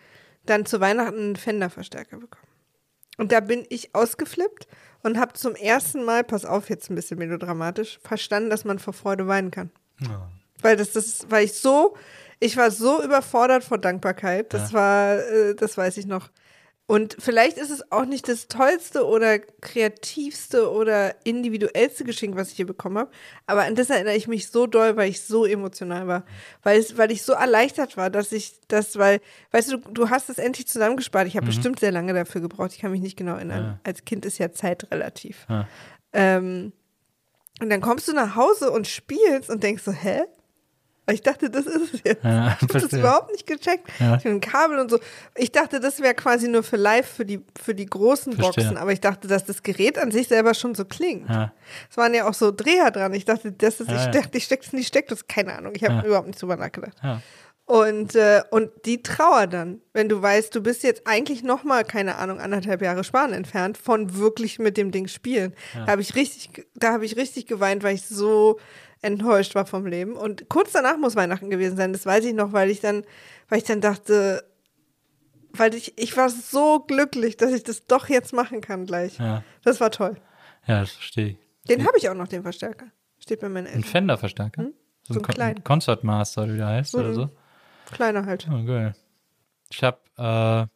[0.46, 2.47] dann zu Weihnachten einen Fender-Verstärker bekommen.
[3.18, 4.68] Und da bin ich ausgeflippt
[5.04, 8.94] und habe zum ersten Mal, pass auf, jetzt ein bisschen melodramatisch, verstanden, dass man vor
[8.94, 9.72] Freude weinen kann.
[10.62, 11.96] Weil das, das, weil ich so,
[12.40, 14.54] ich war so überfordert vor Dankbarkeit.
[14.54, 16.30] Das war, äh, das weiß ich noch.
[16.90, 22.56] Und vielleicht ist es auch nicht das tollste oder kreativste oder individuellste Geschenk, was ich
[22.56, 23.12] hier bekommen habe.
[23.46, 26.24] Aber an das erinnere ich mich so doll, weil ich so emotional war.
[26.64, 29.20] Weil, es, weil ich so erleichtert war, dass ich das, weil,
[29.52, 31.28] weißt du, du, hast es endlich zusammengespart.
[31.28, 32.72] Ich habe bestimmt sehr lange dafür gebraucht.
[32.72, 33.64] Ich kann mich nicht genau erinnern.
[33.64, 33.80] Ja.
[33.84, 35.46] Als Kind ist ja Zeit relativ.
[35.50, 35.68] Ja.
[36.14, 36.72] Ähm,
[37.60, 40.22] und dann kommst du nach Hause und spielst und denkst so, hä?
[41.10, 42.24] Ich dachte, das ist es jetzt.
[42.24, 43.88] Ja, ich habe das überhaupt nicht gecheckt.
[44.00, 44.18] Ja.
[44.18, 45.00] Ich hab ein Kabel und so.
[45.36, 48.66] Ich dachte, das wäre quasi nur für live, für die, für die großen Verstehe.
[48.66, 48.78] Boxen.
[48.78, 51.30] Aber ich dachte, dass das Gerät an sich selber schon so klingt.
[51.30, 51.54] Ja.
[51.90, 53.14] Es waren ja auch so Dreher dran.
[53.14, 54.12] Ich dachte, das ist, Ja, ich, ja.
[54.12, 55.24] dachte, ich stecke es in die Steckdose.
[55.28, 55.74] Keine Ahnung.
[55.76, 56.04] Ich habe Ja.
[56.04, 56.98] überhaupt nicht drüber nachgedacht.
[57.02, 57.22] Ja.
[57.66, 61.84] Und, äh, und die Trauer dann, wenn du weißt, du bist jetzt eigentlich noch mal,
[61.84, 65.54] keine Ahnung, anderthalb Jahre Sparen entfernt von wirklich mit dem Ding spielen.
[65.74, 68.58] Da habe ich richtig, da habe ich richtig geweint, weil ich so
[69.02, 70.14] enttäuscht war vom Leben.
[70.16, 71.94] Und kurz danach muss Weihnachten gewesen sein.
[71.94, 73.04] Das weiß ich noch, weil ich dann,
[73.50, 74.44] weil ich dann dachte,
[75.54, 79.18] weil ich, ich war so glücklich, dass ich das doch jetzt machen kann gleich.
[79.20, 79.44] Ja.
[79.64, 80.18] Das war toll.
[80.68, 81.38] Ja, das verstehe ich.
[81.70, 82.88] Den habe ich auch noch, den Verstärker.
[83.20, 83.84] Steht bei meinen Ein Eltern.
[83.92, 84.62] Fender-Verstärker?
[84.64, 84.74] Hm?
[85.04, 85.64] So ein kleinen.
[85.64, 87.14] Concert Master, oder wie der heißt, oder Mhm.
[87.14, 87.30] so.
[87.92, 88.48] Kleiner halt.
[88.52, 88.94] Oh, geil.
[89.72, 90.68] Ich habe äh,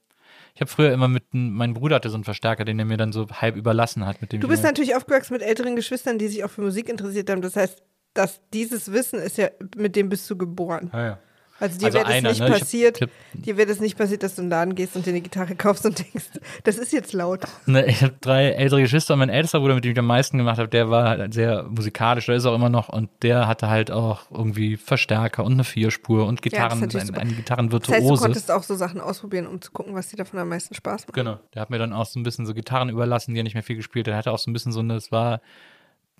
[0.64, 3.28] ich früher immer mit, mein Bruder hatte so einen Verstärker, den er mir dann so
[3.30, 4.22] halb überlassen hat.
[4.22, 7.30] Mit dem Du bist natürlich aufgewachsen mit älteren Geschwistern, die sich auch für Musik interessiert
[7.30, 7.42] haben.
[7.42, 7.82] Das heißt,
[8.14, 10.90] dass dieses Wissen ist ja, mit dem bist du geboren.
[10.92, 11.18] Ah, ja.
[11.60, 12.50] Also dir Also wäre das nicht ne?
[12.58, 15.12] Passiert, hab- dir wäre das nicht passiert, dass du in den Laden gehst und dir
[15.12, 16.26] eine Gitarre kaufst und denkst,
[16.64, 17.42] das ist jetzt laut.
[17.68, 20.40] Ne, ich habe drei ältere Geschwister und mein ältester Bruder, mit dem ich am meisten
[20.40, 23.70] gemacht habe, der war halt sehr musikalisch, der ist auch immer noch und der hatte
[23.70, 27.22] halt auch irgendwie Verstärker und eine Vierspur und Gitarren, natürlich ein, super.
[27.22, 28.24] ein Das heißt, du Gitarrenvirtuose.
[28.24, 31.14] konntest auch so Sachen ausprobieren, um zu gucken, was dir davon am meisten Spaß macht.
[31.14, 31.38] Genau.
[31.54, 33.62] Der hat mir dann auch so ein bisschen so Gitarren überlassen, die er nicht mehr
[33.62, 34.16] viel gespielt hat.
[34.16, 35.42] Er hatte auch so ein bisschen so eine, es war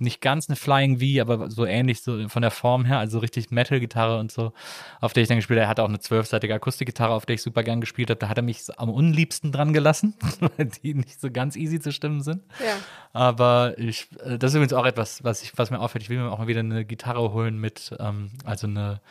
[0.02, 3.52] nicht ganz eine Flying V, aber so ähnlich so von der Form her, also richtig
[3.52, 4.52] Metal-Gitarre und so,
[5.00, 5.66] auf der ich dann gespielt habe.
[5.66, 8.20] Er hatte auch eine zwölfseitige Akustikgitarre, auf der ich super gern gespielt habe.
[8.20, 10.16] Da hat er mich am unliebsten dran gelassen,
[10.58, 12.42] weil die nicht so ganz easy zu stimmen sind.
[12.60, 12.74] Ja.
[13.14, 16.04] Aber ich, äh, das ist übrigens auch etwas, was ich, was mir auffällt.
[16.04, 19.02] Ich will mir auch mal wieder eine Gitarre holen mit, ähm, also eine,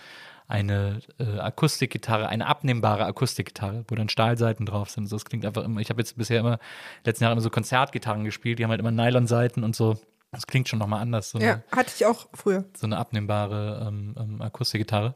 [0.48, 5.06] eine äh, Akustikgitarre, eine abnehmbare Akustikgitarre, wo dann Stahlseiten drauf sind.
[5.06, 6.58] So, das klingt einfach immer, ich habe jetzt bisher immer,
[7.04, 9.96] letzten Jahre immer so Konzertgitarren gespielt, die haben halt immer Nylonseiten und so.
[10.32, 12.64] Das klingt schon nochmal anders, so eine, Ja, hatte ich auch früher.
[12.76, 15.14] so eine abnehmbare ähm, ähm, Akustikgitarre.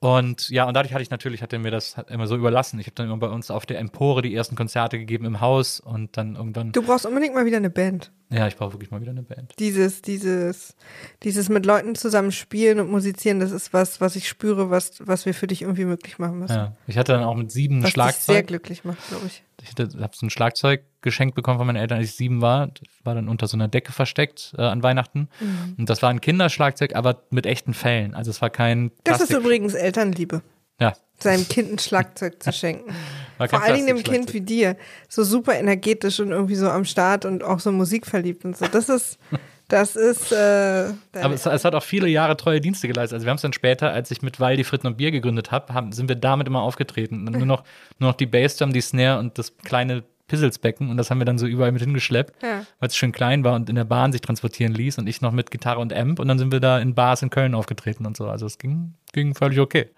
[0.00, 2.78] Und ja, und dadurch hatte ich natürlich, hat er mir das immer so überlassen.
[2.78, 5.80] Ich habe dann immer bei uns auf der Empore die ersten Konzerte gegeben im Haus
[5.80, 8.12] und dann irgendwann, Du brauchst unbedingt mal wieder eine Band.
[8.28, 9.54] ja, ich brauche wirklich mal wieder eine Band.
[9.58, 10.74] Dieses, dieses,
[11.22, 15.24] dieses mit Leuten zusammen spielen und musizieren, das ist was, was ich spüre, was, was
[15.24, 16.54] wir für dich irgendwie möglich machen müssen.
[16.56, 18.46] Ja, ich hatte dann auch mit sieben was dich sehr Schlagzeug.
[18.48, 19.42] glücklich macht, glaube ich.
[19.64, 22.68] Ich habe so ein Schlagzeug geschenkt bekommen von meinen Eltern, als ich sieben war.
[22.68, 25.28] Das war dann unter so einer Decke versteckt äh, an Weihnachten.
[25.40, 25.74] Mhm.
[25.78, 28.14] Und das war ein Kinderschlagzeug, aber mit echten Fällen.
[28.14, 29.38] Also es war kein Das ist Plastik.
[29.38, 30.42] übrigens Elternliebe,
[30.80, 32.92] ja, seinem Kind ein Schlagzeug zu schenken.
[33.38, 34.02] Vor allen Dingen dem.
[34.04, 34.76] Kind wie dir,
[35.08, 38.66] so super energetisch und irgendwie so am Start und auch so musikverliebt und so.
[38.66, 39.18] Das ist,
[39.68, 43.14] das ist, äh, Aber es, es hat auch viele Jahre treue Dienste geleistet.
[43.16, 45.72] Also wir haben es dann später, als ich mit Waldi Fritten und Bier gegründet habe,
[45.72, 47.26] haben, sind wir damit immer aufgetreten.
[47.26, 47.64] Und nur noch,
[47.98, 51.36] nur noch die Bassdrum, die Snare und das kleine Pizzelsbecken und das haben wir dann
[51.38, 52.64] so überall mit hingeschleppt, Ja.
[52.80, 55.32] weil es schön klein war und in der Bahn sich transportieren ließ und ich noch
[55.32, 58.16] mit Gitarre und Amp und dann sind wir da in Bars in Köln aufgetreten und
[58.16, 58.26] so.
[58.26, 59.90] Also es ging, ging völlig okay.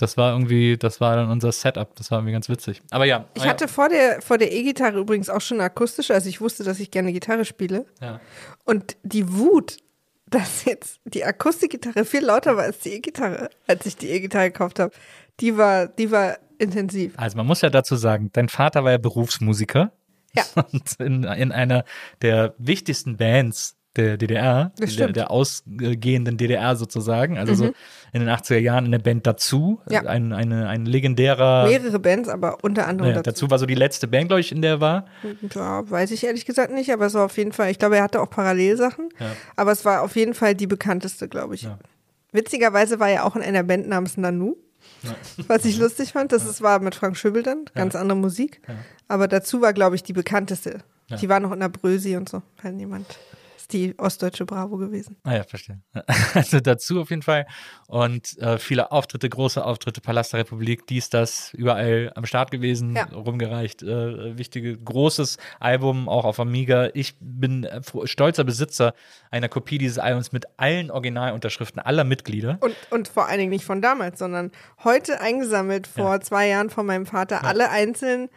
[0.00, 1.94] Das war irgendwie, das war dann unser Setup.
[1.96, 2.80] Das war irgendwie ganz witzig.
[2.90, 3.26] Aber ja.
[3.34, 6.64] ich hatte vor der, vor der E-Gitarre übrigens auch schon eine akustische, also ich wusste,
[6.64, 7.84] dass ich gerne Gitarre spiele.
[8.00, 8.20] ja.
[8.64, 9.76] Und die Wut,
[10.26, 14.78] dass jetzt die Akustikgitarre viel lauter war als die E-Gitarre, als ich die E-Gitarre gekauft
[14.78, 14.92] habe,
[15.40, 17.12] die war, die war intensiv.
[17.16, 19.92] Also man muss ja dazu sagen, dein Vater war ja Berufsmusiker.
[20.34, 20.44] Ja.
[20.72, 21.84] Und in, in einer
[22.22, 25.08] der wichtigsten Bands der DDR, der.
[25.08, 25.12] Mhm.
[25.14, 27.64] der ausgehenden DDR sozusagen, also so
[28.12, 30.02] in den 80er Jahren in der Band dazu, Ja.
[30.02, 33.50] ein, eine, ein legendärer, Mehrere Bands, aber unter anderem naja, dazu.
[33.50, 35.04] war so die letzte Band, glaube ich, in der er war.
[35.54, 38.04] Ja, weiß ich ehrlich gesagt nicht, aber es war auf jeden Fall, ich glaube, er
[38.04, 39.26] hatte auch Parallelsachen, Ja.
[39.56, 41.62] aber es war auf jeden Fall die bekannteste, glaube ich.
[41.62, 41.78] Ja.
[42.32, 44.54] Witzigerweise war er auch in einer Band namens Nanu,
[45.48, 46.30] was ich lustig fand.
[46.30, 48.60] Das ist, war mit Frank Schöbel dann, ganz andere Musik.
[49.08, 50.78] Aber dazu war, glaube ich, die bekannteste.
[51.08, 51.16] Ja.
[51.16, 53.18] Die war noch in der Brösi und so, wenn jemand.
[53.70, 55.16] Ist die ostdeutsche Bravo gewesen.
[55.22, 55.80] Ah ja, verstehe.
[56.34, 57.46] Also dazu auf jeden Fall.
[57.86, 62.96] Und äh, viele Auftritte, große Auftritte, Palast der Republik, dies, das, überall am Start gewesen,
[62.96, 63.04] Ja.
[63.04, 63.82] rumgereicht.
[63.82, 66.90] Äh, wichtige, großes Album, auch auf Amiga.
[66.94, 68.94] Ich bin äh, stolzer Besitzer
[69.30, 72.58] einer Kopie dieses Albums mit allen Originalunterschriften aller Mitglieder.
[72.60, 74.50] Und, und vor allen Dingen nicht von damals, sondern
[74.84, 78.28] heute eingesammelt vor zwei Jahren von meinem Vater, alle einzeln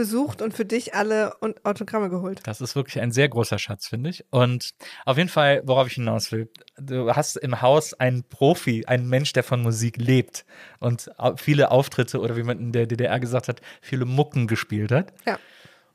[0.00, 2.40] besucht und für dich alle und Autogramme geholt.
[2.44, 4.24] Das ist wirklich ein sehr großer Schatz, finde ich.
[4.30, 4.70] Und
[5.04, 9.34] auf jeden Fall, worauf ich hinaus will, du hast im Haus einen Profi, einen Mensch,
[9.34, 10.46] der von Musik lebt
[10.78, 15.12] und viele Auftritte oder wie man in der DDR gesagt hat, viele Mucken gespielt hat.
[15.26, 15.38] Ja.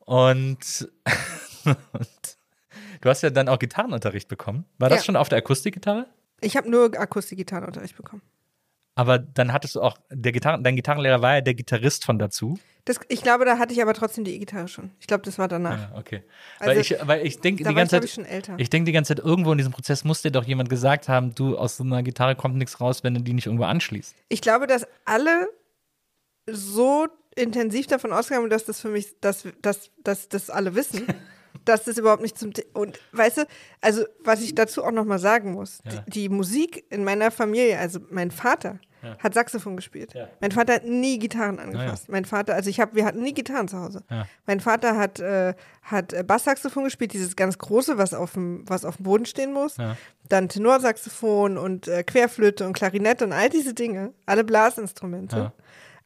[0.06, 0.88] Und,
[1.66, 2.08] und
[3.02, 4.66] du hast ja dann auch Gitarrenunterricht bekommen.
[4.78, 5.06] War das Ja.
[5.06, 6.06] schon auf der Akustikgitarre?
[6.42, 8.22] Ich habe nur Akustik-Gitarrenunterricht bekommen.
[8.96, 12.58] Aber dann hattest du auch, der Gitarren, dein Gitarrenlehrer war ja der Gitarrist von dazu.
[12.86, 14.92] Das, ich glaube, da hatte ich aber trotzdem die E-Gitarre schon.
[15.00, 15.92] Ich glaube, das war danach.
[15.92, 16.24] Ja, okay.
[16.60, 18.54] Also, weil ich, weil ich denke die ganze ich, Zeit, ich.
[18.58, 21.34] Ich denke die ganze Zeit, irgendwo in diesem Prozess muss dir doch jemand gesagt haben,
[21.36, 24.16] du, aus so einer Gitarre kommt nichts raus, wenn du die nicht irgendwo anschließt.
[24.30, 25.50] Ich glaube, dass alle
[26.48, 31.08] so intensiv davon ausgegangen, dass das für mich, dass, dass, dass das alle wissen,
[31.64, 33.42] dass das überhaupt nicht zum The und weißt du,
[33.82, 36.02] also was ich dazu auch noch mal sagen muss, Ja.
[36.08, 39.18] die, die Musik in meiner Familie, also mein Vater Ja.
[39.20, 40.14] hat Saxophon gespielt.
[40.16, 40.28] Ja.
[40.42, 42.10] Mein Vater hat nie Gitarren angefasst.
[42.10, 44.04] Mein Vater, also ich habe, wir hatten nie Gitarren zu Hause.
[44.48, 45.54] Mein Vater hat äh,
[45.84, 49.54] hat äh, Basssaxophon gespielt, dieses ganz große, was auf dem was auf dem Boden stehen
[49.54, 49.78] muss.
[50.28, 55.52] Dann Tenorsaxophon und äh, Querflöte und Klarinette und all diese Dinge, alle Blasinstrumente,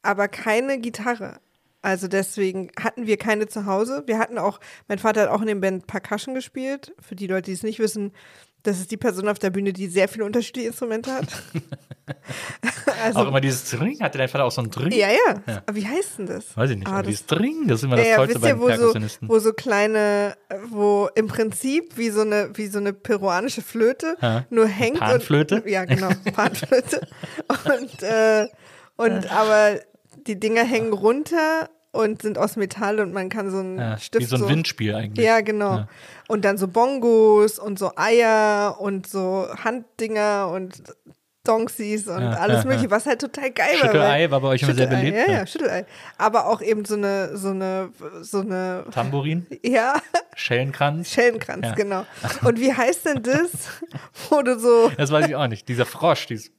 [0.01, 1.39] aber keine Gitarre.
[1.81, 4.03] Also deswegen hatten wir keine zu Hause.
[4.05, 6.93] Wir hatten auch, mein Vater hat auch in dem Band Percussion gespielt.
[6.99, 8.11] Für die Leute, die es nicht wissen,
[8.63, 11.27] Das ist die Person auf der Bühne, die sehr viele unterschiedliche Instrumente hat.
[13.03, 14.01] also, auch immer dieses Dring.
[14.01, 14.91] Hatte dein Vater auch so ein Dring?
[14.91, 15.63] ja, ja, Ja.
[15.65, 16.57] Aber wie heißt denn das?
[16.57, 16.87] Weiß ich nicht.
[16.87, 18.93] Ah, aber das, dieses Dring, das ist immer das ja, Tollste wisst bei wo so,
[19.21, 20.35] wo so kleine,
[20.69, 24.45] wo im Prinzip wie so eine, wie so eine peruanische Flöte Ja.
[24.49, 24.99] nur hängt.
[24.99, 25.61] Panflöte?
[25.61, 27.07] Und, ja, genau, Panflöte.
[27.47, 28.47] und, äh,
[28.97, 29.79] und aber
[30.29, 34.21] die Dinger hängen runter und sind aus Metall und man kann so einen ja, Stift
[34.21, 35.25] wie so ein Windspiel eigentlich.
[35.25, 35.77] Ja, genau.
[35.77, 35.87] Ja.
[36.27, 40.83] Und dann so Bongos und so Eier und so Handdinger und
[41.43, 43.87] Donkeys und Ja, alles mögliche, was halt total geil war.
[43.87, 45.17] Schüttelei war bei euch immer sehr beliebt.
[45.17, 45.47] Ja, ja.
[45.47, 45.85] Schüttelei.
[46.17, 47.89] Aber auch eben so eine, so eine,
[48.21, 49.99] so eine, Tambourin, ja,
[50.35, 51.09] Schellenkranz.
[51.09, 52.05] Schellenkranz, genau.
[52.43, 53.49] Und wie heißt denn das,
[54.29, 55.67] wo du so, Das weiß ich auch nicht.
[55.67, 56.51] Dieser Frosch, dieses.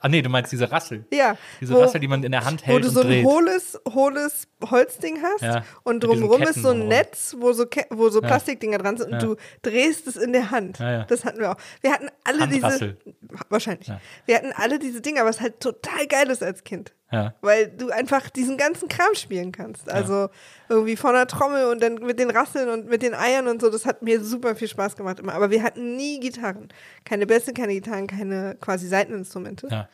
[0.00, 1.04] Ah, nee, du meinst diese Rassel.
[1.12, 3.06] ja, Diese wo, Rassel, die man in der Hand wo hält du und so ein
[3.06, 3.24] dreht.
[3.24, 6.88] hohles, hohles Holzding hast Ja, und Ketten ist so ein.
[6.88, 9.18] Netz, wo so, Ke wo so Plastikdinger dran sind und Ja.
[9.20, 10.78] du drehst es in der Hand.
[10.78, 11.04] Ja, ja.
[11.04, 11.56] Das hatten wir auch.
[11.80, 12.96] Wir hatten alle Handrassel.
[13.04, 13.14] diese,
[13.48, 14.00] wahrscheinlich, Ja.
[14.26, 16.92] wir hatten alle diese Dinger, was halt total geil ist als Kind.
[17.12, 17.34] Ja.
[17.42, 19.90] Weil du einfach diesen ganzen Kram spielen kannst.
[19.90, 20.30] Also
[20.68, 23.68] irgendwie von der Trommel und dann mit den Rasseln und mit den Eiern und so.
[23.68, 25.34] Das hat mir super viel Spaß gemacht immer.
[25.34, 26.68] Aber wir hatten nie Gitarren.
[27.04, 29.68] Keine Bässe, keine Gitarren, keine quasi Seiteninstrumente.
[29.70, 29.88] Ja.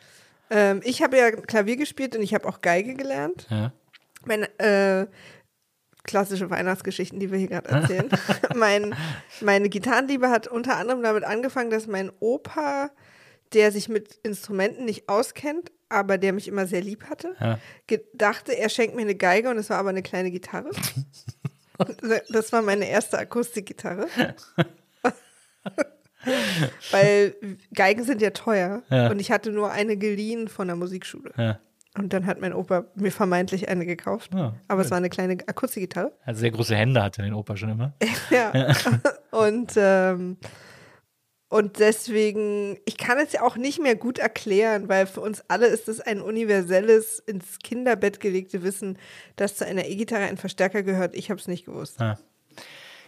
[0.49, 3.47] Ähm, ich habe ja Klavier gespielt und ich habe auch Geige gelernt.
[3.49, 3.73] Ja.
[4.25, 5.07] Meine äh,
[6.03, 8.09] klassische Weihnachtsgeschichten, die wir hier gerade erzählen.
[8.55, 8.95] mein,
[9.41, 12.89] meine Gitarrenliebe hat unter anderem damit angefangen, dass mein Opa,
[13.53, 17.59] der sich mit Instrumenten nicht auskennt, aber der mich immer sehr lieb hatte, Ja.
[17.87, 20.69] gedachte, er schenkt mir eine Geige und es war aber eine kleine Gitarre.
[22.29, 24.07] das war meine erste Akustikgitarre.
[26.91, 27.35] Weil
[27.73, 29.09] Geigen sind ja teuer Ja.
[29.09, 31.31] und ich hatte nur eine geliehen von der Musikschule.
[31.37, 31.59] Ja.
[31.97, 34.31] Und dann hat mein Opa mir vermeintlich eine gekauft.
[34.33, 36.11] Ja, aber es war eine kleine Akustikgitarre.
[36.23, 37.93] Also sehr große Hände hatte den Opa schon immer.
[38.29, 38.51] Ja.
[39.31, 40.37] und, ähm,
[41.49, 45.65] und deswegen, ich kann es ja auch nicht mehr gut erklären, weil für uns alle
[45.65, 48.99] ist es ein universelles, ins Kinderbett gelegte Wissen,
[49.35, 51.15] dass zu einer E-Gitarre ein Verstärker gehört.
[51.15, 51.99] Ich habe es nicht gewusst.
[51.99, 52.19] Ja.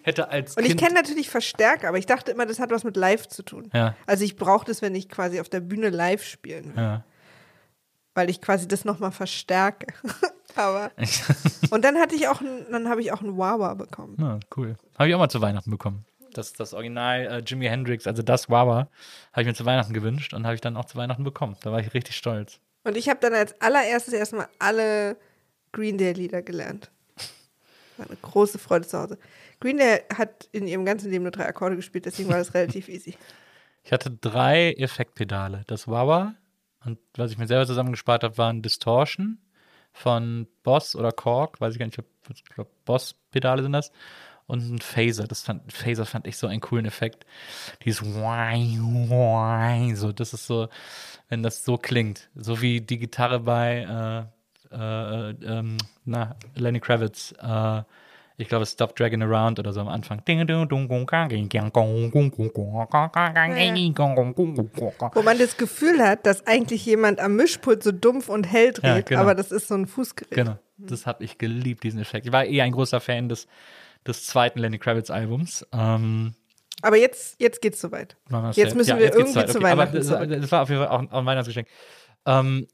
[0.02, 2.98] Hätte als Und ich kenne natürlich Verstärker, aber ich dachte immer, das hat was mit
[2.98, 3.70] live zu tun.
[3.76, 3.96] Ja.
[4.08, 7.04] Also ich brauche das, wenn ich quasi auf der Bühne live spielen will, ja.
[8.16, 9.94] weil ich quasi das nochmal verstärke.
[10.56, 10.90] aber
[11.70, 14.18] und dann hatte ich auch, ein, dann habe ich auch einen Wawa bekommen.
[14.20, 14.76] Ja, cool.
[14.98, 16.06] Habe ich auch mal zu Weihnachten bekommen.
[16.34, 18.90] Das, das Original äh, Jimi Hendrix, also das Wawa,
[19.34, 21.56] habe ich mir zu Weihnachten gewünscht und habe ich dann auch zu Weihnachten bekommen.
[21.62, 22.60] Da war ich richtig stolz.
[22.84, 25.18] Und ich habe dann als allererstes erstmal alle
[25.72, 26.90] Green Day Lieder gelernt.
[27.98, 29.18] War eine große Freude zu Hause.
[29.60, 32.90] Green Day hat in ihrem ganzen Leben nur drei Akkorde gespielt, deswegen war das relativ
[32.90, 33.16] easy.
[33.84, 35.64] Ich hatte drei Effektpedale.
[35.68, 36.36] Das Wawa
[36.86, 39.38] und was ich mir selber zusammengespart habe, waren Distortion
[39.94, 43.92] von Boss oder Korg, weiß ich gar nicht, ob- ich glaube Boss-Pedale sind das.
[44.52, 45.28] Und ein Phaser.
[45.28, 47.26] Das fand, Phaser fand ich so einen coolen Effekt.
[47.86, 50.68] Dieses so, das ist so,
[51.30, 52.30] wenn das so klingt.
[52.36, 54.28] So wie die Gitarre bei
[54.70, 57.34] äh, äh, ähm, na, Lenny Kravitz.
[57.42, 57.84] Äh,
[58.36, 60.22] ich glaube, Stop Dragging Around oder so am Anfang.
[65.14, 68.84] Wo man das Gefühl hat, dass eigentlich jemand am Mischpult so dumpf und hell dreht,
[68.84, 69.22] Ja, genau.
[69.22, 70.32] aber das ist so ein Fußgerät.
[70.32, 72.26] Genau, das habe ich geliebt, diesen Effekt.
[72.26, 73.48] Ich war eh ein großer Fan des,
[74.08, 75.68] des zweiten Lenny Kravitz-Albums.
[75.72, 76.34] Ähm,
[76.82, 78.18] Aber jetzt, jetzt geht's soweit.
[78.54, 79.68] Jetzt müssen wir geht's irgendwie weit, zu okay.
[79.68, 80.30] Aber Weihnachten das, zurück.
[80.30, 81.68] das war auf jeden Fall auch ein Weihnachtsgeschenk.
[82.26, 82.68] Ähm,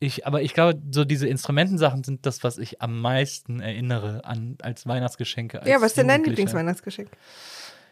[0.00, 4.58] ich, aber ich glaube, so diese Instrumentensachen sind das, was ich am meisten erinnere an
[4.60, 5.60] als Weihnachtsgeschenke.
[5.60, 6.24] Als ja, was ist denn dein.
[6.24, 7.10] Lieblingsweihnachtsgeschenk?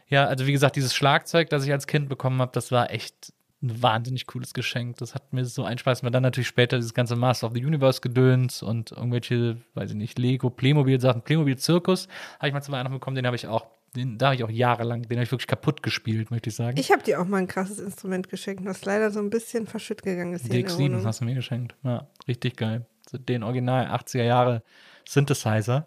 [0.09, 3.33] Ja, also wie gesagt, dieses Schlagzeug, das ich als Kind bekommen habe, das war echt
[3.63, 4.97] ein wahnsinnig cooles Geschenk.
[4.99, 6.15] Das hat mir so einen Spaß gemacht.
[6.15, 10.19] Dann natürlich später dieses ganze Master of the Universe Gedöns und irgendwelche, weiß ich nicht,
[10.19, 12.09] Lego, Playmobil Sachen, Playmobil Zirkus
[12.39, 13.15] habe ich mal zu Weihnachten bekommen.
[13.15, 15.83] Den habe ich auch, den, da habe ich auch jahrelang, den habe ich wirklich kaputt
[15.83, 16.79] gespielt, möchte ich sagen.
[16.79, 20.03] Ich habe dir auch mal ein krasses Instrument geschenkt, das leider so ein bisschen verschütt
[20.03, 20.47] gegangen ist.
[20.47, 21.07] Hier in der DX7 Wohnung.
[21.07, 21.77] hast du mir geschenkt.
[21.85, 22.87] Ja, richtig geil.
[23.13, 24.63] Den Original 80er Jahre
[25.07, 25.87] Synthesizer,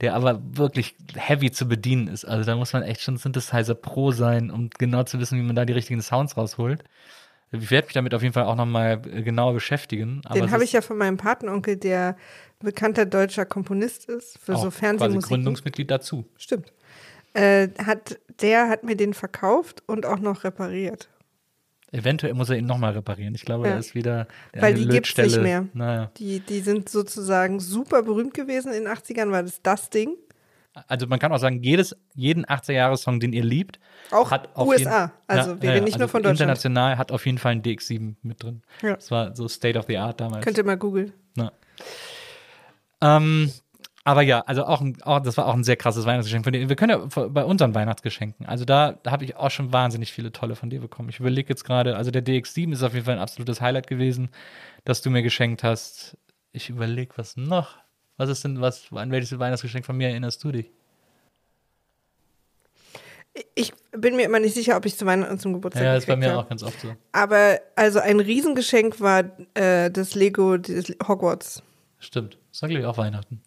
[0.00, 2.24] der aber wirklich heavy zu bedienen ist.
[2.24, 5.56] Also da muss man echt schon Synthesizer Pro sein, um genau zu wissen, wie man
[5.56, 6.82] da die richtigen Sounds rausholt.
[7.52, 10.22] Ich werde mich damit auf jeden Fall auch nochmal genauer beschäftigen.
[10.34, 12.16] Den habe ich ja von meinem Patenonkel, der
[12.58, 15.28] bekannter deutscher Komponist ist für so quasi Fernsehmusik.
[15.28, 16.24] Gründungsmitglied dazu.
[16.36, 16.72] Stimmt.
[17.34, 21.08] Äh, hat, der hat mir den verkauft und auch noch repariert.
[21.94, 23.34] Eventuell muss er ihn nochmal reparieren.
[23.34, 23.74] Ich glaube, Ja.
[23.74, 25.42] da ist wieder Weil die gibt's nicht Lötstelle.
[25.42, 25.66] mehr.
[25.74, 26.10] Naja.
[26.16, 30.16] Die, die sind sozusagen super berühmt gewesen in den 80ern, war das das Ding.
[30.88, 33.78] Also man kann auch sagen, jedes, jeden 80er-Jahre-Song, den ihr liebt,
[34.10, 35.02] Auch hat auf USA.
[35.02, 36.40] jeden- Also wir reden nicht nur von Deutschland.
[36.40, 38.62] International hat auf jeden Fall ein DX7 mit drin.
[38.82, 38.94] Ja.
[38.96, 40.44] Das war so State of the Art damals.
[40.44, 41.12] Könnt ihr mal googeln.
[43.00, 43.52] Ähm,
[44.06, 46.68] Aber ja, also auch, ein, auch das war auch ein sehr krasses Weihnachtsgeschenk von dir.
[46.68, 50.30] Wir können ja bei unseren Weihnachtsgeschenken, also da, da habe ich auch schon wahnsinnig viele
[50.30, 51.08] tolle von dir bekommen.
[51.08, 54.28] Ich überlege jetzt gerade, also der DX7 ist auf jeden Fall ein absolutes Highlight gewesen,
[54.84, 56.18] das du mir geschenkt hast.
[56.52, 57.78] Ich überlege, was noch?
[58.18, 60.70] Was ist denn, was, an welches Weihnachtsgeschenk von mir erinnerst du dich?
[63.56, 66.06] Ich bin mir immer nicht sicher, ob ich zu Weihnachten und zum Geburtstag Ja, ist
[66.06, 66.38] bei mir habe.
[66.40, 66.94] auch ganz oft so.
[67.10, 69.24] Aber also ein Riesengeschenk war
[69.54, 71.62] äh, das Lego des Hogwarts.
[71.98, 72.38] Stimmt.
[72.52, 73.40] Das war, glaube ich, auch Weihnachten.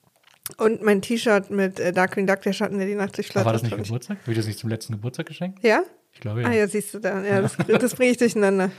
[0.55, 3.45] Und mein T-Shirt mit äh, Darkwing Duck, der Schatten, der die Nacht durchflattert.
[3.45, 3.75] War das nicht.
[3.75, 4.17] Geburtstag?
[4.21, 5.63] Habe ich das nicht zum letzten Geburtstag geschenkt?
[5.63, 5.83] Ja?
[6.13, 6.47] Ich glaube ja.
[6.47, 7.23] Ah ja, siehst du da.
[7.23, 8.71] Ja, das, das bringe ich durcheinander.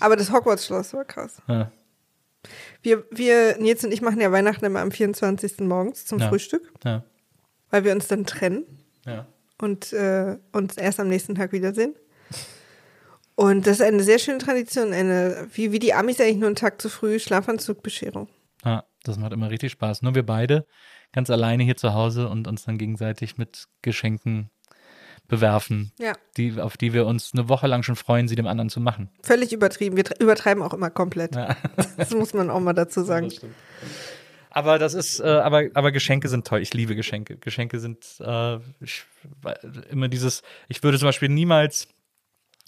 [0.00, 1.40] Aber das Hogwarts-Schloss war krass.
[1.46, 1.70] Ja.
[2.82, 5.60] Wir, wir, Nils und ich machen ja Weihnachten immer am 24.
[5.60, 6.28] morgens zum Ja.
[6.28, 7.04] Frühstück, Ja.
[7.70, 8.64] weil wir uns dann trennen
[9.06, 9.26] ja.
[9.60, 11.94] und äh, uns erst am nächsten Tag wiedersehen.
[13.34, 16.56] Und das ist eine sehr schöne Tradition, eine, wie, wie die Amis eigentlich nur einen
[16.56, 18.28] Tag zu früh, Schlafanzug, Bescherung.
[18.64, 20.02] Ja, das macht immer richtig Spaß.
[20.02, 20.66] Nur wir beide
[21.12, 24.50] ganz alleine hier zu Hause und uns dann gegenseitig mit Geschenken
[25.28, 26.12] bewerfen, Ja.
[26.36, 29.10] die, auf die wir uns eine Woche lang schon freuen, sie dem anderen zu machen.
[29.22, 29.96] Völlig übertrieben.
[29.96, 31.34] Wir tre- übertreiben auch immer komplett.
[31.36, 31.56] Ja.
[31.96, 33.30] Das muss man auch mal dazu sagen.
[34.50, 36.60] Aber das ist, äh, aber, aber Geschenke sind toll.
[36.60, 37.36] Ich liebe Geschenke.
[37.36, 39.04] Geschenke sind äh, ich,
[39.90, 41.86] immer dieses, ich würde zum Beispiel niemals,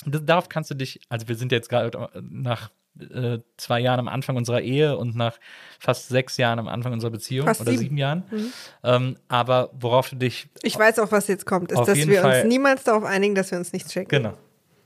[0.06, 2.70] das- darauf kannst du dich, also wir sind jetzt gerade nach
[3.00, 5.38] äh, zwei Jahren am Anfang unserer Ehe und nach
[5.78, 7.80] fast sechs Jahren am Anfang unserer Beziehung Fast oder sieben.
[7.82, 8.24] sieben, Jahren.
[8.84, 12.42] Ähm, aber worauf du dich, Ich weiß auch, was jetzt kommt, ist, dass wir Fall-
[12.42, 14.10] uns niemals darauf einigen, dass wir uns nichts schenken.
[14.10, 14.34] genau,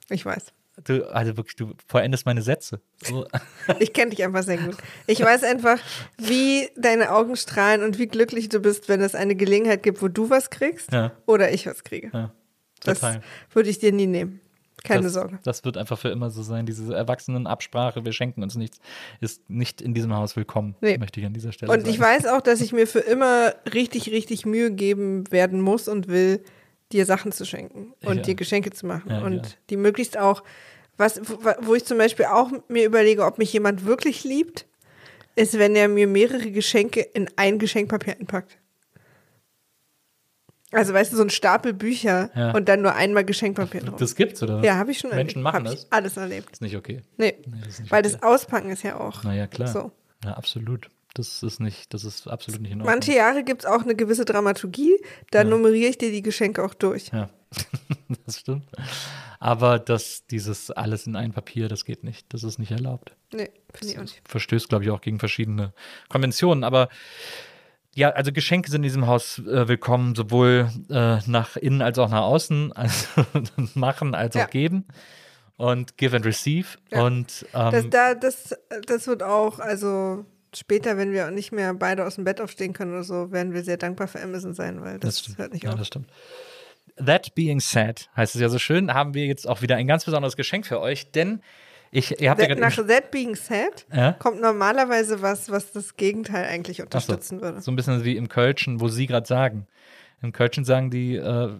[0.08, 0.52] Ich weiß.
[0.84, 2.80] du, also wirklich, du vollendest meine Sätze.
[3.02, 3.26] So.
[3.80, 4.76] Ich kenne dich einfach sehr gut.
[5.08, 5.78] Ich weiß einfach,
[6.18, 10.08] wie deine Augen strahlen und wie glücklich du bist, wenn es eine Gelegenheit gibt, wo
[10.08, 11.10] du was kriegst Ja.
[11.26, 12.10] oder ich was kriege.
[12.12, 12.32] Ja,
[12.84, 13.00] das
[13.52, 14.40] würde ich dir nie nehmen.
[14.88, 15.38] Keine das, Sorge.
[15.44, 16.66] Das wird einfach für immer so sein.
[16.66, 18.78] Diese Erwachsenenabsprache, wir schenken uns nichts,
[19.20, 20.98] ist nicht in diesem Haus willkommen, Nee.
[20.98, 21.90] möchte ich an dieser Stelle Und sagen.
[21.92, 26.08] ich weiß auch, dass ich mir für immer richtig, richtig Mühe geben werden muss und
[26.08, 26.42] will,
[26.92, 28.22] dir Sachen zu schenken und Ja.
[28.22, 29.10] dir Geschenke zu machen.
[29.10, 29.52] Ja, und ja.
[29.70, 30.42] die möglichst auch,
[30.96, 34.66] was, wo, wo ich zum Beispiel auch mir überlege, ob mich jemand wirklich liebt,
[35.34, 38.56] ist, wenn er mir mehrere Geschenke in ein Geschenkpapier einpackt.
[40.76, 42.52] Also, weißt du, so ein Stapel Bücher Ja.
[42.52, 43.98] und dann nur einmal Geschenkpapier drauf.
[43.98, 44.62] Das gibt's, oder?
[44.62, 45.54] ja, habe ich schon Menschen erlebt.
[45.54, 45.90] machen Hab das.
[45.90, 46.50] Alles erlebt.
[46.52, 47.02] Ist nicht okay.
[47.16, 48.12] Nee, Nee, das nicht weil okay.
[48.12, 49.24] das Auspacken ist ja auch.
[49.24, 49.68] Naja, klar.
[49.68, 49.92] So.
[50.24, 50.88] Ja, absolut.
[51.14, 52.92] Das ist nicht, das ist absolut nicht in Ordnung.
[52.94, 54.96] Manche Jahre gibt es auch eine gewisse Dramaturgie,
[55.30, 57.08] da nummeriere ich dir die Geschenke auch durch.
[57.08, 57.30] Ja,
[58.26, 58.64] das stimmt.
[59.40, 62.26] Aber das, dieses alles in ein Papier, das geht nicht.
[62.34, 63.16] Das ist nicht erlaubt.
[63.32, 64.20] Nee, finde ich auch nicht.
[64.28, 65.72] Verstößt, glaube ich, auch gegen verschiedene
[66.10, 66.64] Konventionen.
[66.64, 66.88] Aber
[67.96, 72.10] ja, also Geschenke sind in diesem Haus äh, willkommen, sowohl äh, nach innen als auch
[72.10, 72.72] nach außen.
[72.76, 73.06] Also
[73.74, 74.44] machen als Ja.
[74.44, 74.84] auch geben.
[75.56, 76.76] Und give and receive.
[76.92, 77.02] Ja.
[77.04, 78.54] Und ähm, Das, da, das,
[78.86, 82.92] das wird auch, also später, wenn wir nicht mehr beide aus dem Bett aufstehen können
[82.92, 85.70] oder so, werden wir sehr dankbar für Amazon sein, weil das, Das hört nicht ja,
[85.72, 85.78] auf.
[85.78, 86.10] das stimmt.
[87.04, 90.04] That being said, heißt es ja so schön, haben wir jetzt auch wieder ein ganz
[90.04, 91.40] besonderes Geschenk für euch, denn
[91.96, 94.12] ich, ihr habt ja That, gerade nach That Being Said Ja?
[94.12, 97.60] kommt normalerweise was, was das Gegenteil eigentlich Ach so, unterstützen würde.
[97.60, 99.66] So ein bisschen wie im Kölschen, wo Sie gerade sagen.
[100.22, 101.50] Im Kölschen sagen die, äh,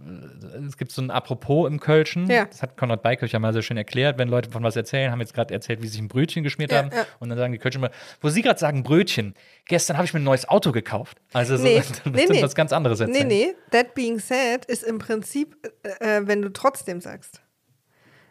[0.66, 2.26] es gibt so ein Apropos im Kölschen.
[2.30, 2.46] Ja.
[2.46, 4.18] Das hat Konrad Beikirch ja mal sehr schön erklärt.
[4.18, 6.72] Wenn Leute von was erzählen, haben jetzt gerade erzählt, wie sie sich ein Brötchen geschmiert
[6.72, 6.90] Ja, haben.
[6.90, 7.04] ja.
[7.20, 7.90] Und dann sagen die Kölschen mal,
[8.22, 9.34] wo Sie gerade sagen Brötchen,
[9.66, 11.18] gestern habe ich mir ein neues Auto gekauft.
[11.34, 12.42] Also so, Nee, dann nee, nee.
[12.42, 13.28] was ganz anderes Nee, erzählen.
[13.28, 15.54] nee, That Being Said ist im Prinzip,
[16.00, 17.42] äh, äh, wenn du trotzdem sagst.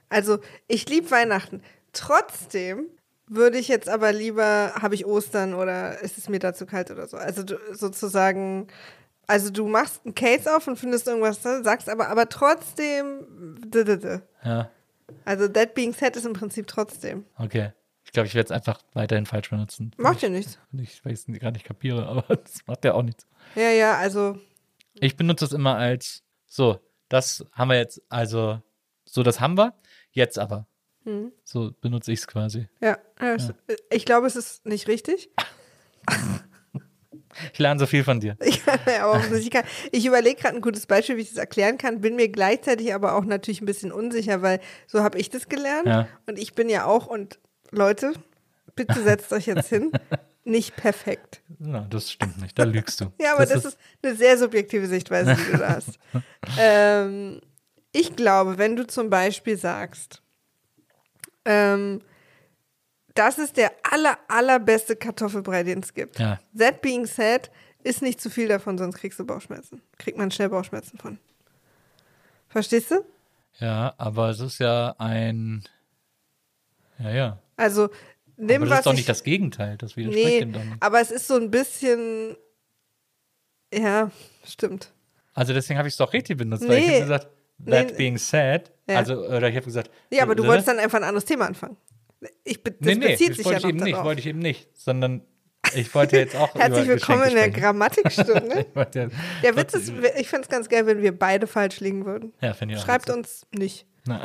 [0.09, 1.61] Also, ich liebe Weihnachten.
[1.95, 2.85] Trotzdem
[3.27, 6.91] würde ich jetzt aber lieber, habe ich Ostern oder ist es mir da zu kalt
[6.91, 7.17] oder so.
[7.17, 8.67] Also du, sozusagen,
[9.25, 13.25] also du machst einen Case auf und findest irgendwas, ne, sagst aber, aber trotzdem.
[14.43, 14.69] Ja,
[15.23, 17.25] also That Being Said ist im Prinzip trotzdem.
[17.37, 17.71] okay.
[18.07, 19.91] Ich glaube, ich werde es einfach weiterhin falsch benutzen.
[19.97, 20.59] Macht ja nichts.
[20.71, 23.25] Ich weiß nicht, gerade nicht kapiere, aber das macht ja auch nichts.
[23.55, 24.37] Ja, ja, also,
[24.93, 26.79] Ich benutze es immer als so,
[27.09, 28.61] das haben wir jetzt, also
[29.05, 29.73] so, das haben wir,
[30.11, 30.67] jetzt aber.
[31.05, 31.31] Hm.
[31.43, 32.67] So benutze ich es quasi.
[32.81, 32.97] ja.
[33.19, 33.53] es-
[33.91, 35.29] Ich glaube, es ist nicht richtig.
[37.51, 38.37] Ich lerne so viel von dir.
[38.45, 38.61] Ich,
[39.01, 42.15] aber ich, kann- ich überlege gerade ein gutes Beispiel, wie ich das erklären kann, bin
[42.15, 45.87] mir gleichzeitig aber auch natürlich ein bisschen unsicher, weil so habe ich das gelernt.
[45.87, 46.07] Ja.
[46.27, 47.39] Und ich bin ja auch, und
[47.71, 48.13] Leute,
[48.75, 49.91] bitte setzt euch jetzt hin,
[50.45, 51.41] nicht perfekt.
[51.59, 53.11] Na, das stimmt nicht, da lügst du.
[53.19, 55.99] Ja, aber das, ist, eine sehr subjektive Sichtweise, die du da hast.
[56.57, 57.41] ähm,
[57.91, 60.21] ich glaube, wenn du zum Beispiel sagst,
[61.45, 62.01] ähm,
[63.13, 66.19] das ist der aller, allerbeste Kartoffelbrei, den es gibt.
[66.19, 66.39] Ja.
[66.57, 67.49] That being said,
[67.83, 69.81] ist nicht zu viel davon, sonst kriegst du Bauchschmerzen.
[69.97, 71.17] Kriegt man schnell Bauchschmerzen von.
[72.49, 73.05] Verstehst du?
[73.59, 75.63] Ja, aber es ist ja ein.
[76.99, 77.39] Ja, ja.
[77.57, 77.89] Also,
[78.37, 80.83] nimm aber das was ist doch ich, nicht das Gegenteil, das widerspricht Nee, dem nicht.
[80.83, 82.35] aber es ist so ein bisschen.
[83.73, 84.11] Ja,
[84.45, 84.91] stimmt.
[85.33, 86.91] Also deswegen habe ich es doch richtig benutzt, weil ich Nee.
[86.95, 87.27] habe gesagt,
[87.65, 87.97] that Nee.
[87.97, 88.97] being said, Ja.
[88.97, 89.89] also, oder ich habe gesagt.
[90.11, 91.77] Ja, aber du äh, wolltest dann einfach ein anderes Thema anfangen.
[92.43, 94.39] Ich be das Nee, nee, bezieht sich wollte ja ich eben nicht, wollte ich eben
[94.39, 95.21] nicht, sondern
[95.75, 97.51] ich wollte jetzt auch Herzlich willkommen in der
[98.75, 99.11] wollte-
[99.43, 102.33] Der Witz ist, ich fände es ganz geil, wenn wir beide falsch liegen würden.
[102.41, 103.85] Ja, finde ich auch Schreibt uns nicht.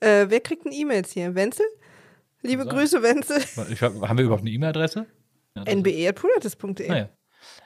[0.00, 1.34] Äh, wer kriegt denn E-Mails hier?
[1.34, 1.66] Wenzel?
[2.42, 2.64] Liebe.
[2.66, 3.40] Grüße, Wenzel.
[3.80, 5.06] hab- haben wir überhaupt eine E-Mail-Adresse?
[5.56, 6.88] nbe.punatis.de.
[6.88, 7.08] Naja.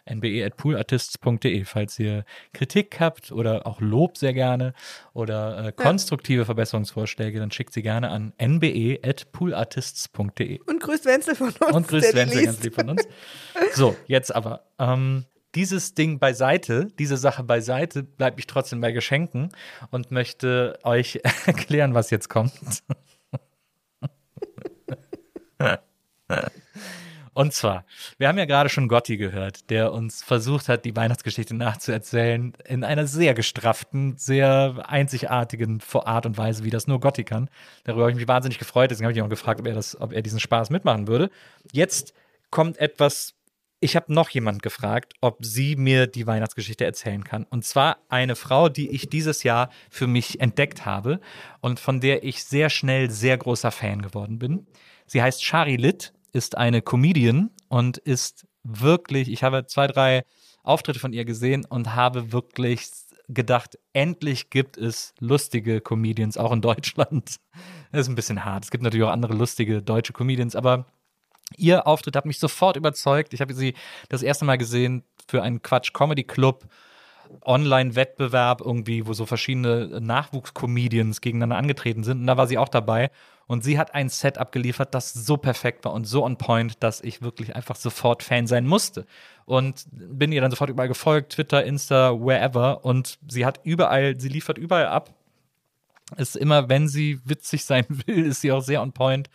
[0.05, 4.75] nbe.poolartists.de, falls ihr Kritik habt oder auch Lob sehr gerne
[5.13, 10.61] oder äh, konstruktive Verbesserungsvorschläge, dann schickt sie gerne an nbe.poolartists.de.
[10.67, 11.61] Und grüßt Wenzel von uns.
[11.61, 13.09] Und grüßt Wenzel ganz lieb von uns.
[13.75, 14.67] So, jetzt aber.
[14.79, 15.25] Ähm,
[15.55, 19.51] dieses Ding beiseite, diese Sache beiseite, bleibe ich trotzdem bei Geschenken
[19.91, 22.53] und möchte euch erklären, was jetzt kommt.
[27.35, 27.87] Und zwar,
[28.19, 32.85] wir haben ja gerade schon Gotti gehört, der uns versucht hat, die Weihnachtsgeschichte nachzuerzählen, in
[32.85, 37.49] einer sehr gestrafften, sehr einzigartigen Art und Weise, wie das nur Gotti kann.
[37.85, 39.99] Darüber habe ich mich wahnsinnig gefreut, deswegen habe ich ihn auch gefragt, ob er, das,
[39.99, 41.31] ob er diesen Spaß mitmachen würde.
[41.73, 42.13] Jetzt
[42.51, 43.35] kommt etwas,
[43.81, 47.45] ich habe noch jemand gefragt, ob sie mir die Weihnachtsgeschichte erzählen kann.
[47.45, 51.19] Und zwar eine Frau, die ich dieses Jahr für mich entdeckt habe
[51.61, 54.67] und von der ich sehr schnell sehr großer Fan geworden bin.
[55.07, 60.25] Sie heißt Shari Litt, ist eine Comedian und ist wirklich, ich habe zwei, drei
[60.63, 62.89] Auftritte von ihr gesehen und habe wirklich
[63.29, 67.37] gedacht, endlich gibt es lustige Comedians, auch in Deutschland.
[67.91, 68.65] Das ist ein bisschen hart.
[68.65, 70.87] Es gibt natürlich auch andere lustige deutsche Comedians, aber
[71.57, 73.35] ihr Auftritt hat mich sofort überzeugt.
[73.35, 73.75] Ich habe sie
[74.09, 76.67] das erste Mal gesehen für einen Quatsch Comedy Club.
[77.45, 82.21] Online-Wettbewerb irgendwie, wo so verschiedene Nachwuchscomedians gegeneinander angetreten sind.
[82.21, 83.11] Und da war sie auch dabei.
[83.47, 87.01] Und sie hat ein Set abgeliefert, das so perfekt war und so on point, dass
[87.01, 89.07] ich wirklich einfach sofort Fan sein musste.
[89.45, 92.85] Und bin ihr dann sofort überall gefolgt, Twitter, Insta, wherever.
[92.85, 95.15] Und sie hat überall, sie liefert überall ab.
[96.17, 99.29] Ist immer, wenn sie witzig sein will, ist sie auch sehr on point.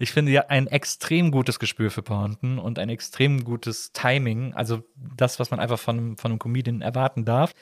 [0.00, 4.54] Ich finde, hat ein extrem gutes Gespür für Pointen und ein extrem gutes Timing.
[4.54, 7.52] Also das, was man einfach von, einem- von einem Comedian erwarten darf.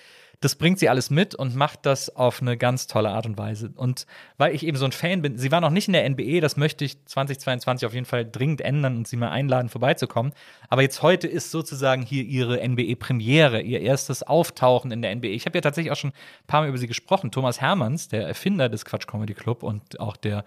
[0.41, 3.72] Das bringt sie alles mit und macht das auf eine ganz tolle Art und Weise.
[3.74, 6.41] Und weil ich eben so ein Fan bin, sie war noch nicht in der NBE,
[6.41, 10.32] das möchte ich 2022 auf jeden Fall dringend ändern und sie mal einladen, vorbeizukommen.
[10.68, 15.30] Aber jetzt heute ist sozusagen hier ihre NBE-Premiere, ihr erstes Auftauchen in der NBE.
[15.30, 17.32] Ich habe ja tatsächlich auch schon ein paar Mal über sie gesprochen.
[17.32, 20.45] Thomas Hermanns, der Erfinder des Quatsch Comedy Club und auch der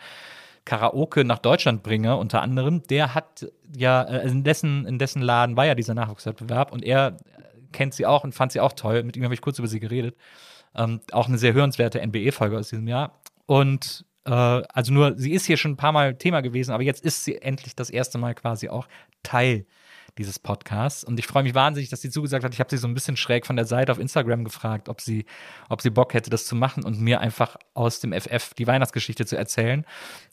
[0.65, 5.57] Karaoke nach Deutschland bringe, unter anderem, der hat ja, äh, in dessen, in dessen Laden
[5.57, 9.03] war ja dieser Nachwuchswettbewerb und er äh, kennt sie auch und fand sie auch toll.
[9.03, 10.15] Mit ihm habe ich kurz über sie geredet.
[10.75, 13.19] Ähm, auch eine sehr hörenswerte NBE-Folge aus diesem Jahr.
[13.45, 17.03] Und äh, also nur, sie ist hier schon ein paar Mal Thema gewesen, aber jetzt
[17.03, 18.87] ist sie endlich das erste Mal quasi auch
[19.23, 19.65] Teil
[20.17, 21.03] dieses Podcasts.
[21.03, 22.53] Und ich freue mich wahnsinnig, dass sie zugesagt hat.
[22.53, 25.25] Ich habe sie so ein bisschen schräg von der Seite auf Instagram gefragt, ob sie,
[25.69, 29.25] ob sie Bock hätte, das zu machen und mir einfach aus dem FF die Weihnachtsgeschichte
[29.25, 29.85] zu erzählen.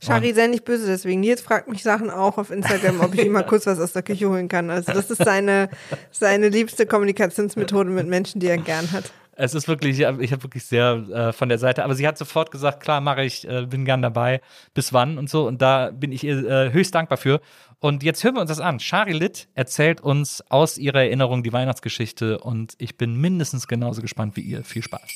[0.03, 1.21] Shari, sei nicht böse deswegen.
[1.21, 4.03] Nils fragt mich Sachen auch auf Instagram, ob ich ihm mal kurz was aus der
[4.03, 4.71] Küche holen kann.
[4.71, 5.71] Also das ist seine,
[6.11, 9.13] seine liebste Kommunikationsmethode mit Menschen, die er gern hat.
[9.41, 12.19] Es ist wirklich, ich habe hab wirklich sehr äh, von der Seite, aber sie hat
[12.19, 14.41] sofort gesagt, klar, mache ich, äh, bin gern dabei,
[14.75, 15.47] bis wann und so.
[15.47, 17.41] Und da bin ich ihr äh, höchst dankbar für.
[17.79, 18.81] Und jetzt hören wir uns das an.
[18.81, 24.35] Shari Litt erzählt uns aus ihrer Erinnerung die Weihnachtsgeschichte und ich bin mindestens genauso gespannt
[24.35, 24.65] wie ihr.
[24.65, 25.09] Viel Spaß.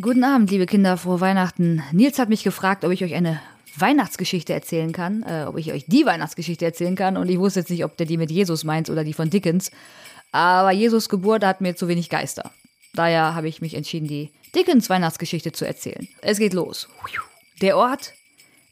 [0.00, 1.84] Guten Abend, liebe Kinder, frohe Weihnachten.
[1.92, 3.40] Nils hat mich gefragt, ob ich euch eine
[3.76, 7.16] Weihnachtsgeschichte erzählen kann, äh, ob ich euch die Weihnachtsgeschichte erzählen kann.
[7.16, 9.70] Und ich wusste jetzt nicht, ob der die mit Jesus meint oder die von Dickens.
[10.32, 12.52] Aber Jesus Geburt hat mir zu wenig Geister.
[12.94, 16.08] Daher habe ich mich entschieden, die Dickens Weihnachtsgeschichte zu erzählen.
[16.20, 16.88] Es geht los.
[17.60, 18.14] Der Ort?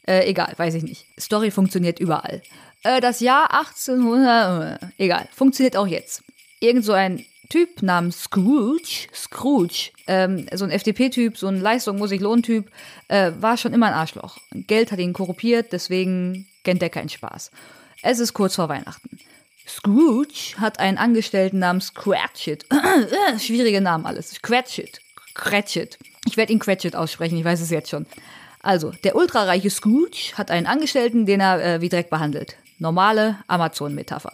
[0.07, 1.05] Äh, egal, weiß ich nicht.
[1.19, 2.41] Story funktioniert überall.
[2.83, 6.23] Äh, das Jahr 1800, äh, egal, funktioniert auch jetzt.
[6.59, 12.11] Irgend so ein Typ namens Scrooge, Scrooge, ähm, so ein FDP-Typ, so ein Leistung muss
[12.11, 12.69] ich Lohn-Typ,
[13.07, 14.37] äh, war schon immer ein Arschloch.
[14.51, 17.51] Geld hat ihn korruptiert, deswegen kennt er keinen Spaß.
[18.01, 19.17] Es ist kurz vor Weihnachten.
[19.67, 22.65] Scrooge hat einen Angestellten namens Cratchit.
[23.39, 24.41] Schwierige Namen alles.
[24.41, 25.01] Cratchit.
[25.33, 25.97] Cratchit.
[26.25, 28.05] Ich werde ihn Cratchit aussprechen, ich weiß es jetzt schon.
[28.61, 32.55] Also, der ultrareiche Scrooge hat einen Angestellten, den er äh, wie Dreck behandelt.
[32.79, 34.33] Normale Amazon-Metapher.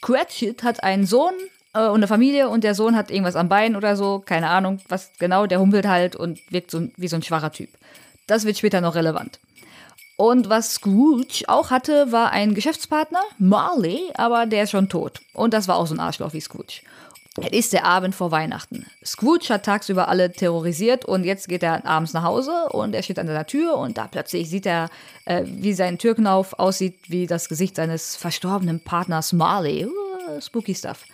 [0.00, 1.34] Cratchit hat einen Sohn
[1.74, 4.80] äh, und eine Familie und der Sohn hat irgendwas am Bein oder so, keine Ahnung,
[4.88, 7.70] was genau, der humpelt halt und wirkt so wie so ein schwacher Typ.
[8.26, 9.38] Das wird später noch relevant.
[10.22, 15.20] Und was Scrooge auch hatte, war ein Geschäftspartner, Marley, aber der ist schon tot.
[15.32, 16.82] Und das war auch so ein Arschloch wie Scrooge.
[17.40, 18.86] Es ist der Abend vor Weihnachten.
[19.04, 23.18] Scrooge hat tagsüber alle terrorisiert und jetzt geht er abends nach Hause und er steht
[23.18, 24.90] an der Tür und da plötzlich sieht er,
[25.24, 29.86] äh, wie sein Türknauf aussieht, wie das Gesicht seines verstorbenen Partners Marley.
[29.86, 31.04] Uh, spooky stuff.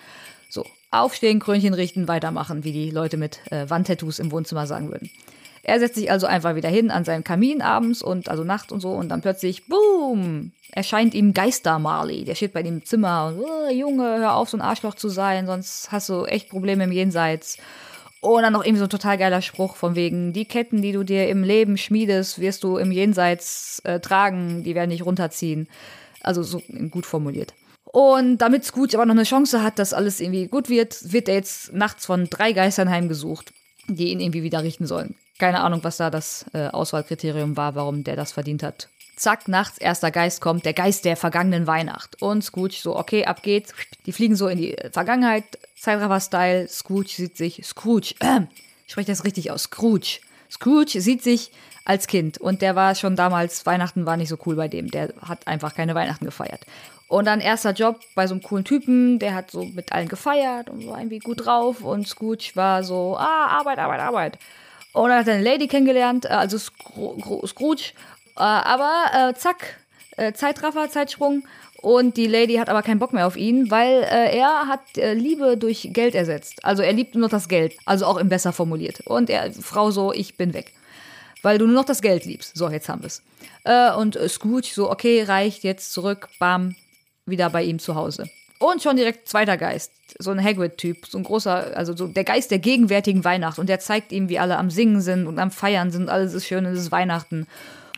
[0.50, 5.10] So, aufstehen, Krönchen richten, weitermachen, wie die Leute mit äh, Wandtattoos im Wohnzimmer sagen würden.
[5.68, 8.80] Er setzt sich also einfach wieder hin an seinem Kamin abends und also nachts und
[8.80, 12.24] so und dann plötzlich, boom, erscheint ihm Geister Marley.
[12.24, 15.10] Der steht bei ihm im Zimmer und, oh, Junge, hör auf, so ein Arschloch zu
[15.10, 17.58] sein, sonst hast du echt Probleme im Jenseits.
[18.20, 21.04] Und dann noch irgendwie so ein total geiler Spruch von wegen, die Ketten, die du
[21.04, 25.68] dir im Leben schmiedest, wirst du im Jenseits äh, tragen, die werden dich runterziehen.
[26.22, 27.52] Also so gut formuliert.
[27.84, 31.34] Und damit Scrooge aber noch eine Chance hat, dass alles irgendwie gut wird, wird er
[31.34, 33.52] jetzt nachts von drei Geistern heimgesucht,
[33.86, 35.14] die ihn irgendwie wieder richten sollen.
[35.38, 38.88] Keine Ahnung, was da das äh, Auswahlkriterium war, warum der das verdient hat.
[39.16, 42.20] Zack, nachts, erster Geist kommt, der Geist der vergangenen Weihnacht.
[42.22, 43.72] Und Scrooge so, okay, ab geht's.
[44.06, 45.44] Die fliegen so in die Vergangenheit,
[45.76, 46.68] Zeitraffer-Style.
[46.68, 48.40] Scrooge sieht sich, Scrooge, äh,
[48.86, 50.20] ich spreche das richtig aus, Scrooge.
[50.50, 51.50] Scrooge sieht sich
[51.84, 54.90] als Kind und der war schon damals, Weihnachten war nicht so cool bei dem.
[54.90, 56.64] Der hat einfach keine Weihnachten gefeiert.
[57.08, 60.68] Und dann erster Job bei so einem coolen Typen, der hat so mit allen gefeiert
[60.68, 61.82] und war irgendwie gut drauf.
[61.82, 64.38] Und Scrooge war so, ah, Arbeit, Arbeit, Arbeit.
[64.98, 67.92] Und dann hat er eine Lady kennengelernt, äh, also Scro Scrooge.
[68.36, 69.76] Äh, aber äh, zack,
[70.16, 71.44] äh, Zeitraffer, Zeitsprung.
[71.80, 75.14] Und die Lady hat aber keinen Bock mehr auf ihn, weil äh, er hat äh,
[75.14, 76.64] Liebe durch Geld ersetzt.
[76.64, 79.00] Also er liebt nur noch das Geld, also auch im besser formuliert.
[79.02, 80.72] Und er, Frau so, ich bin weg.
[81.42, 82.56] Weil du nur noch das Geld liebst.
[82.56, 83.22] So, jetzt haben wir es.
[83.62, 86.74] Äh, und Scrooge so, okay, reicht, jetzt zurück, bam,
[87.24, 88.28] wieder bei ihm zu Hause.
[88.58, 92.50] Und schon direkt zweiter Geist, so ein Hagrid-Typ, so ein großer, also so der Geist
[92.50, 93.58] der gegenwärtigen Weihnacht.
[93.58, 96.46] Und der zeigt ihm, wie alle am Singen sind und am Feiern sind, alles ist
[96.46, 97.46] schön, es ist Weihnachten.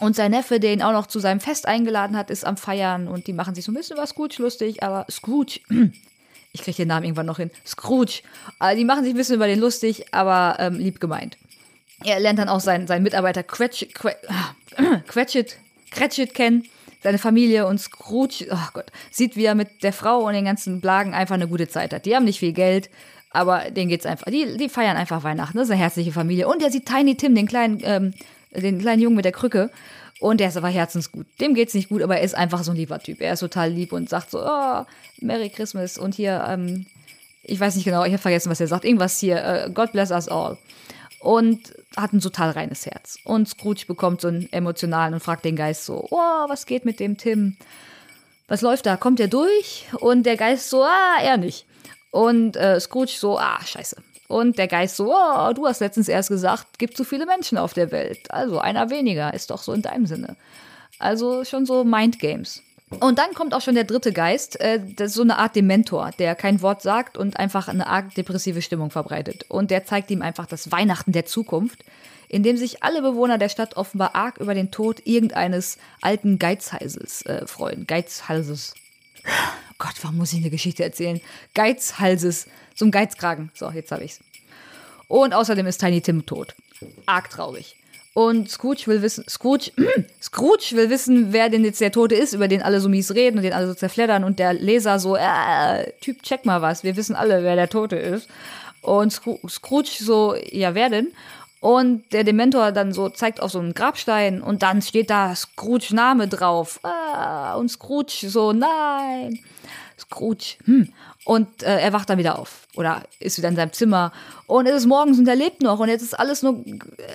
[0.01, 3.09] Und sein Neffe, der ihn auch noch zu seinem Fest eingeladen hat, ist am Feiern
[3.09, 5.61] und die machen sich so ein bisschen was Scrooge lustig, aber Scrooge,
[6.53, 8.23] ich kriege den Namen irgendwann noch hin, Scrooge,
[8.61, 11.37] äh, die machen sich ein bisschen über den lustig, aber ähm, lieb gemeint.
[12.05, 13.95] Er lernt dann auch seinen, seinen Mitarbeiter Cratchit,
[15.07, 15.57] Cratchit,
[15.91, 16.65] Cratchit kennen
[17.03, 20.81] seine Familie und Scrooge, oh Gott, sieht, wie er mit der Frau und den ganzen
[20.81, 22.05] Blagen einfach eine gute Zeit hat.
[22.07, 22.91] Die haben nicht viel Geld,
[23.31, 24.27] aber denen geht's einfach.
[24.31, 25.57] Die, die feiern einfach Weihnachten.
[25.57, 26.49] Das ist eine herzliche Familie.
[26.49, 28.15] Und er sieht Tiny Tim, den kleinen, ähm,
[28.55, 29.71] den kleinen Jungen mit der Krücke.
[30.21, 31.27] Und der ist aber herzensgut.
[31.41, 33.23] Dem geht's nicht gut, aber er ist einfach so ein lieber Typ.
[33.23, 34.85] Er ist total lieb und sagt so, oh,
[35.21, 35.97] Merry Christmas.
[35.97, 36.85] Und hier, ähm,
[37.43, 38.85] ich weiß nicht genau, ich habe vergessen, was er sagt.
[38.85, 40.59] Irgendwas hier, äh, God bless us all
[41.21, 43.19] und hat ein total reines Herz.
[43.25, 46.99] Und Scrooge bekommt so einen emotionalen und fragt den Geist so, oh, was geht mit
[46.99, 47.57] dem Tim?
[48.49, 48.97] Was läuft da?
[48.97, 49.87] Kommt er durch?
[50.01, 51.67] Und der Geist so, ah, er nicht.
[52.11, 53.97] Und äh, Scrooge so, ah, scheiße.
[54.29, 57.75] Und der Geist so, oh, du hast letztens erst gesagt, gibt zu viele Menschen auf
[57.75, 58.31] der Welt.
[58.31, 60.37] Also einer weniger, ist doch so in deinem Sinne.
[60.99, 62.63] Also schon so Mindgames.
[62.99, 66.11] Und dann kommt auch schon der dritte Geist, äh, das ist so eine Art Dementor,
[66.19, 69.45] der kein Wort sagt und einfach eine arg depressive Stimmung verbreitet.
[69.49, 71.85] Und der zeigt ihm einfach das Weihnachten der Zukunft,
[72.29, 77.23] in dem sich alle Bewohner der Stadt offenbar arg über den Tod irgendeines alten Geizhalses
[77.27, 77.87] äh, freuen.
[77.87, 78.75] Geizhalses.
[79.79, 81.21] Gott, warum muss ich eine Geschichte erzählen?
[81.55, 82.47] Geizhalses,
[82.81, 83.51] ein Geizkragen.
[83.55, 84.21] So, jetzt habe ich's.
[85.07, 86.55] Und außerdem ist Tiny Tim tot.
[87.07, 87.77] Arg traurig.
[88.13, 89.71] Und Scrooge will wissen, Scrooge,
[90.23, 93.37] Scrooge will wissen, wer denn jetzt der Tote ist, über den alle so mies reden
[93.37, 96.97] und den alle so zerfleddern und der Leser so, äh, Typ, check mal was, wir
[96.97, 98.29] wissen alle, wer der Tote ist.
[98.83, 101.09] Und Scrooge so, ja, wer denn?
[101.61, 105.95] Und der Dementor dann so zeigt auf so einen Grabstein und dann steht da Scrooge
[105.95, 106.81] Name drauf.
[106.83, 109.39] Ah, und Scrooge so, nein.
[110.01, 110.93] Scrooge, hm.
[111.25, 112.67] Und äh, er wacht dann wieder auf.
[112.77, 114.13] Oder ist wieder in seinem Zimmer.
[114.47, 115.79] Und es ist morgens und er lebt noch.
[115.79, 116.65] Und jetzt ist alles nur,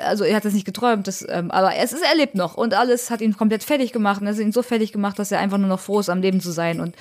[0.04, 2.56] also er hat das nicht geträumt, das, ähm, aber es ist, er lebt noch.
[2.56, 4.22] Und alles hat ihn komplett fertig gemacht.
[4.22, 6.22] Und es hat ihn so fertig gemacht, dass er einfach nur noch froh ist, am
[6.22, 6.82] Leben zu sein.
[6.82, 6.96] Und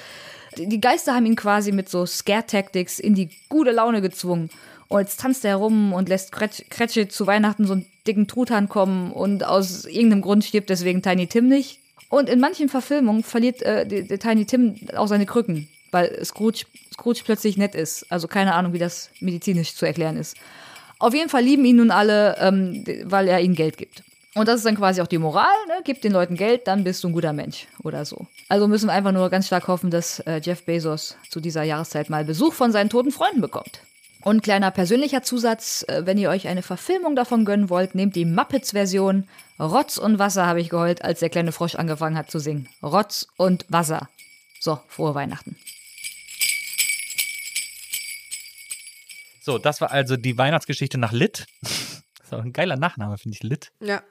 [0.57, 4.49] die Geister haben ihn quasi mit so Scare-Tactics in die gute Laune gezwungen.
[4.89, 9.13] Und jetzt tanzt er herum und lässt Cratchit zu Weihnachten so einen dicken Truthahn kommen.
[9.13, 11.81] Und aus irgendeinem Grund stirbt deswegen Tiny Tim nicht.
[12.09, 16.67] Und in manchen Verfilmungen verliert äh, der, der Tiny Tim auch seine Krücken weil Scrooge,
[16.93, 18.05] Scrooge plötzlich nett ist.
[18.11, 20.37] Also keine Ahnung, wie das medizinisch zu erklären ist.
[20.99, 24.03] Auf jeden Fall lieben ihn nun alle, ähm, weil er ihnen Geld gibt.
[24.35, 25.75] Und das ist dann quasi auch die Moral, ne?
[25.85, 28.27] Gib den Leuten Geld, dann bist du ein guter Mensch oder so.
[28.49, 32.11] Also müssen wir einfach nur ganz stark hoffen, dass äh, Jeff Bezos zu dieser Jahreszeit
[32.11, 33.81] mal Besuch von seinen toten Freunden bekommt.
[34.23, 38.25] Und kleiner persönlicher Zusatz, äh, wenn ihr euch eine Verfilmung davon gönnen wollt, nehmt die
[38.25, 39.29] Muppets-Version.
[39.61, 42.69] Rotz und Wasser habe ich geheult, als der kleine Frosch angefangen hat zu singen.
[42.83, 44.09] Rotz und Wasser.
[44.59, 45.57] So, frohe Weihnachten.
[49.45, 51.47] So, das war also die Weihnachtsgeschichte nach Lit.
[52.19, 53.71] Das ist auch ein geiler Nachname, finde ich, Lit.
[53.81, 54.03] Ja.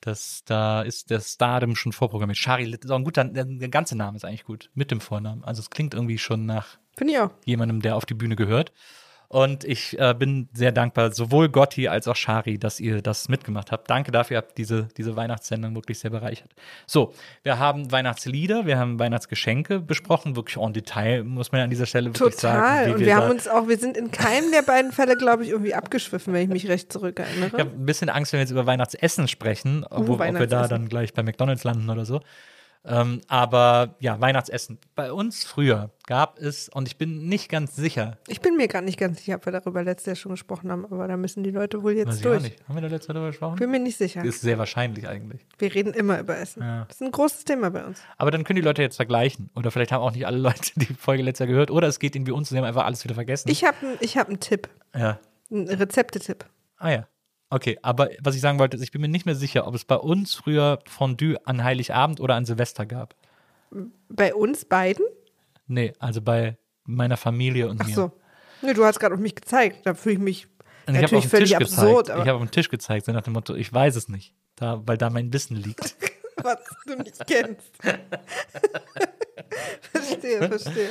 [0.00, 2.36] Das, da ist der Stardom schon vorprogrammiert.
[2.36, 4.70] Shari Lit ist auch ein guter, der, der ganze Name ist eigentlich gut.
[4.74, 5.44] Mit dem Vornamen.
[5.44, 6.78] Also es klingt irgendwie schon nach
[7.44, 8.72] jemandem, der auf die Bühne gehört.
[9.30, 13.70] Und ich äh, bin sehr dankbar, sowohl Gotti als auch Shari, dass ihr das mitgemacht
[13.70, 13.90] habt.
[13.90, 16.50] Danke dafür, ihr habt diese, diese Weihnachtssendung wirklich sehr bereichert.
[16.86, 17.12] So,
[17.42, 21.84] wir haben Weihnachtslieder, wir haben Weihnachtsgeschenke besprochen, wirklich en Detail, muss man ja an dieser
[21.84, 22.58] Stelle wirklich sagen.
[22.58, 22.92] Total.
[22.92, 25.74] Und wir haben uns auch, wir sind in keinem der beiden Fälle, glaube ich, irgendwie
[25.74, 27.48] abgeschwiffen, wenn ich mich recht zurückerinnere.
[27.48, 30.12] Ich habe ein bisschen Angst, wenn wir jetzt über Weihnachtsessen sprechen, wo, ob wir da
[30.14, 30.68] Uh, Weihnachtsessen.
[30.70, 32.22] dann gleich bei McDonalds landen oder so.
[32.84, 34.78] Ähm, aber ja, Weihnachtsessen.
[34.94, 38.82] Bei uns früher gab es, und ich bin nicht ganz sicher, Ich bin mir gar
[38.82, 41.50] nicht ganz sicher, ob wir darüber letztes Jahr schon gesprochen haben, aber da müssen die
[41.50, 42.42] Leute wohl weiß jetzt ich auch durch.
[42.44, 42.68] nicht.
[42.68, 43.56] Haben wir da letztes Mal darüber gesprochen?
[43.56, 44.24] Bin mir nicht sicher.
[44.24, 45.44] Ist sehr wahrscheinlich eigentlich.
[45.58, 46.62] Wir reden immer über Essen.
[46.62, 46.84] Ja.
[46.86, 48.00] Das ist ein großes Thema bei uns.
[48.16, 49.50] Aber dann können die Leute jetzt vergleichen.
[49.54, 51.70] Oder vielleicht haben auch nicht alle Leute die Folge letztes Jahr gehört.
[51.70, 53.50] Oder es geht ihnen wie uns, sie haben einfach alles wieder vergessen.
[53.50, 55.18] Ich habe ich hab einen Tipp, ja.
[55.50, 56.46] einen Rezeptetipp.
[56.78, 57.08] Ah ja.
[57.50, 59.84] Okay, aber was ich sagen wollte, ist, ich bin mir nicht mehr sicher, ob es
[59.84, 63.14] bei uns früher Fondue an Heiligabend oder an Silvester gab.
[64.08, 65.04] Bei uns beiden?
[65.66, 67.94] Nee, also bei meiner Familie und Ach mir.
[67.94, 68.12] so.
[68.62, 69.86] Nee, du hast gerade auf mich gezeigt.
[69.86, 70.46] Da fühle ich mich
[70.86, 72.06] Und ich auf natürlich den völlig Tisch absurd.
[72.06, 72.22] gezeigt.
[72.22, 74.34] Ich habe auf den Tisch gezeigt, so nach dem Motto, ich weiß es nicht.
[74.56, 75.96] Da, weil da mein Wissen liegt.
[76.42, 77.72] was du nicht kennst.
[79.92, 80.90] verstehe, verstehe.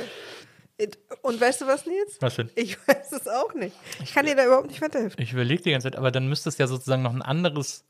[1.22, 2.18] Und weißt du was, Nils?
[2.20, 2.50] Was denn?
[2.54, 3.76] Ich weiß es auch nicht.
[4.02, 5.20] Ich kann dir da überhaupt nicht weiterhelfen.
[5.20, 7.84] Ich überlege die ganze Zeit, aber dann müsste es ja sozusagen noch ein anderes.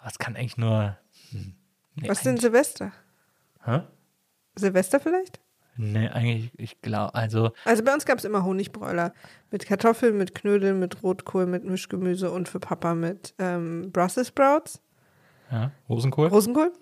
[0.00, 0.96] Aber es kann eigentlich nur.
[1.30, 1.54] hm,
[1.96, 2.92] Nee, Was denn Silvester?
[3.64, 3.82] Hä?
[4.56, 5.40] Silvester vielleicht?
[5.76, 7.52] Nee, eigentlich, ich glaube, also.
[7.64, 9.12] Also bei uns gab es immer Honigbräuler.
[9.50, 14.80] Mit Kartoffeln, mit Knödeln, mit Rotkohl, mit Mischgemüse und für Papa mit ähm, Brussels Sprouts.
[15.50, 16.28] Ja, Rosenkohl?
[16.28, 16.72] Rosenkohl?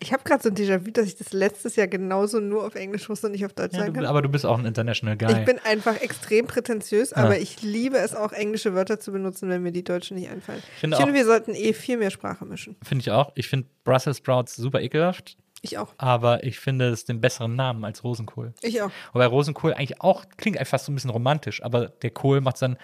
[0.00, 3.08] Ich habe gerade so ein Déjà-vu, dass ich das letztes Jahr genauso nur auf Englisch
[3.08, 4.08] wusste und nicht auf Deutsch Ja, sagen du, kann.
[4.08, 5.40] aber du bist auch ein International Guy.
[5.40, 9.62] Ich bin einfach extrem prätentiös, aber ich liebe es auch, englische Wörter zu benutzen, wenn
[9.62, 10.62] mir die deutschen nicht einfallen.
[10.74, 12.76] Ich finde finde, auch- wir sollten eh viel mehr Sprache mischen.
[12.84, 13.32] Finde ich auch.
[13.34, 15.88] Ich finde Brussels Sprouts super ekelhaft, Ich auch.
[15.98, 18.52] aber ich finde es den besseren Namen als Rosenkohl.
[18.62, 18.90] Ich auch.
[19.12, 22.76] Wobei Rosenkohl eigentlich auch klingt einfach so ein bisschen romantisch, aber der Kohl macht dann,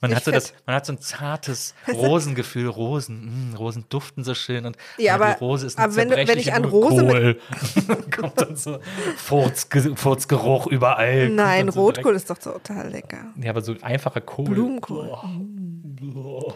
[0.00, 4.22] man Ich hat so das, man hat so ein zartes Rosengefühl, Rosen, mh, Rosen duften
[4.22, 7.04] so schön und Ja, aber die Rose ist eine aber wenn wenn ich an Rose
[7.04, 7.40] Kohl.
[8.16, 8.78] kommt dann so
[9.16, 11.30] Furzge Furzgeruch überall.
[11.30, 13.16] Nein, so Rotkohl ist doch total lecker.
[13.34, 14.44] direkt- Ja, aber so einfacher Kohl.
[14.44, 15.06] Blumenkohl.
[15.34, 16.54] Boah.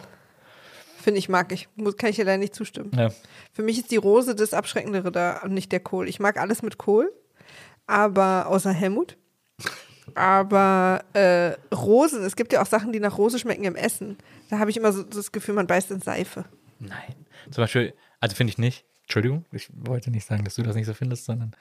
[1.05, 1.69] Finde ich, mag ich.
[1.75, 2.89] Muss, kann ich dir leider nicht zustimmen.
[2.97, 3.11] Ja.
[3.53, 6.09] Für mich ist die Rose das Abschreckendere da und nicht der Kohl.
[6.09, 7.13] Ich mag alles mit Kohl,
[7.85, 9.15] aber außer Helmut.
[10.15, 14.17] Aber äh, Rosen, es gibt ja auch Sachen, die nach Rose schmecken im Essen.
[14.49, 16.45] Da habe ich immer so das Gefühl, man beißt in Seife.
[16.79, 17.13] Nein.
[17.51, 18.83] Zum Beispiel, also finde ich nicht.
[19.05, 21.51] Entschuldigung, ich wollte nicht sagen, dass du das nicht so findest, sondern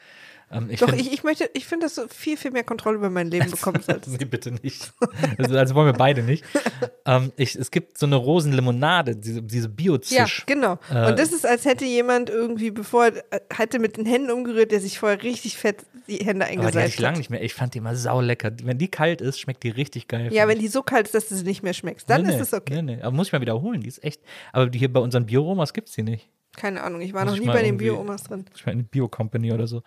[0.51, 2.97] ähm, ich Doch, find- ich, ich möchte, ich finde, dass du viel, viel mehr Kontrolle
[2.97, 4.19] über mein Leben bekommen solltest.
[4.19, 4.95] nee, bitte nicht.
[5.37, 6.43] Also, also wollen wir beide nicht.
[7.07, 10.45] ähm, ich, es gibt so eine Rosenlimonade, diese, diese Ja, Bio-Zisch.
[10.47, 10.79] genau.
[10.91, 14.31] Äh, Und das ist, als hätte jemand irgendwie, bevor er äh, hatte mit den Händen
[14.31, 17.19] umgerührt, der sich vorher richtig fett die Hände aber die hatte ich lange hat.
[17.19, 17.43] nicht mehr.
[17.43, 18.53] Ich fand die immer saulecker.
[18.63, 20.33] Wenn die kalt ist, schmeckt die richtig geil.
[20.33, 22.37] Ja, wenn die so kalt ist, dass du sie nicht mehr schmeckst, dann nee, ist
[22.37, 22.83] nee, es okay.
[22.83, 23.03] Nee, nee.
[23.03, 24.21] Aber muss ich mal wiederholen, die ist echt.
[24.53, 26.29] Aber hier bei unseren Bioaromas gibt es die nicht.
[26.57, 28.45] Keine Ahnung, ich war Muss noch nie bei den Bio-Omas drin.
[28.55, 29.83] Ich meine, eine Bio-Company oder so.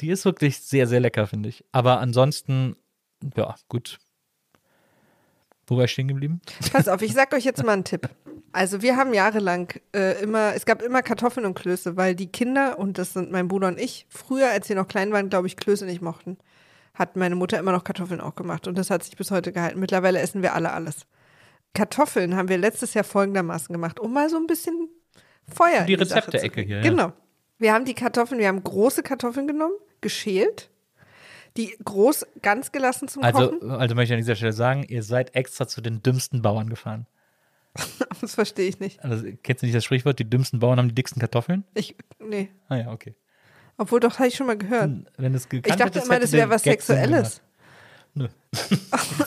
[0.00, 1.64] Die ist wirklich sehr, sehr lecker, finde ich.
[1.72, 2.76] Aber ansonsten,
[3.36, 3.98] ja, gut.
[5.66, 6.40] Wo war ich stehen geblieben?
[6.72, 8.08] Pass auf, ich sag euch jetzt mal einen Tipp.
[8.52, 12.78] Also wir haben jahrelang äh, immer, es gab immer Kartoffeln und Klöße, weil die Kinder,
[12.78, 15.56] und das sind mein Bruder und ich, früher, als wir noch klein waren, glaube ich,
[15.56, 16.36] Klöße nicht mochten,
[16.94, 18.66] hat meine Mutter immer noch Kartoffeln auch gemacht.
[18.68, 19.80] Und das hat sich bis heute gehalten.
[19.80, 21.06] Mittlerweile essen wir alle alles.
[21.74, 24.90] Kartoffeln haben wir letztes Jahr folgendermaßen gemacht, um mal so ein bisschen
[25.52, 26.82] Feuer Die Rezepte-Ecke hier, ja.
[26.82, 27.12] Genau.
[27.58, 30.70] Wir haben die Kartoffeln, wir haben große Kartoffeln genommen, geschält,
[31.56, 33.70] die groß ganz gelassen zum Also, Kochen.
[33.70, 37.06] also möchte ich an dieser Stelle sagen, ihr seid extra zu den dümmsten Bauern gefahren.
[38.20, 39.02] Das verstehe ich nicht.
[39.02, 41.64] Also, kennst du nicht das Sprichwort, die dümmsten Bauern haben die dicksten Kartoffeln?
[41.74, 42.50] Ich, nee.
[42.68, 43.16] Ah ja, okay.
[43.78, 44.90] Obwohl, doch, habe ich schon mal gehört.
[45.16, 47.40] Wenn es Ich dachte immer, das wäre was Sexuelles.
[48.14, 48.28] Nö.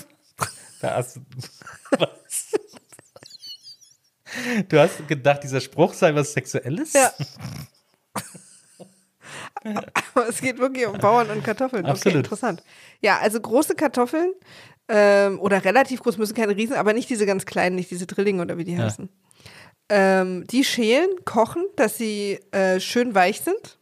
[0.81, 1.21] da hast du,
[1.97, 2.09] was?
[4.69, 6.93] Du hast gedacht, dieser Spruch sei was Sexuelles?
[6.93, 7.11] Ja.
[10.13, 11.83] Aber es geht wirklich um Bauern und Kartoffeln.
[11.83, 12.17] Okay, Absolut.
[12.17, 12.63] interessant.
[13.01, 14.31] Ja, also große Kartoffeln
[14.87, 18.41] ähm, oder relativ groß, müssen keine Riesen, aber nicht diese ganz kleinen, nicht diese Drillinge
[18.43, 18.83] oder wie die Ja.
[18.83, 19.09] heißen.
[19.89, 23.77] Ähm, die schälen, kochen, dass sie äh, schön weich sind.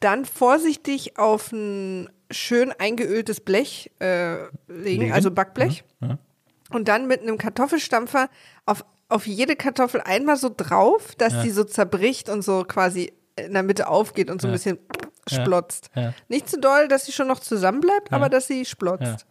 [0.00, 5.12] Dann vorsichtig auf ein schön eingeöltes Blech äh, legen, Legen.
[5.12, 5.84] also Backblech.
[6.00, 6.18] Ja.
[6.70, 8.28] Und dann mit einem Kartoffelstampfer
[8.66, 11.42] auf, auf jede Kartoffel einmal so drauf, dass Ja.
[11.42, 14.54] die so zerbricht und so quasi in der Mitte aufgeht und so ein Ja.
[14.56, 14.78] bisschen
[15.28, 15.90] splotzt.
[15.94, 16.12] Ja.
[16.28, 18.16] Nicht zu doll, dass sie schon noch zusammenbleibt, Ja.
[18.16, 19.26] aber dass sie splotzt.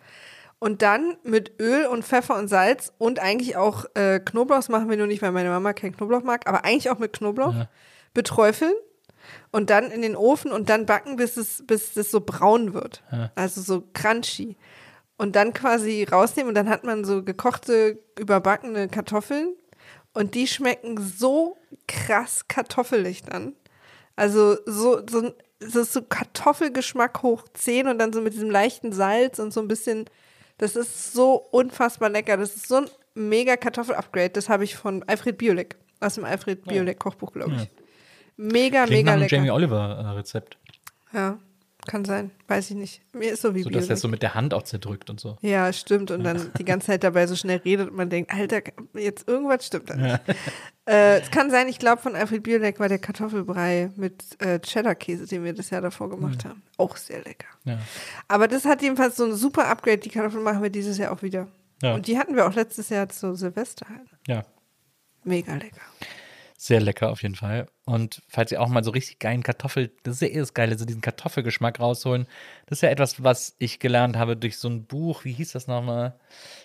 [0.60, 4.90] Und dann mit Öl und Pfeffer und Salz und eigentlich auch äh, Knoblauch, das machen
[4.90, 7.56] wir nur nicht, weil meine Mama keinen Knoblauch mag, aber eigentlich auch mit Knoblauch,
[8.14, 8.74] beträufeln
[9.52, 13.04] und dann in den Ofen und dann backen, bis es, bis es so braun wird.
[13.36, 14.58] Also so crunchy.
[15.18, 19.50] und dann quasi rausnehmen und dann hat man so gekochte, überbackene Kartoffeln
[20.20, 21.56] und die schmecken so
[21.88, 23.54] krass kartoffelig dann.
[24.18, 25.32] Also so, so,
[25.62, 29.70] ist so Kartoffelgeschmack hoch 10 und dann so mit diesem leichten Salz und so ein
[29.70, 30.10] bisschen,
[30.58, 32.36] das ist so unfassbar lecker.
[32.36, 34.32] Das ist so ein mega Kartoffel-Upgrade.
[34.32, 37.70] Das habe ich von Alfred Biolek, aus dem Alfred Biolek Kochbuch, glaube ich.
[38.36, 39.36] Mega, Klingt mega nach einem lecker.
[39.38, 40.58] Jamie Oliver-Rezept.
[41.14, 41.40] Ja,
[41.88, 42.32] kann sein.
[42.48, 43.02] Weiß ich nicht.
[43.14, 45.38] Mir ist so wie So, dass er so mit der Hand auch zerdrückt und so.
[45.42, 46.12] Ja, stimmt.
[46.12, 48.62] Und dann die ganze Zeit dabei so schnell redet und man denkt, Alter,
[48.94, 50.20] jetzt irgendwas stimmt da nicht.
[50.86, 55.28] Äh, es kann sein, ich glaube, von Alfred Biolek war der Kartoffelbrei mit äh, Cheddar-Käse,
[55.28, 56.64] den wir das Jahr davor gemacht haben.
[56.78, 57.46] Auch sehr lecker.
[57.64, 57.78] Ja.
[58.28, 60.00] Aber das hat jedenfalls so ein super Upgrade.
[60.00, 61.48] Die Kartoffeln machen wir dieses Jahr auch wieder.
[61.84, 61.94] Ja.
[61.94, 64.10] Und die hatten wir auch letztes Jahr zu Silvester halt.
[64.28, 64.44] ja.
[65.24, 65.82] Mega lecker.
[66.62, 67.68] Sehr lecker auf jeden Fall.
[67.86, 70.78] Und falls ihr auch mal so richtig geilen Kartoffel, das ist ja eh das Geile,
[70.78, 72.28] so diesen Kartoffelgeschmack rausholen.
[72.66, 75.68] Das ist ja etwas, was ich gelernt habe durch so ein Buch, wie hieß das
[75.68, 76.20] nochmal,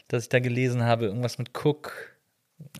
[0.09, 2.19] das ich da gelesen habe, irgendwas mit Cook.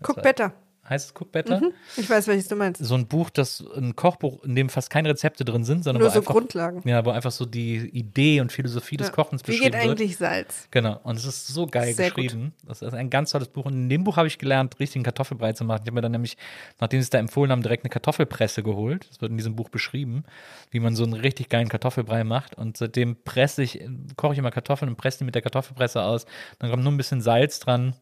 [0.03, 0.53] Guck better.
[0.87, 1.61] Heißt es Cook Better?
[1.97, 2.83] Ich weiß, welches du meinst.
[2.83, 6.09] So ein Buch, das ein Kochbuch, in dem fast keine Rezepte drin sind, sondern Nur
[6.09, 6.87] wo so einfach, Grundlagen.
[6.87, 9.13] Ja, wo einfach so die Idee und Philosophie des Ja.
[9.13, 9.83] Kochens Wie beschrieben geht wird.
[9.83, 10.67] eigentlich Salz?
[10.69, 12.23] Genau, und es ist so geil Sehr gut.
[12.23, 12.53] geschrieben.
[12.67, 13.65] Das ist ein ganz tolles Buch.
[13.65, 15.81] Und in dem Buch habe ich gelernt, richtigen Kartoffelbrei zu machen.
[15.83, 16.37] Ich habe mir dann nämlich,
[16.79, 19.07] nachdem sie es da empfohlen haben, direkt eine Kartoffelpresse geholt.
[19.09, 20.23] Das wird in diesem Buch beschrieben,
[20.69, 22.55] wie man so einen richtig geilen Kartoffelbrei macht.
[22.55, 23.81] Und seitdem presse ich,
[24.17, 26.25] koche ich immer Kartoffeln und presse die mit der Kartoffelpresse aus.
[26.59, 27.95] Dann kommt nur ein bisschen Salz dran.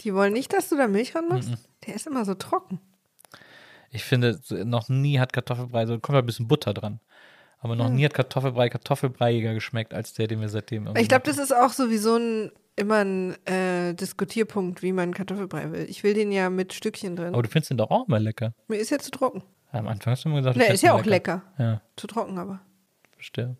[0.00, 1.30] Die wollen nicht, dass du da Milch ran Mhm.
[1.30, 1.50] machst?
[1.86, 2.80] Der ist immer so trocken.
[3.90, 7.00] Ich finde, noch nie hat Kartoffelbrei, so kommt ein bisschen Butter dran.
[7.60, 11.24] Aber noch nie hat Kartoffelbrei Kartoffelbreiiger geschmeckt als der, den wir seitdem irgendwie Ich glaube,
[11.24, 15.86] das ist auch sowieso ein, immer ein äh, Diskutierpunkt, wie man Kartoffelbrei will.
[15.88, 17.32] Ich will den ja mit Stückchen drin.
[17.34, 18.52] Aber du findest den doch auch mal lecker.
[18.68, 19.42] Mir ist ja zu trocken.
[19.72, 21.42] Am Anfang hast du immer gesagt, Ne, findest ist ja auch lecker.
[21.58, 22.60] Ja, Zu trocken aber.
[23.14, 23.56] verstehe.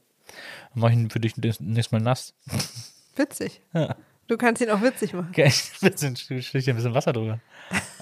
[0.75, 2.35] Dann mach ich ihn für dich nächstes nächstes Mal nass.
[3.17, 3.63] Witzig.
[3.73, 3.97] Ja.
[4.29, 5.29] Du kannst ihn auch witzig machen.
[5.31, 5.45] Okay,
[5.83, 7.41] ein bisschen, ein bisschen Wasser drüber.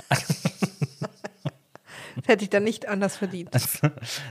[0.08, 0.42] Das
[2.26, 3.50] hätte ich dann nicht anders verdient.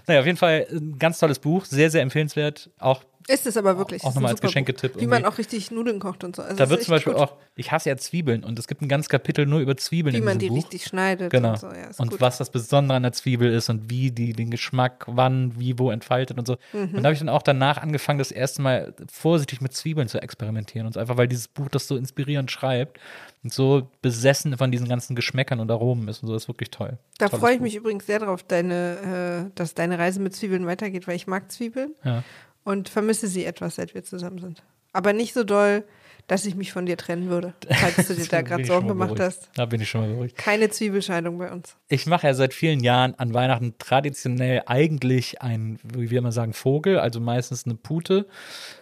[0.05, 2.69] Naja, auf jeden Fall ein ganz tolles Buch, sehr, sehr empfehlenswert.
[2.79, 4.03] Auch Ist es aber wirklich.
[4.03, 4.99] Auch nochmal als Geschenketipp.
[4.99, 6.43] Wie man auch richtig Nudeln kocht und so.
[6.43, 7.21] Also da wird zum Beispiel gut.
[7.21, 10.19] auch, ich hasse ja Zwiebeln und es gibt ein ganzes Kapitel nur über Zwiebeln Wie
[10.19, 11.51] in man die richtig schneidet Genau.
[11.51, 11.67] und so.
[11.67, 15.59] Ja, und was das Besondere an der Zwiebel ist und wie die den Geschmack wann,
[15.59, 16.57] wie, wo entfaltet und so.
[16.73, 16.81] Mhm.
[16.95, 20.21] Und da habe ich dann auch danach angefangen, das erste Mal vorsichtig mit Zwiebeln zu
[20.21, 20.85] experimentieren.
[20.87, 22.99] Und so einfach, weil dieses Buch das so inspirierend schreibt
[23.43, 26.69] und so besessen von diesen ganzen Geschmäckern und Aromen ist und so, das ist wirklich
[26.71, 26.97] toll.
[27.17, 27.63] Da freue ich Buch.
[27.63, 31.51] mich übrigens sehr drauf, deine, äh, dass deine Reise mit Zwiebeln weitergeht, weil ich mag
[31.51, 32.23] Zwiebeln Ja.
[32.65, 34.63] Und vermisse sie etwas, seit wir zusammen sind.
[34.91, 35.85] Aber nicht so doll,
[36.27, 39.49] dass ich mich von dir trennen würde, falls du dir da gerade Sorgen gemacht hast.
[39.55, 40.37] Da bin ich schon mal beruhigt.
[40.37, 41.75] Keine Zwiebelscheidung bei uns.
[41.87, 46.53] Ich mache ja seit vielen Jahren an Weihnachten traditionell eigentlich ein, wie wir immer sagen,
[46.53, 48.27] Vogel, also meistens eine Pute,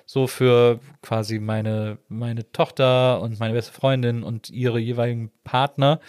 [0.06, 6.00] so für quasi meine, meine Tochter und meine beste Freundin und ihre jeweiligen Partner.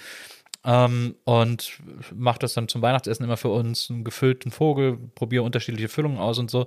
[0.65, 1.79] Ähm, und
[2.15, 6.39] mache das dann zum Weihnachtsessen immer für uns, einen gefüllten Vogel, probiere unterschiedliche Füllungen aus
[6.39, 6.67] und so.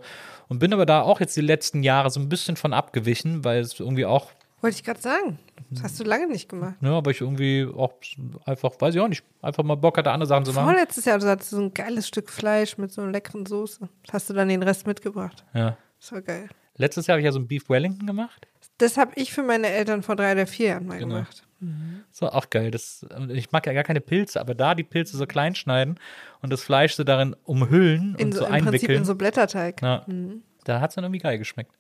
[0.50, 3.60] Und bin aber da auch jetzt die letzten Jahre so ein bisschen von abgewichen, weil
[3.62, 5.38] es irgendwie auch Wollte ich gerade sagen.
[5.70, 6.76] Das hast du lange nicht gemacht.
[6.82, 7.94] ja, aber ich irgendwie auch
[8.46, 10.66] einfach, weiß ich auch nicht, einfach mal Bock hatte, andere Sachen zu machen.
[10.66, 13.88] Vorletztes Jahr du hattest so ein geiles Stück Fleisch mit so einer leckeren Soße.
[14.12, 15.44] Hast du dann den Rest mitgebracht.
[15.54, 15.76] Ja.
[16.00, 16.48] Das war geil.
[16.76, 18.48] Letztes Jahr habe ich ja so ein Beef Wellington gemacht.
[18.78, 21.16] Das habe ich für meine Eltern vor drei oder vier Jahren mal Genau.
[21.16, 21.44] gemacht.
[22.12, 22.70] So, auch geil.
[22.72, 26.00] Das, ich mag ja gar keine Pilze, aber da die Pilze so klein schneiden
[26.42, 28.98] und das Fleisch so darin umhüllen In und so, so, Im Prinzip einwickeln.
[29.00, 29.82] in so Blätterteig.
[29.82, 30.06] ja,
[30.66, 31.72] Da hat es dann irgendwie geil geschmeckt.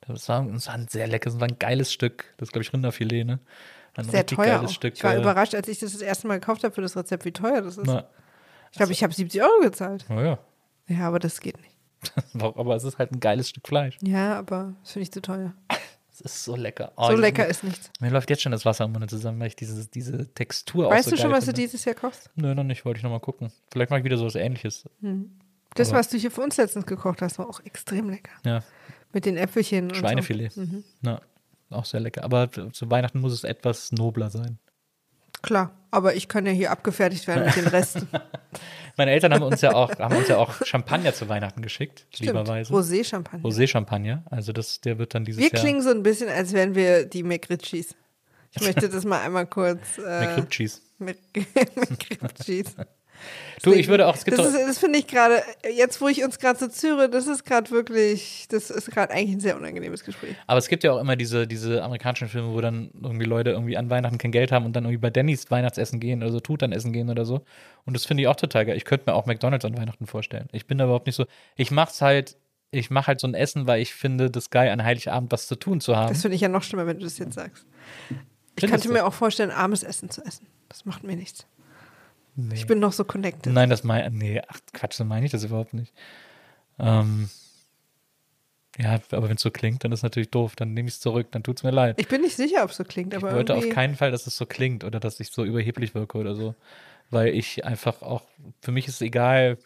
[0.00, 2.24] Das war, das war ein sehr leckeres, das war ein geiles Stück.
[2.38, 3.38] Das ist, glaube ich, Rinderfilet, ne?
[3.94, 4.66] Ein Sehr teuer.
[4.68, 4.94] Stück.
[4.94, 7.24] ich war äh, überrascht, als ich das das erste Mal gekauft habe für das Rezept,
[7.24, 7.86] wie teuer das ist.
[7.86, 8.08] Na,
[8.70, 10.06] ich glaube, ich habe 70 Euro gezahlt.
[10.08, 10.38] na ja.
[10.86, 11.76] Ja, aber das geht nicht.
[12.40, 13.98] aber es ist halt ein geiles Stück Fleisch.
[14.00, 15.52] Ja, aber das finde ich zu teuer.
[16.22, 16.92] Es ist so lecker.
[16.96, 17.90] Oh, so lecker ist nichts.
[18.00, 20.90] Mir läuft jetzt schon das Wasser im Munde zusammen, weil ich diese, diese Textur auch
[20.90, 21.60] Weißt so du schon, was du finde.
[21.62, 22.30] dieses Jahr kochst?
[22.34, 23.50] Nö, noch nicht, wollte ich noch mal gucken.
[23.72, 24.88] Vielleicht mache ich wieder so was ähnliches.
[25.74, 28.32] Das, Aber- was du hier für uns letztens gekocht hast, war auch extrem lecker.
[28.44, 28.62] Ja,
[29.12, 30.56] Mit den Äpfelchen und Schweinefilet.
[30.56, 30.84] Mhm.
[31.02, 31.20] Ja,
[31.70, 32.22] auch sehr lecker.
[32.24, 34.58] Aber zu Weihnachten muss es etwas nobler sein.
[35.42, 38.08] Klar, aber ich kann ja hier abgefertigt werden mit den Resten.
[38.96, 42.26] Meine Eltern haben uns ja auch, haben uns ja auch Champagner zu Weihnachten geschickt, Stimmt.
[42.28, 42.72] lieberweise.
[42.72, 43.42] Rosé-Champagner.
[43.48, 44.24] Rosé-Champagner.
[44.30, 45.60] Also das, der wird dann dieses Wir Jahr.
[45.60, 47.94] klingen so ein bisschen, als wären wir die McRitchies.
[48.52, 49.80] Ich möchte das mal einmal kurz.
[49.98, 50.80] Äh, McRib Cheese.
[51.00, 51.16] Mc-
[52.20, 52.74] McRitchies.
[53.62, 55.42] Du, ich würde auch, es gibt das, ist, das finde ich gerade,
[55.74, 59.36] jetzt wo ich uns gerade so züre, das ist gerade wirklich, das ist gerade eigentlich
[59.36, 60.34] ein sehr unangenehmes Gespräch.
[60.46, 63.76] aber es gibt ja auch immer diese, diese amerikanischen Filme, wo dann irgendwie Leute irgendwie
[63.76, 66.72] an Weihnachten kein Geld haben und dann irgendwie bei Dannys Weihnachtsessen gehen oder so, Tutan
[66.72, 67.42] essen gehen oder so.
[67.84, 68.76] Und das finde ich auch total geil.
[68.76, 70.48] Ich könnte mir auch McDonalds an Weihnachten vorstellen.
[70.52, 71.26] Ich bin da überhaupt nicht so.
[71.56, 72.36] Ich mach's halt
[72.72, 75.56] ich mache halt so ein Essen, weil ich finde, das geil, an Heiligabend was zu
[75.56, 76.12] tun zu haben.
[76.12, 77.66] Das finde ich ja noch schlimmer, wenn du das jetzt sagst.
[78.08, 78.16] Ich
[78.60, 80.46] Findest könnte mir auch vorstellen, armes Essen zu essen.
[80.68, 81.46] Das macht mir nichts.
[82.48, 82.54] Nee.
[82.54, 83.52] Ich bin noch so connected.
[83.52, 85.92] Nein, das meine nee, ach Quatsch, so meine ich das überhaupt nicht.
[86.78, 87.28] Ähm,
[88.78, 90.56] ja, aber wenn es so klingt, dann ist natürlich doof.
[90.56, 92.00] Dann nehme ich es zurück, dann tut es mir leid.
[92.00, 94.26] Ich bin nicht sicher, ob es so klingt, Ich aber wollte auf keinen Fall, dass
[94.26, 96.54] es so klingt oder dass ich so überheblich wirke oder so.
[97.10, 98.22] Weil ich einfach auch,
[98.62, 99.58] für mich ist es egal.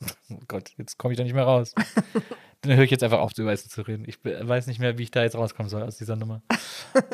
[0.28, 1.74] Oh Gott, jetzt komme ich da nicht mehr raus.
[2.66, 4.04] Dann höre ich jetzt einfach auf, über Essen zu reden.
[4.06, 6.42] Ich weiß nicht mehr, wie ich da jetzt rauskommen soll aus dieser Nummer.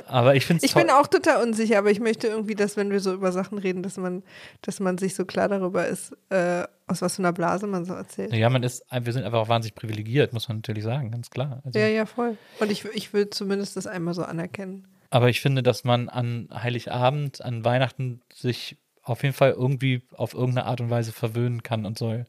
[0.07, 2.91] Aber ich finde es Ich bin auch total unsicher, aber ich möchte irgendwie, dass wenn
[2.91, 4.23] wir so über Sachen reden, dass man,
[4.62, 7.95] dass man sich so klar darüber ist, äh, aus was für einer Blase man so
[7.95, 8.33] erzählt.
[8.33, 11.62] Ja, man ist, wir sind einfach auch wahnsinnig privilegiert, muss man natürlich sagen, ganz klar.
[11.65, 12.37] Also, Ja, ja, voll.
[12.61, 14.87] Und ich, ich will zumindest das einmal so anerkennen.
[15.11, 20.35] Aber ich finde, dass man an Heiligabend, an Weihnachten sich auf jeden Fall irgendwie auf
[20.35, 22.27] irgendeine Art und Weise verwöhnen kann und soll.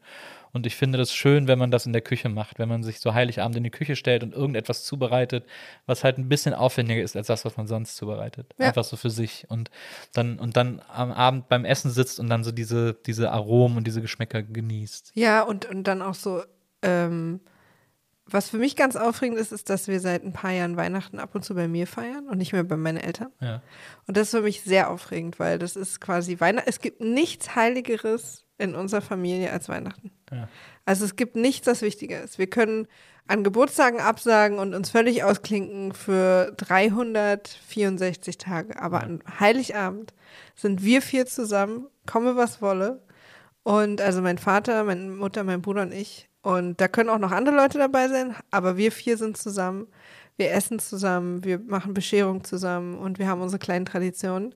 [0.53, 2.99] Und ich finde das schön, wenn man das in der Küche macht, wenn man sich
[2.99, 5.45] so Heiligabend in die Küche stellt und irgendetwas zubereitet,
[5.87, 8.53] was halt ein bisschen aufwendiger ist als das, was man sonst zubereitet.
[8.59, 8.67] Ja.
[8.67, 9.45] Einfach so für sich.
[9.49, 9.71] Und
[10.13, 13.87] dann, und dann am Abend beim Essen sitzt und dann so diese, diese Aromen und
[13.87, 15.11] diese Geschmäcker genießt.
[15.15, 16.43] Ja, und, und dann auch so,
[16.83, 17.39] ähm,
[18.25, 21.35] was für mich ganz aufregend ist, ist, dass wir seit ein paar Jahren Weihnachten ab
[21.35, 23.31] und zu bei mir feiern und nicht mehr bei meinen Eltern.
[23.41, 23.61] Ja.
[24.07, 26.69] Und das ist für mich sehr aufregend, weil das ist quasi Weihnachten.
[26.69, 30.11] Es gibt nichts Heiligeres in unserer Familie als Weihnachten.
[30.35, 30.49] Ja.
[30.85, 32.37] Also es gibt nichts, das wichtiger ist.
[32.37, 32.87] Wir können
[33.27, 38.79] an Geburtstagen absagen und uns völlig ausklinken für 364 Tage.
[38.81, 40.13] Aber an Heiligabend
[40.55, 43.01] sind wir vier zusammen, komme was wolle.
[43.63, 46.27] Und also mein Vater, meine Mutter, mein Bruder und ich.
[46.41, 49.87] Und da können auch noch andere Leute dabei sein, aber wir vier sind zusammen.
[50.35, 54.53] Wir essen zusammen, wir machen Bescherung zusammen und wir haben unsere kleinen Traditionen.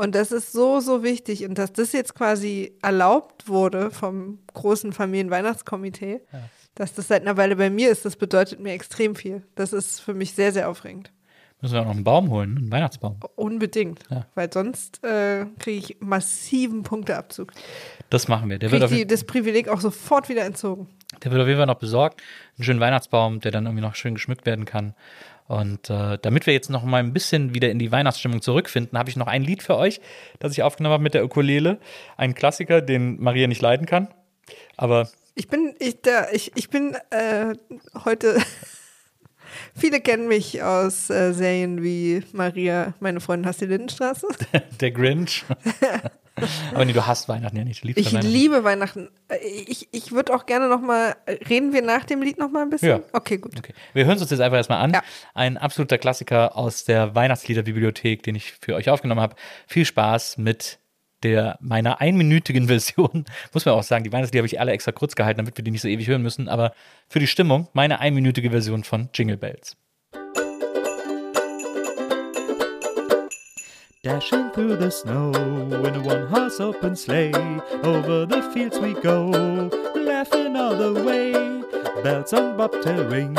[0.00, 1.44] Und das ist so, so wichtig.
[1.44, 6.22] Und dass das jetzt quasi erlaubt wurde vom großen Familienweihnachtskomitee,
[6.74, 9.42] dass das seit einer Weile bei mir ist, das bedeutet mir extrem viel.
[9.56, 11.12] Das ist für mich sehr, sehr aufregend.
[11.60, 13.20] Müssen wir auch noch einen Baum holen, einen Weihnachtsbaum.
[13.36, 14.04] Unbedingt.
[14.08, 14.24] Ja.
[14.34, 17.52] Weil sonst äh, kriege ich massiven Punkteabzug.
[18.08, 18.58] Das machen wir.
[18.58, 20.88] Der wird, die, das Privileg auch sofort wieder entzogen.
[21.22, 22.22] der wird auf jeden Fall noch besorgt.
[22.56, 24.94] Einen schönen Weihnachtsbaum, der dann irgendwie noch schön geschmückt werden kann.
[25.50, 29.10] Und äh, damit wir jetzt noch mal ein bisschen wieder in die Weihnachtsstimmung zurückfinden, habe
[29.10, 30.00] ich noch ein Lied für euch,
[30.38, 31.80] das ich aufgenommen habe mit der Ukulele.
[32.16, 34.06] Ein Klassiker, den Maria nicht leiden kann.
[34.76, 37.54] Aber Ich bin, ich, da, ich, ich bin äh,
[38.04, 38.40] heute.
[39.76, 44.26] Viele kennen mich aus äh, Serien wie Maria, meine Freundin hasst die Lindenstraße.
[44.80, 45.44] der Grinch.
[46.72, 47.82] Aber nee, du hast Weihnachten ja nicht.
[47.82, 48.28] Du liebst Ich Weihnachten.
[48.32, 49.08] liebe Weihnachten.
[49.28, 49.36] Äh,
[49.66, 51.14] Ich, ich würde auch gerne noch mal,
[51.50, 52.88] reden wir nach dem Lied noch mal ein bisschen?
[52.88, 53.00] Ja.
[53.12, 53.52] Okay, gut.
[53.58, 53.74] Okay.
[53.92, 54.92] Wir hören es uns jetzt einfach erstmal an.
[54.92, 55.02] Ja.
[55.34, 59.34] Ein absoluter Klassiker aus der Weihnachtsliederbibliothek, den ich für euch aufgenommen habe.
[59.66, 60.78] Viel Spaß mit
[61.22, 63.24] der meiner einminütigen Version.
[63.52, 65.70] Muss man auch sagen, die Weihnachtslieder habe ich alle extra kurz gehalten, damit wir die
[65.70, 66.48] nicht so ewig hören müssen.
[66.48, 66.72] Aber
[67.08, 69.76] für die Stimmung meine einminütige Version von Jingle Bells.
[74.02, 75.30] Dashing through the snow
[75.84, 77.34] in a one horse open sleigh.
[77.84, 79.26] Over the fields we go,
[79.94, 81.32] laughing all the way.
[82.02, 83.34] Bells on bobtail ring,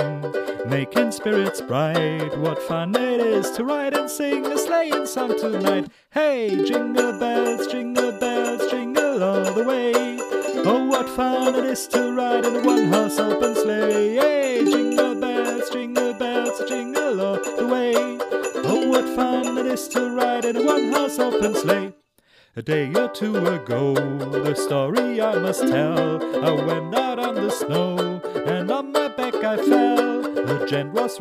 [0.65, 2.37] making spirits bright.
[2.37, 5.89] What fun it is to ride and sing a sleighing song tonight.
[6.11, 9.93] Hey, jingle bells, jingle bells, jingle all the way.
[10.63, 14.15] Oh, what fun it is to ride in a one horse open sleigh.
[14.15, 17.93] Hey, jingle bells, jingle bells, jingle all the way.
[18.63, 21.93] Oh, what fun it is to ride in a one horse open sleigh.
[22.53, 26.21] A day or two ago, the story I must tell.
[26.43, 27.95] I went out on the snow,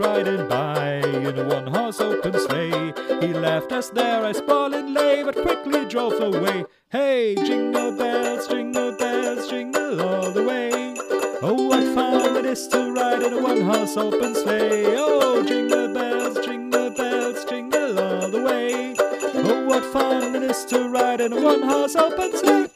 [0.00, 2.92] riding by in a one horse open sleigh.
[3.20, 6.64] He left us there, I sprawling lay, but quickly drove away.
[6.88, 10.96] Hey, jingle bells, jingle bells, jingle all the way.
[11.42, 14.94] Oh, what fun it is to ride in a one horse open sleigh.
[14.96, 18.94] Oh, jingle bells, jingle bells, jingle all the way.
[18.98, 22.68] Oh, what fun it is to ride in a one horse open sleigh.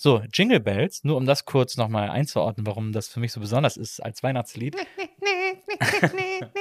[0.00, 3.76] So, Jingle Bells, nur um das kurz nochmal einzuordnen, warum das für mich so besonders
[3.76, 4.76] ist als Weihnachtslied.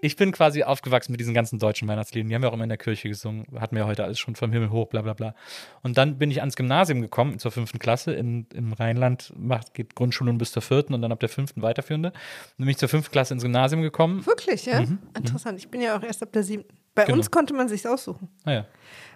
[0.00, 2.28] Ich bin quasi aufgewachsen mit diesen ganzen deutschen Weihnachtsliedern.
[2.28, 3.46] Die haben wir auch immer in der Kirche gesungen.
[3.58, 5.34] Hatten wir ja heute alles schon vom Himmel hoch, bla bla bla.
[5.82, 8.12] Und dann bin ich ans Gymnasium gekommen, zur fünften Klasse.
[8.12, 12.10] In, Im Rheinland macht, geht Grundschule bis zur vierten und dann ab der fünften weiterführende.
[12.58, 14.24] Und bin ich zur fünften Klasse ins Gymnasium gekommen.
[14.26, 14.82] Wirklich, ja?
[15.16, 15.58] Interessant.
[15.58, 16.76] Ich bin ja auch erst ab der siebten.
[16.94, 17.18] Bei Genau.
[17.18, 18.28] uns konnte man sich's aussuchen.
[18.44, 18.66] Naja,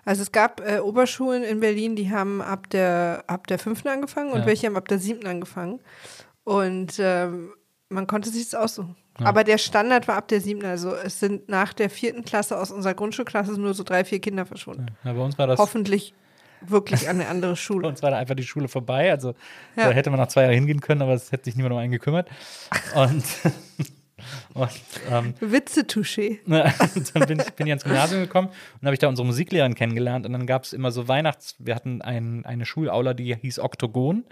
[0.04, 4.32] Also es gab äh, Oberschulen in Berlin, die haben ab der ab der fünften angefangen
[4.32, 4.46] und Ja.
[4.46, 5.78] welche haben ab der siebten angefangen.
[6.42, 7.52] Und ähm,
[7.88, 8.96] man konnte sich das aussuchen.
[9.24, 10.64] Aber der Standard war ab der siebten.
[10.66, 14.46] Also es sind nach der vierten Klasse aus unserer Grundschulklasse nur so drei, vier Kinder
[14.46, 14.86] verschwunden.
[15.04, 15.58] ja, bei uns war das.
[15.58, 16.14] Hoffentlich
[16.60, 17.88] wirklich an eine andere Bei Schule.
[17.88, 19.10] uns war da einfach die Schule vorbei.
[19.10, 19.34] Also
[19.76, 19.88] Ja.
[19.88, 21.90] da hätte man noch zwei Jahre hingehen können, aber es hätte sich niemand um einen
[21.92, 22.28] gekümmert.
[22.94, 23.24] Und,
[24.54, 24.70] und
[25.10, 26.38] ähm, Witze-Touché.
[27.14, 30.26] Dann bin ich, bin ich ans Gymnasium gekommen und habe ich da unsere Musiklehrerin kennengelernt
[30.26, 34.24] und dann gab es immer so Weihnachts, wir hatten ein, eine Schulaula, die hieß Oktogon,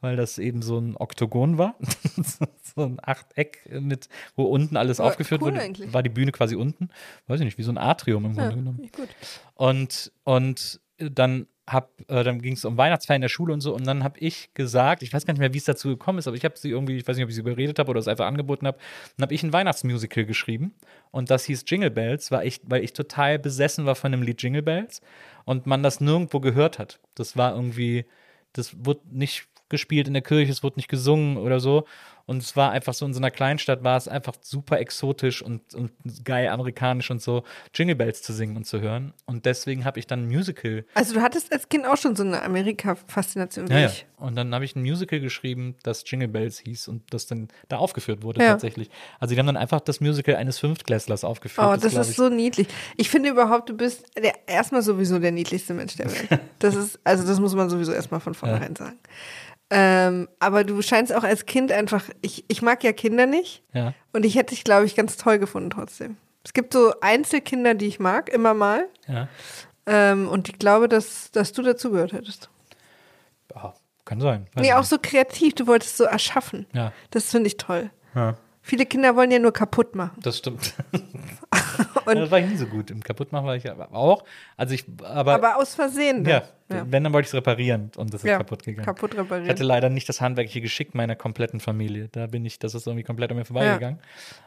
[0.00, 1.74] weil das eben so ein Oktogon war,
[2.74, 5.92] so ein Achteck mit, wo unten alles War aufgeführt cool wurde, eigentlich.
[5.92, 6.88] war die Bühne quasi unten,
[7.26, 8.80] weiß ich nicht, wie so ein Atrium im Grunde genommen.
[8.80, 9.08] Nicht gut.
[9.54, 13.74] Und, und dann hab, äh, dann ging es um Weihnachtsfeier in der Schule und so.
[13.74, 16.26] Und dann habe ich gesagt, ich weiß gar nicht mehr, wie es dazu gekommen ist,
[16.26, 18.08] aber ich habe sie irgendwie, ich weiß nicht, ob ich sie überredet habe oder es
[18.08, 18.78] einfach angeboten habe.
[19.16, 20.74] Dann habe ich ein Weihnachtsmusical geschrieben.
[21.10, 24.42] Und das hieß Jingle Bells, war ich, weil ich total besessen war von dem Lied
[24.42, 25.00] Jingle Bells
[25.44, 27.00] und man das nirgendwo gehört hat.
[27.14, 28.04] Das war irgendwie,
[28.52, 31.86] das wurde nicht gespielt in der Kirche, es wurde nicht gesungen oder so.
[32.26, 35.74] Und es war einfach so in so einer Kleinstadt war es einfach super exotisch und,
[35.74, 35.92] und
[36.24, 37.44] geil amerikanisch und so,
[37.74, 39.12] Jingle Bells zu singen und zu hören.
[39.26, 42.22] Und deswegen habe ich dann ein Musical Also du hattest als Kind auch schon so
[42.22, 43.90] eine Amerika-Faszination ja, ja.
[44.16, 47.76] Und dann habe ich ein Musical geschrieben, das Jingle Bells hieß und das dann da
[47.76, 48.52] aufgeführt wurde Ja.
[48.52, 48.88] tatsächlich.
[49.20, 51.66] Also die haben dann einfach das Musical eines Fünftklässlers aufgeführt.
[51.66, 52.68] Oh, das glaub ist so niedlich.
[52.96, 56.40] Ich finde überhaupt, du bist der, erstmal sowieso der niedlichste Mensch der Welt.
[56.58, 58.98] Das ist, also das muss man sowieso erstmal von vornherein sagen.
[59.76, 63.92] Ähm, aber du scheinst auch als Kind einfach, ich, ich mag ja Kinder nicht Ja.
[64.12, 66.16] und ich hätte dich, glaube ich, ganz toll gefunden trotzdem.
[66.44, 68.86] Es gibt so Einzelkinder, die ich mag, immer mal.
[69.08, 69.26] Ja.
[69.86, 72.50] Ähm, und ich glaube, dass, dass du dazugehört hättest.
[73.54, 73.72] Ah,
[74.04, 74.46] kann sein.
[74.54, 74.90] Weiß Nee, ich auch nicht.
[74.90, 76.66] so kreativ, du wolltest so erschaffen.
[76.72, 76.92] Ja.
[77.10, 77.90] Das finde ich toll.
[78.14, 80.18] ja, Viele Kinder wollen ja nur kaputt machen.
[80.22, 80.74] das stimmt.
[82.06, 82.90] Und- das war ich nie so gut.
[82.90, 84.24] Im Kaputtmachen war ich auch.
[84.56, 86.24] Also ich, aber, Aber aus Versehen.
[86.24, 86.78] ja, dann.
[86.78, 86.86] ja.
[86.92, 88.84] wenn, dann wollte ich es reparieren und das ist Ja, kaputt gegangen.
[88.86, 89.44] kaputt reparieren.
[89.44, 92.08] Ich hatte leider nicht das handwerkliche Geschick meiner kompletten Familie.
[92.12, 93.98] Da bin ich, das ist irgendwie komplett an mir vorbeigegangen.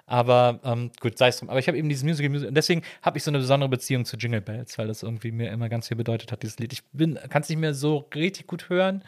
[0.05, 1.49] Aber ähm, gut, sei es drum.
[1.49, 4.05] Aber ich habe eben dieses Musical, Musical und deswegen habe ich so eine besondere Beziehung
[4.05, 6.73] zu Jingle Bells, weil das irgendwie mir immer ganz viel bedeutet hat, dieses Lied.
[6.73, 6.83] Ich
[7.29, 9.03] kann es nicht mehr so richtig gut hören,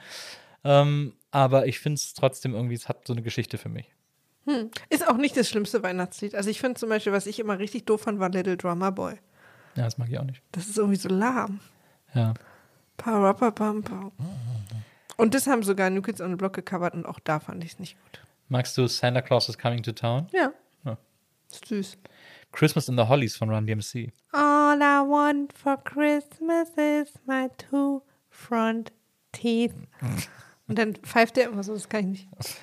[0.64, 3.86] ähm, aber ich finde es trotzdem irgendwie, es hat so eine Geschichte für mich.
[4.90, 6.36] Ist auch nicht das schlimmste Weihnachtslied.
[6.36, 9.16] Also ich finde zum Beispiel, was ich immer richtig doof fand, war Little Drummer Boy.
[9.76, 10.42] Ja, das mag ich auch nicht.
[10.52, 11.60] Das ist irgendwie so lahm.
[12.14, 12.34] Ja.
[12.98, 13.84] Parapapam.
[15.18, 17.74] Und das haben sogar New Kids on the Block gecovert und auch da fand ich
[17.74, 18.22] es nicht gut.
[18.50, 20.28] Magst du Santa Claus is Coming to Town?
[20.32, 20.52] Ja.
[20.86, 20.98] Ja.
[21.52, 21.98] Ist süß.
[22.52, 24.12] Christmas in the Hollies von Run DMC.
[24.32, 28.92] All I want for Christmas is my two front
[29.32, 29.74] teeth.
[30.68, 32.58] Und dann pfeift der immer so, das kann ich nicht.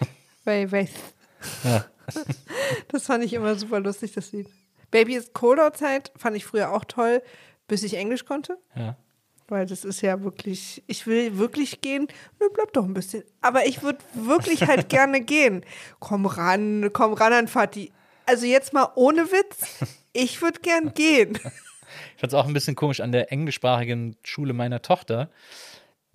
[0.44, 0.88] Weil, weil
[1.64, 1.84] Ja.
[2.88, 4.46] Das fand ich immer super lustig, das Lied.
[4.92, 7.20] Baby is Cold Outside fand ich früher auch toll,
[7.66, 8.58] bis ich Englisch konnte.
[8.76, 8.96] Ja.
[9.48, 12.06] Weil das ist ja wirklich, ich will wirklich gehen.
[12.40, 13.24] Nö, bleib doch ein bisschen.
[13.40, 15.64] Aber ich würde wirklich halt gerne gehen.
[15.98, 17.92] Komm ran, komm ran an Fatih.
[18.24, 19.86] Also jetzt mal ohne Witz.
[20.12, 21.38] Ich würde gern gehen.
[22.14, 25.30] Ich fand es auch ein bisschen komisch an der englischsprachigen Schule meiner Tochter.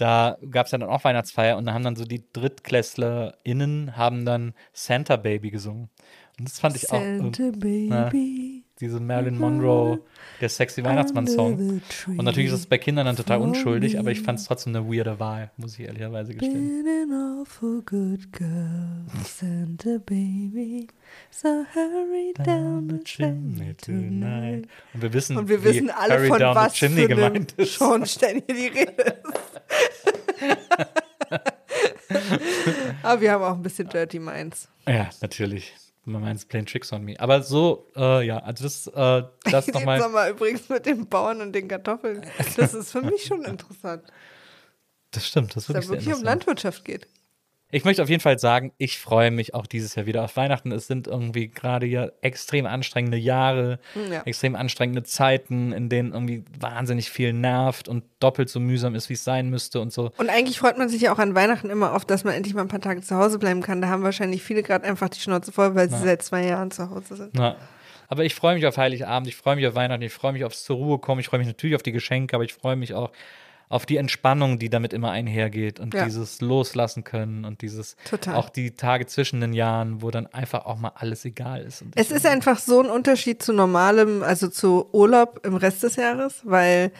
[0.01, 4.25] Da gab es ja dann auch Weihnachtsfeier und da haben dann so die DrittklässlerInnen haben
[4.25, 5.89] dann Santa Baby gesungen.
[6.39, 8.60] Und das fand ich auch Santa Baby.
[8.81, 9.99] Diese Marilyn Monroe,
[10.41, 11.81] der sexy Weihnachtsmann-Song.
[12.07, 14.85] Und natürlich ist es bei Kindern dann total unschuldig, aber ich fand es trotzdem eine
[14.87, 16.83] weirde Wahl, muss ich ehrlicherweise gestehen.
[16.83, 20.87] Been an awful good girl, Santa Baby.
[21.29, 24.67] So hurry down the chimney tonight.
[24.93, 27.51] Und wir wissen, Und wir wissen alle, Hurry von Down was the Chimney für gemeint
[27.53, 27.73] ist.
[27.73, 30.41] Schornstein hier die Rede ist.
[33.03, 34.67] Aber wir haben auch ein bisschen Dirty Minds.
[34.87, 35.73] Ja, natürlich.
[36.03, 37.19] Man meint Playing Tricks on Me.
[37.19, 39.99] Aber so, äh, ja, also das, äh, das nochmal.
[40.01, 42.25] Sommer übrigens mit den Bauern und den Kartoffeln.
[42.57, 44.03] Das ist für mich schon interessant,
[45.11, 47.07] Das stimmt, das dass würde da ich wirklich um Landwirtschaft geht.
[47.71, 50.71] Ich möchte auf jeden Fall sagen, ich freue mich auch dieses Jahr wieder auf Weihnachten.
[50.71, 53.79] Es sind irgendwie gerade ja extrem anstrengende Jahre,
[54.11, 54.21] Ja.
[54.23, 59.13] extrem anstrengende Zeiten, in denen irgendwie wahnsinnig viel nervt und doppelt so mühsam ist, wie
[59.13, 60.11] es sein müsste und so.
[60.17, 62.61] Und eigentlich freut man sich ja auch an Weihnachten immer auf, dass man endlich mal
[62.61, 63.81] ein paar Tage zu Hause bleiben kann.
[63.81, 66.89] Da haben wahrscheinlich viele gerade einfach die Schnauze voll, weil sie seit zwei Jahren zu
[66.89, 67.31] Hause sind.
[67.33, 67.55] Na,
[68.09, 70.65] aber ich freue mich auf Heiligabend, ich freue mich auf Weihnachten, ich freue mich aufs
[70.65, 73.11] zur Ruhe kommen, ich freue mich natürlich auf die Geschenke, aber ich freue mich auch
[73.71, 76.03] auf die Entspannung, die damit immer einhergeht und Ja.
[76.05, 78.35] dieses Loslassen können und dieses Total.
[78.35, 81.83] auch die Tage zwischen den Jahren, wo dann einfach auch mal alles egal ist.
[81.95, 86.41] Es ist einfach so ein Unterschied zu normalem, also zu Urlaub im Rest des Jahres,
[86.43, 86.91] weil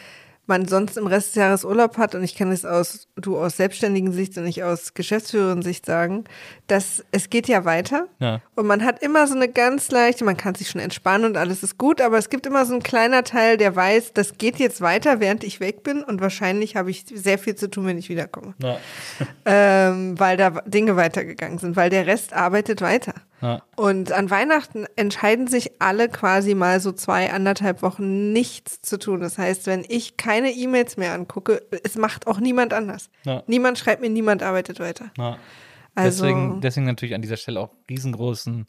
[0.48, 3.58] man sonst im Rest des Jahres Urlaub hat und ich kann es aus, du aus
[3.58, 6.26] selbstständigen Sicht und ich aus geschäftsführenden Sicht sagen,
[6.68, 8.42] dass es geht ja weiter Ja.
[8.56, 11.64] und man hat immer so eine ganz leichte, man kann sich schon entspannen und alles
[11.64, 14.82] ist gut, aber es gibt immer so ein kleiner Teil, der weiß, das geht jetzt
[14.82, 18.10] weiter, während ich weg bin und wahrscheinlich habe ich sehr viel zu tun, wenn ich
[18.10, 18.78] wiederkomme Na,
[19.46, 23.14] ähm, weil da Dinge weitergegangen sind, weil der Rest arbeitet weiter.
[23.42, 23.64] Ja.
[23.76, 29.20] Und an Weihnachten entscheiden sich alle quasi mal so zwei, anderthalb Wochen nichts zu tun.
[29.20, 33.10] Das heißt, wenn ich keine E-Mails mehr angucke, es macht auch niemand anders.
[33.26, 33.44] Ja.
[33.48, 35.12] Niemand schreibt mir, niemand arbeitet weiter.
[35.18, 35.38] Ja.
[35.96, 38.68] Also, deswegen, deswegen natürlich an dieser Stelle auch riesengroßen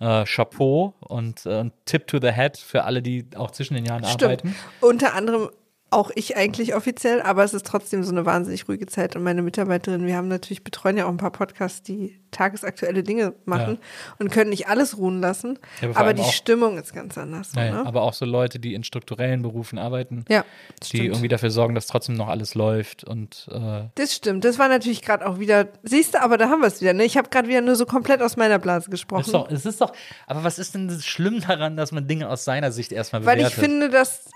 [0.00, 4.04] äh, Chapeau und, äh, Tip to the Head für alle, die auch zwischen den Jahren
[4.04, 4.22] stimmt.
[4.24, 4.56] arbeiten.
[4.80, 5.50] Unter anderem
[5.90, 9.16] auch ich eigentlich offiziell, aber es ist trotzdem so eine wahnsinnig ruhige Zeit.
[9.16, 13.32] Und meine Mitarbeiterin, wir haben natürlich, betreuen ja auch ein paar Podcasts, die tagesaktuelle Dinge
[13.46, 13.78] machen
[14.18, 15.58] und können nicht alles ruhen lassen.
[15.80, 17.52] Ja, aber aber die auch- Stimmung ist ganz anders.
[17.52, 17.86] So, Ja, ne?
[17.86, 20.44] Aber auch so Leute, die in strukturellen Berufen arbeiten, ja,
[20.82, 21.04] die stimmt.
[21.04, 24.44] irgendwie dafür sorgen, dass trotzdem noch alles läuft und äh, Das stimmt.
[24.44, 25.68] Das war natürlich gerade auch wieder.
[25.84, 26.92] Siehst du, aber da haben wir es wieder.
[26.92, 27.04] Ne?
[27.04, 29.22] Ich habe gerade wieder nur so komplett aus meiner Blase gesprochen.
[29.22, 29.94] ist doch, es ist doch,
[30.26, 33.56] aber was ist denn schlimm daran, dass man Dinge aus seiner Sicht erstmal Weil bewertet?
[33.56, 34.28] ich finde, dass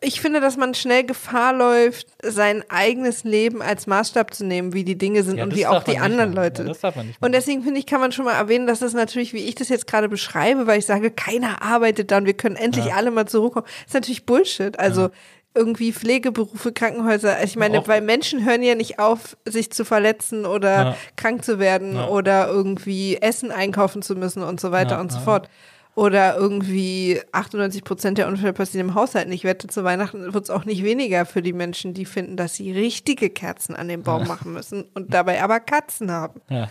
[0.00, 4.84] ich finde, dass man schnell Gefahr läuft, sein eigenes Leben als Maßstab zu nehmen, wie
[4.84, 6.44] die Dinge sind Ja, und wie auch die anderen machen.
[6.44, 6.62] Leute.
[6.62, 8.80] Ja, das darf man nicht und deswegen finde ich, kann man schon mal erwähnen, dass
[8.80, 12.34] das natürlich, wie ich das jetzt gerade beschreibe, weil ich sage, keiner arbeitet dann, wir
[12.34, 13.66] können endlich alle mal zur Ruhe kommen.
[13.66, 14.78] Das ist natürlich Bullshit.
[14.78, 15.10] Also
[15.54, 17.32] irgendwie Pflegeberufe, Krankenhäuser.
[17.34, 20.96] Also ich meine, Auch- weil Menschen hören ja nicht auf, sich zu verletzen oder Ja.
[21.16, 22.08] krank zu werden Ja.
[22.08, 25.24] oder irgendwie Essen einkaufen zu müssen und so weiter Ja, und so ja.
[25.24, 25.48] fort.
[25.94, 29.26] Oder irgendwie 98 Prozent der Unfälle passieren im Haushalt.
[29.26, 32.36] Und Ich wette, zu Weihnachten wird es auch nicht weniger für die Menschen, die finden,
[32.36, 36.40] dass sie richtige Kerzen an den Baum machen müssen und dabei aber Katzen haben.
[36.48, 36.70] ja.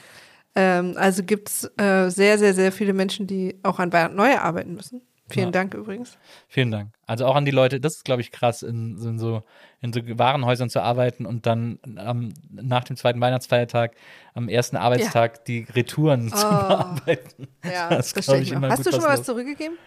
[0.53, 4.37] Ähm, also gibt es äh, sehr, sehr, sehr viele Menschen, die auch an Weihnachten neu
[4.37, 5.01] arbeiten müssen.
[5.33, 5.51] Vielen Ja.
[5.51, 6.17] Dank übrigens.
[6.47, 6.93] Vielen Dank.
[7.05, 9.43] Also auch an die Leute, das ist, glaube ich, krass, in, in, so,
[9.81, 13.95] in so Warenhäusern zu arbeiten und dann am, nach dem zweiten Weihnachtsfeiertag
[14.33, 17.47] am ersten Arbeitstag die Retouren zu bearbeiten.
[17.63, 19.77] Ja, Das das ich immer Hast du schon was mal was zurückgegeben?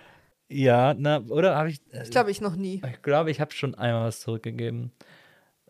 [0.49, 1.81] Ja, na, oder habe ich.
[2.03, 2.83] Ich glaube, ich noch nie.
[2.93, 4.93] Ich glaube, ich habe schon einmal was zurückgegeben.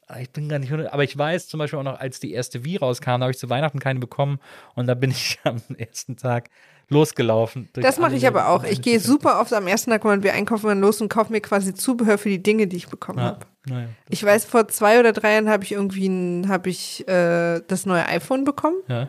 [0.06, 2.64] Aber Ich bin gar nicht, aber ich weiß zum Beispiel auch noch, als die erste
[2.64, 4.38] Wii rauskam, da habe ich zu Weihnachten keine bekommen
[4.74, 6.50] und da bin ich am ersten Tag
[6.88, 7.68] losgelaufen.
[7.74, 8.64] Das mache ich aber auch.
[8.64, 11.40] Ich gehe super oft am ersten Tag, wenn wir einkaufen, dann los und kaufe mir
[11.40, 13.46] quasi Zubehör für die Dinge, die ich bekommen Ja, habe.
[13.66, 17.86] naja, Ich weiß, vor zwei oder drei Jahren habe ich irgendwie habe ich äh, das
[17.86, 19.08] neue iPhone bekommen ja.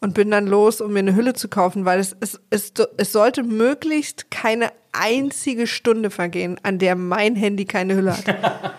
[0.00, 3.12] und bin dann los, um mir eine Hülle zu kaufen, weil es, es, es, es
[3.12, 8.24] sollte möglichst keine einzige Stunde vergehen, an der mein Handy keine Hülle hat.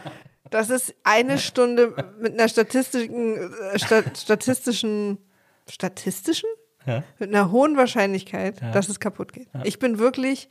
[0.52, 3.36] Das ist eine Stunde mit einer statistischen,
[3.74, 5.18] äh, sta statistischen,
[5.68, 6.48] statistischen?
[6.86, 7.04] Ja.
[7.20, 9.48] Mit einer hohen Wahrscheinlichkeit, dass es kaputt geht.
[9.64, 10.50] Ich bin wirklich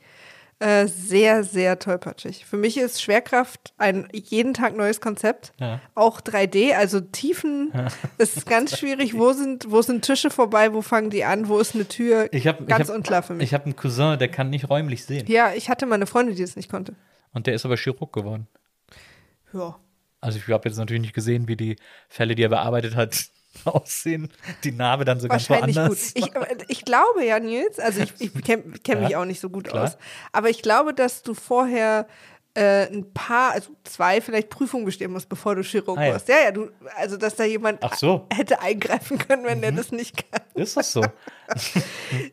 [0.59, 2.45] äh, sehr, sehr tollpatschig.
[2.45, 5.51] Für mich ist Schwerkraft ein jeden Tag neues Konzept.
[5.59, 5.81] Ja.
[5.95, 7.73] Auch 3D, also Tiefen
[8.17, 9.17] ist ganz schwierig.
[9.17, 10.73] Wo sind, wo sind Tische vorbei?
[10.73, 11.49] Wo fangen die an?
[11.49, 12.29] Wo ist eine Tür?
[12.31, 13.43] Ich hab, ganz ich hab, unklar für mich.
[13.43, 15.25] Ich habe einen Cousin, der kann nicht räumlich sehen.
[15.27, 16.95] ja, ich hatte mal eine Freundin, die das nicht konnte.
[17.33, 18.47] Und der ist aber Chirurg geworden.
[19.51, 19.77] Ja.
[20.21, 21.75] Also ich habe jetzt natürlich nicht gesehen, wie die
[22.07, 23.25] Fälle, die er bearbeitet hat,
[23.65, 24.29] aussehen.
[24.63, 25.85] Die Narbe dann so ganz Wahrscheinlich gut.
[25.85, 26.11] woanders.
[26.15, 29.39] Ich, aber ich glaube ja, Nils, also ich, ich kenne kenn mich Ja, auch nicht
[29.39, 29.83] so gut klar.
[29.85, 29.97] aus,
[30.31, 32.07] aber ich glaube, dass du vorher
[32.57, 36.13] äh, ein paar, also zwei vielleicht Prüfungen bestehen musst, bevor du Chirurg Ah, ja.
[36.13, 36.29] wirst.
[36.29, 38.19] Ja, ja, du, also dass da jemand Ach so.
[38.31, 38.33] Mhm.
[38.37, 40.41] hätte eingreifen können, wenn der das nicht kann.
[40.53, 41.01] Ist das so?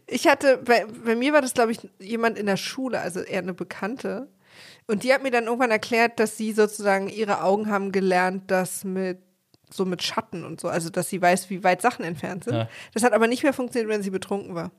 [0.07, 3.41] Ich hatte, bei, bei mir war das, glaube ich, jemand in der Schule, also eher
[3.41, 4.29] eine Bekannte.
[4.87, 8.85] Und die hat mir dann irgendwann erklärt, dass sie sozusagen ihre Augen haben gelernt, dass
[8.85, 9.19] mit
[9.73, 12.55] so mit Schatten und so, also dass sie weiß, wie weit Sachen entfernt sind.
[12.55, 12.69] Ja.
[12.95, 14.71] Das hat aber nicht mehr funktioniert, wenn sie betrunken war.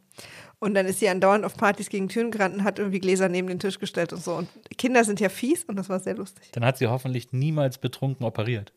[0.59, 3.47] Und dann ist sie andauernd auf Partys gegen Türen gerannt und hat irgendwie Gläser neben
[3.47, 4.35] den Tisch gestellt und so.
[4.35, 4.47] Und
[4.77, 6.49] Kinder sind ja fies und das war sehr lustig.
[6.53, 8.71] Dann hat sie hoffentlich niemals betrunken operiert.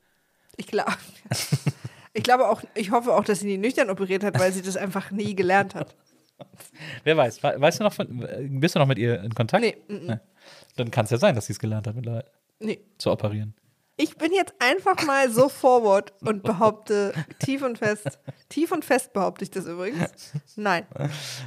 [0.56, 0.92] Ich glaube.
[2.14, 4.76] Ich glaube auch, ich hoffe auch, dass sie nie nüchtern operiert hat, weil sie das
[4.78, 5.94] einfach nie gelernt hat.
[7.04, 8.26] Wer weiß, we- weißt du noch von,
[8.58, 9.62] bist du noch mit ihr in Kontakt?
[9.62, 10.16] Nee, mm, Nee.
[10.76, 12.24] Dann kann es ja sein, dass sie es gelernt hat, mittlerweile
[12.58, 12.80] Nee.
[12.98, 13.54] zu operieren.
[13.96, 18.18] Ich bin jetzt einfach mal so forward und behaupte tief und fest,
[18.48, 20.32] tief und fest behaupte ich das übrigens.
[20.56, 20.86] Nein.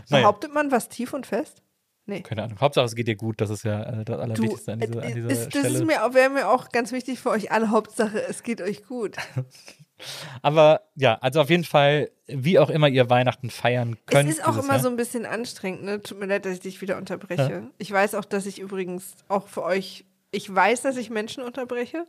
[0.10, 0.24] Naja.
[0.24, 1.62] Behauptet man was tief und fest?
[2.10, 2.22] Nee.
[2.22, 2.60] Keine Ahnung.
[2.60, 3.40] Hauptsache, es geht dir gut.
[3.40, 5.78] Das ist ja äh, das Allerwichtigste an dieser, an äh, dieser ist, das Stelle.
[5.78, 7.70] ist mir, wäre mir auch ganz wichtig für euch alle.
[7.70, 9.16] Hauptsache, es geht euch gut.
[10.42, 14.30] Aber ja, also auf jeden Fall, wie auch immer ihr Weihnachten feiern könnt.
[14.30, 14.80] es ist auch immer Jahr.
[14.80, 16.02] so ein bisschen anstrengend, ne?
[16.02, 17.70] Tut mir leid, dass ich dich wieder unterbreche.
[17.78, 22.06] Ich weiß auch, dass ich übrigens auch für euch, ich weiß, dass ich Menschen unterbreche.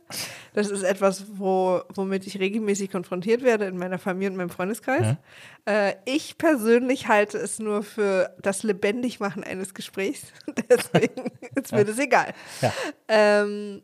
[0.53, 5.15] Das ist etwas, wo, womit ich regelmäßig konfrontiert werde in meiner Familie und meinem Freundeskreis.
[5.65, 10.33] Äh, ich persönlich halte es nur für das Lebendigmachen eines Gesprächs.
[10.69, 12.33] Deswegen ist mir das egal.
[12.61, 12.73] Ja.
[13.07, 13.81] Ähm,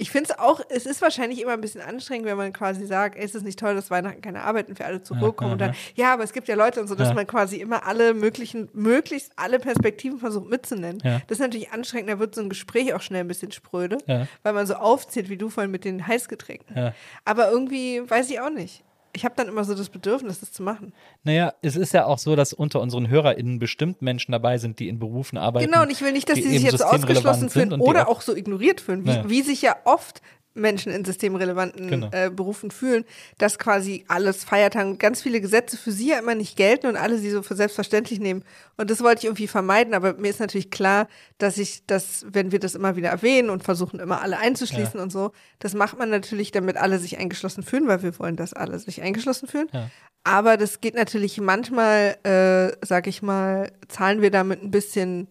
[0.00, 3.16] ich finde es auch, es ist wahrscheinlich immer ein bisschen anstrengend, wenn man quasi sagt,
[3.16, 6.12] ey, ist es nicht toll, dass Weihnachten keine Arbeiten für alle zurückkommen und dann, ja,
[6.14, 7.14] aber es gibt ja Leute und so, dass Ja.
[7.14, 11.00] man quasi immer alle möglichen, möglichst alle Perspektiven versucht mitzunennen.
[11.04, 11.20] Ja.
[11.26, 14.26] Das ist natürlich anstrengend, da wird so ein Gespräch auch schnell ein bisschen spröde, Ja.
[14.42, 16.76] weil man so aufzählt, wie du vorhin mit den Heißgetränken.
[16.76, 16.94] Ja.
[17.24, 18.82] Aber irgendwie weiß ich auch nicht.
[19.12, 20.92] Ich habe dann immer so das Bedürfnis, das zu machen.
[21.24, 24.88] Naja, es ist ja auch so, dass unter unseren HörerInnen bestimmt Menschen dabei sind, die
[24.88, 25.66] in Berufen arbeiten.
[25.70, 28.80] Genau, und ich will nicht, dass die, sich jetzt ausgeschlossen fühlen oder auch so ignoriert
[28.80, 29.28] fühlen, wie, Ja.
[29.28, 30.22] wie sich ja oft
[30.54, 32.08] Menschen in systemrelevanten Genau.
[32.12, 33.04] äh, Berufen fühlen,
[33.38, 37.18] dass quasi alles Feiertagen, ganz viele Gesetze für sie ja immer nicht gelten und alle
[37.18, 38.44] sie so für selbstverständlich nehmen.
[38.76, 41.08] Und das wollte ich irgendwie vermeiden, aber mir ist natürlich klar,
[41.38, 45.10] dass ich das, wenn wir das immer wieder erwähnen und versuchen immer alle einzuschließen und
[45.12, 48.78] so, das macht man natürlich, damit alle sich eingeschlossen fühlen, weil wir wollen, dass alle
[48.78, 49.68] sich eingeschlossen fühlen.
[49.72, 49.90] Ja.
[50.24, 55.28] Aber das geht natürlich manchmal, äh, sag ich mal, zahlen wir damit ein bisschen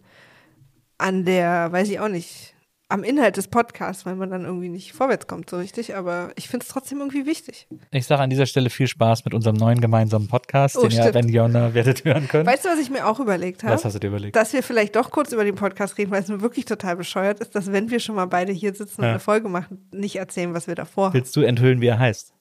[0.98, 2.56] an der, weiß ich auch nicht,
[2.92, 5.96] am Inhalt des Podcasts, weil man dann irgendwie nicht vorwärts kommt, so richtig.
[5.96, 7.68] Aber ich finde es trotzdem irgendwie wichtig.
[7.92, 11.02] Ich sage an dieser Stelle viel Spaß mit unserem neuen gemeinsamen Podcast, Oh, den ihr,
[11.04, 11.14] stimmt.
[11.14, 12.48] wenn Jonna werdet hören können.
[12.48, 13.74] Weißt du, was ich mir auch überlegt habe?
[13.76, 14.36] Was hast du dir überlegt?
[14.36, 17.40] Dass wir vielleicht doch kurz über den Podcast reden, weil es mir wirklich total bescheuert
[17.40, 19.12] ist, dass wenn wir schon mal beide hier sitzen und Ja.
[19.12, 21.14] eine Folge machen, nicht erzählen, was wir davor haben.
[21.14, 22.34] Willst du enthüllen, wie er heißt?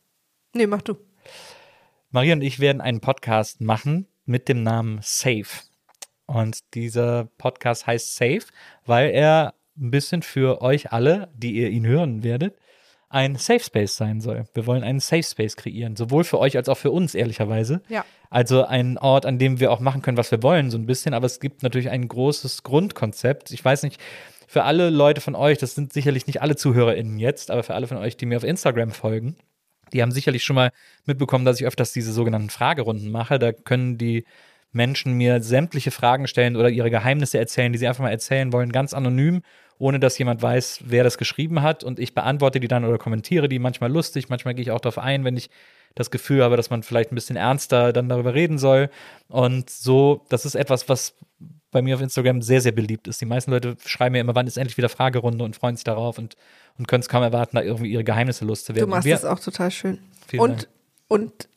[0.54, 0.96] Nee, mach du.
[2.10, 5.44] Maria und ich werden einen Podcast machen mit dem Namen Safe.
[6.24, 8.40] Und dieser Podcast heißt Safe,
[8.86, 12.56] weil er ein bisschen für euch alle, die ihr ihn hören werdet,
[13.10, 14.44] ein Safe Space sein soll.
[14.52, 17.80] Wir wollen einen Safe Space kreieren, sowohl für euch als auch für uns, ehrlicherweise.
[17.88, 18.04] Ja.
[18.28, 21.14] Also ein Ort, an dem wir auch machen können, was wir wollen, so ein bisschen.
[21.14, 23.50] Aber es gibt natürlich ein großes Grundkonzept.
[23.50, 23.98] Ich weiß nicht,
[24.46, 27.86] für alle Leute von euch, das sind sicherlich nicht alle ZuhörerInnen jetzt, aber für alle
[27.86, 29.36] von euch, die mir auf Instagram folgen,
[29.92, 30.70] die haben sicherlich schon mal
[31.06, 33.38] mitbekommen, dass ich öfters diese sogenannten Fragerunden mache.
[33.38, 34.24] Da können die
[34.72, 38.70] Menschen mir sämtliche Fragen stellen oder ihre Geheimnisse erzählen, die sie einfach mal erzählen wollen,
[38.70, 39.42] ganz anonym,
[39.78, 41.84] ohne dass jemand weiß, wer das geschrieben hat.
[41.84, 44.98] Und ich beantworte die dann oder kommentiere die manchmal lustig, manchmal gehe ich auch darauf
[44.98, 45.50] ein, wenn ich
[45.94, 48.90] das Gefühl habe, dass man vielleicht ein bisschen ernster dann darüber reden soll.
[49.28, 51.14] Und so, das ist etwas, was
[51.70, 53.20] bei mir auf Instagram sehr, sehr beliebt ist.
[53.20, 56.16] Die meisten Leute schreiben mir immer, wann ist endlich wieder Fragerunde und freuen sich darauf
[56.18, 56.36] und,
[56.78, 58.88] und können es kaum erwarten, da irgendwie ihre Geheimnisse Du loszuwerden.
[58.90, 59.98] machst Wir- das auch total schön.
[60.26, 60.68] Vielen und, Dank.
[61.08, 61.48] und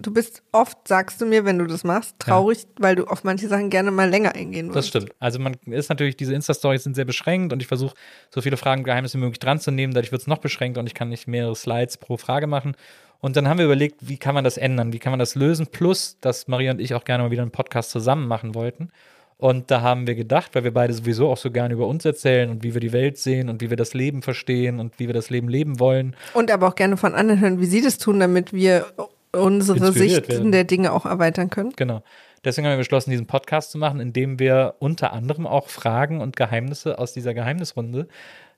[0.00, 3.48] du bist oft, sagst du mir, wenn du das machst, traurig, weil du auf manche
[3.48, 4.88] Sachen gerne mal länger eingehen Das würdest.
[4.88, 5.10] stimmt.
[5.18, 7.94] Also man ist natürlich, diese Insta-Stories sind sehr beschränkt und ich versuche,
[8.32, 9.92] so viele Fragen und Geheimnisse wie möglich dran zu nehmen.
[9.94, 12.76] Dadurch wird es noch beschränkt und ich kann nicht mehrere Slides pro Frage machen.
[13.20, 14.92] Und dann haben wir überlegt, wie kann man das ändern?
[14.92, 15.66] Wie kann man das lösen?
[15.66, 18.90] Plus, dass Maria und ich auch gerne mal wieder einen Podcast zusammen machen wollten.
[19.38, 22.50] Und da haben wir gedacht, weil wir beide sowieso auch so gerne über uns erzählen
[22.50, 25.14] und wie wir die Welt sehen und wie wir das Leben verstehen und wie wir
[25.14, 26.14] das Leben leben wollen.
[26.34, 28.86] Und aber auch gerne von anderen hören, wie sie das tun, damit wir
[29.32, 30.52] unsere werden.
[30.52, 31.72] der Dinge auch erweitern können.
[31.76, 32.02] Genau.
[32.44, 36.36] Deswegen haben wir beschlossen, diesen Podcast zu machen, indem wir unter anderem auch Fragen und
[36.36, 38.08] Geheimnisse aus dieser Geheimnisrunde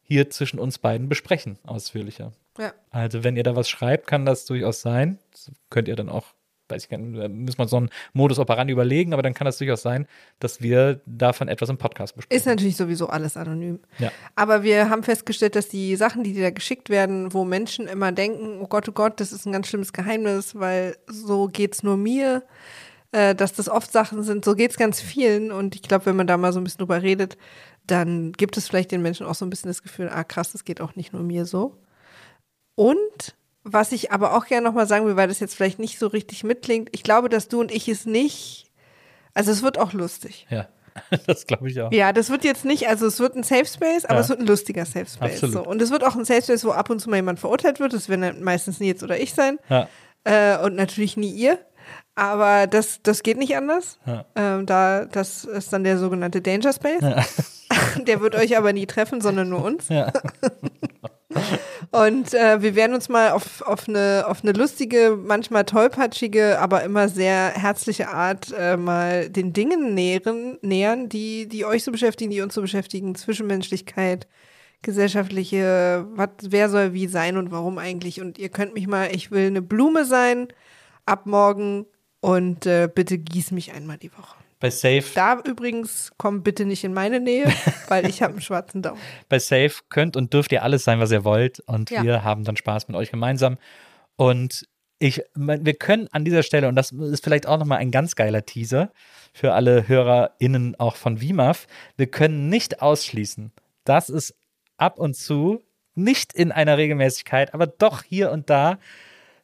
[0.02, 2.32] hier zwischen uns beiden besprechen, ausführlicher.
[2.58, 2.72] Ja.
[2.90, 5.18] Also, wenn ihr da was schreibt, kann das durchaus sein.
[5.32, 6.26] Das könnt ihr dann auch,
[6.70, 9.44] weiß ich gar nicht, da müssen wir so einen Modus operandi überlegen, aber dann kann
[9.44, 10.06] das durchaus sein,
[10.38, 12.36] dass wir davon etwas im Podcast besprechen.
[12.36, 13.80] Ist natürlich sowieso alles anonym.
[13.98, 14.10] Ja.
[14.36, 18.12] Aber wir haben festgestellt, dass die Sachen, die dir da geschickt werden, wo Menschen immer
[18.12, 21.96] denken, oh Gott, oh Gott, das ist ein ganz schlimmes Geheimnis, weil so geht's nur
[21.96, 22.42] mir,
[23.12, 25.50] äh, dass das oft Sachen sind, so geht's ganz vielen.
[25.52, 27.36] Und ich glaube, wenn man da mal so ein bisschen drüber redet,
[27.86, 30.64] dann gibt es vielleicht den Menschen auch so ein bisschen das Gefühl, ah krass, das
[30.64, 31.76] geht auch nicht nur mir so.
[32.74, 33.34] Und
[33.64, 36.44] was ich aber auch gerne nochmal sagen will, weil das jetzt vielleicht nicht so richtig
[36.44, 38.70] mitklingt, ich glaube, dass du und ich es nicht,
[39.34, 40.46] also es wird auch lustig.
[40.50, 40.68] Ja,
[41.26, 41.92] das glaube ich auch.
[41.92, 44.20] Ja, das wird jetzt nicht, also es wird ein Safe Space, aber Ja.
[44.20, 45.34] es wird ein lustiger Safe Space.
[45.42, 45.54] Absolut.
[45.54, 45.64] So.
[45.64, 47.92] Und es wird auch ein Safe Space, wo ab und zu mal jemand verurteilt wird.
[47.92, 49.58] Das werden meistens Nils oder ich sein.
[49.68, 49.88] Ja.
[50.24, 51.58] Äh, und natürlich nie ihr.
[52.16, 53.98] Aber das, das geht nicht anders.
[54.04, 54.24] Ja.
[54.34, 57.02] Ähm, da, das ist dann der sogenannte Danger Space.
[58.06, 59.88] Der wird euch aber nie treffen, sondern nur uns.
[61.90, 66.82] Und äh, wir werden uns mal auf, auf, eine, auf eine lustige, manchmal tollpatschige, aber
[66.82, 72.30] immer sehr herzliche Art äh, mal den Dingen nähern, nähern, die, die euch so beschäftigen,
[72.30, 73.14] die uns so beschäftigen.
[73.14, 74.28] Zwischenmenschlichkeit,
[74.82, 78.20] gesellschaftliche, was, wer soll wie sein und warum eigentlich.
[78.20, 80.48] Und ihr könnt mich mal, ich will eine Blume sein
[81.06, 81.86] ab morgen
[82.20, 84.39] und äh, bitte gieß mich einmal die Woche.
[84.60, 87.46] Bei Safe Da übrigens komm bitte nicht in meine Nähe,
[87.88, 89.00] weil ich habe einen schwarzen Daumen.
[89.28, 91.60] bei Safe könnt und dürft ihr alles sein, was ihr wollt.
[91.60, 92.02] Und Ja.
[92.04, 93.56] wir haben dann Spaß mit euch gemeinsam.
[94.16, 94.68] Und
[94.98, 98.44] ich, wir können an dieser Stelle, und das ist vielleicht auch nochmal ein ganz geiler
[98.44, 98.92] Teaser
[99.32, 101.66] für alle HörerInnen auch von WIMAF,
[101.96, 103.52] wir können nicht ausschließen,
[103.84, 104.34] dass es
[104.76, 105.62] ab und zu,
[105.94, 108.78] nicht in einer Regelmäßigkeit, aber doch hier und da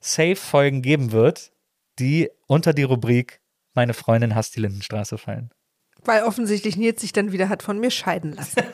[0.00, 1.52] Safe-Folgen geben wird,
[1.98, 3.40] die unter die Rubrik
[3.76, 5.50] Meine Freundin hasst die Lindenstraße fallen.
[6.04, 8.62] Weil offensichtlich Nils sich dann wieder hat von mir scheiden lassen.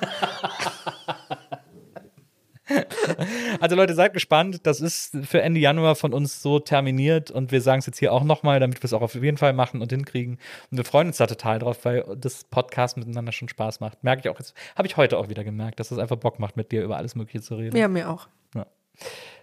[3.60, 4.66] Also Leute, seid gespannt.
[4.66, 8.12] Das ist für Ende Januar von uns so terminiert und wir sagen es jetzt hier
[8.12, 10.38] auch nochmal, damit wir es auch auf jeden Fall machen und hinkriegen.
[10.70, 14.02] Und wir freuen uns da total drauf, weil das Podcast miteinander schon Spaß macht.
[14.04, 16.56] Merke ich auch jetzt, habe ich heute auch wieder gemerkt, dass es einfach Bock macht,
[16.56, 17.76] mit dir über alles Mögliche zu reden.
[17.76, 18.28] Ja, mir auch.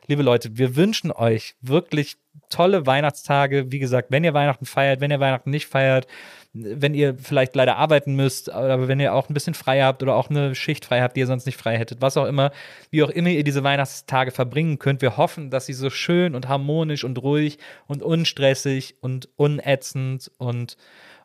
[0.08, 2.18] Liebe Leute, wir wünschen euch wirklich
[2.50, 3.72] tolle Weihnachtstage.
[3.72, 6.08] Wie gesagt, wenn ihr Weihnachten feiert, wenn ihr Weihnachten nicht feiert,
[6.54, 10.16] wenn ihr vielleicht leider arbeiten müsst, aber wenn ihr auch ein bisschen frei habt oder
[10.16, 12.52] auch eine Schicht frei habt, die ihr sonst nicht frei hättet, was auch immer,
[12.90, 16.48] wie auch immer ihr diese Weihnachtstage verbringen könnt, wir hoffen, dass sie so schön und
[16.48, 20.76] harmonisch und ruhig und unstressig und unätzend und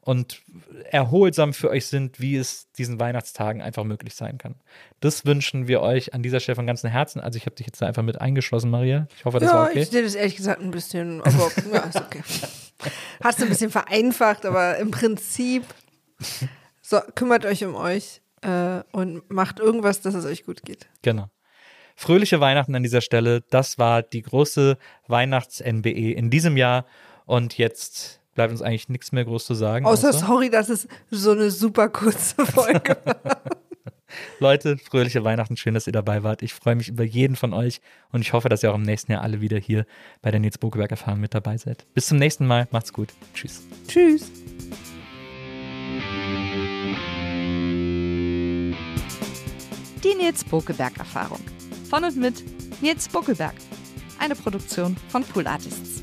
[0.05, 0.43] und
[0.91, 4.57] erholsam für euch sind, wie es diesen Weihnachtstagen einfach möglich sein kann.
[5.01, 7.21] Das wünschen wir euch an dieser Stelle von ganzem Herzen.
[7.21, 9.07] Also ich habe dich jetzt da einfach mit eingeschlossen, Maria.
[9.17, 9.81] Ich hoffe, das ja, war okay.
[9.81, 12.23] ich sehe das ehrlich gesagt ein bisschen, aber ja, ist okay.
[13.23, 15.65] Hast du ein bisschen vereinfacht, aber im Prinzip
[16.83, 20.87] so, kümmert euch um euch äh, und macht irgendwas, dass es euch gut geht.
[21.03, 21.29] Genau.
[21.97, 23.43] Fröhliche Weihnachten an dieser Stelle.
[23.51, 24.77] Das war die große
[25.07, 26.85] Weihnachts-NBE in diesem Jahr.
[27.25, 29.87] Und jetzt bleibt uns eigentlich nichts mehr groß zu sagen.
[29.87, 33.41] Außer sorry, dass es so eine super kurze Folge war.
[34.39, 36.43] Leute, fröhliche Weihnachten, schön, dass ihr dabei wart.
[36.43, 37.81] Ich freue mich über jeden von euch
[38.13, 39.87] und ich hoffe, dass ihr auch im nächsten Jahr alle wieder hier
[40.23, 41.87] bei der Nils Bokeberg Erfahrung mit dabei seid.
[41.95, 43.09] Bis zum nächsten Mal, macht's gut.
[43.35, 43.63] Tschüss.
[43.89, 44.31] Tschüss.
[50.03, 51.41] Die Nils Bokeberg Erfahrung.
[51.89, 52.45] Von und mit
[52.83, 53.55] Nils Bokeberg.
[54.19, 56.03] Eine Produktion von Pool Artists.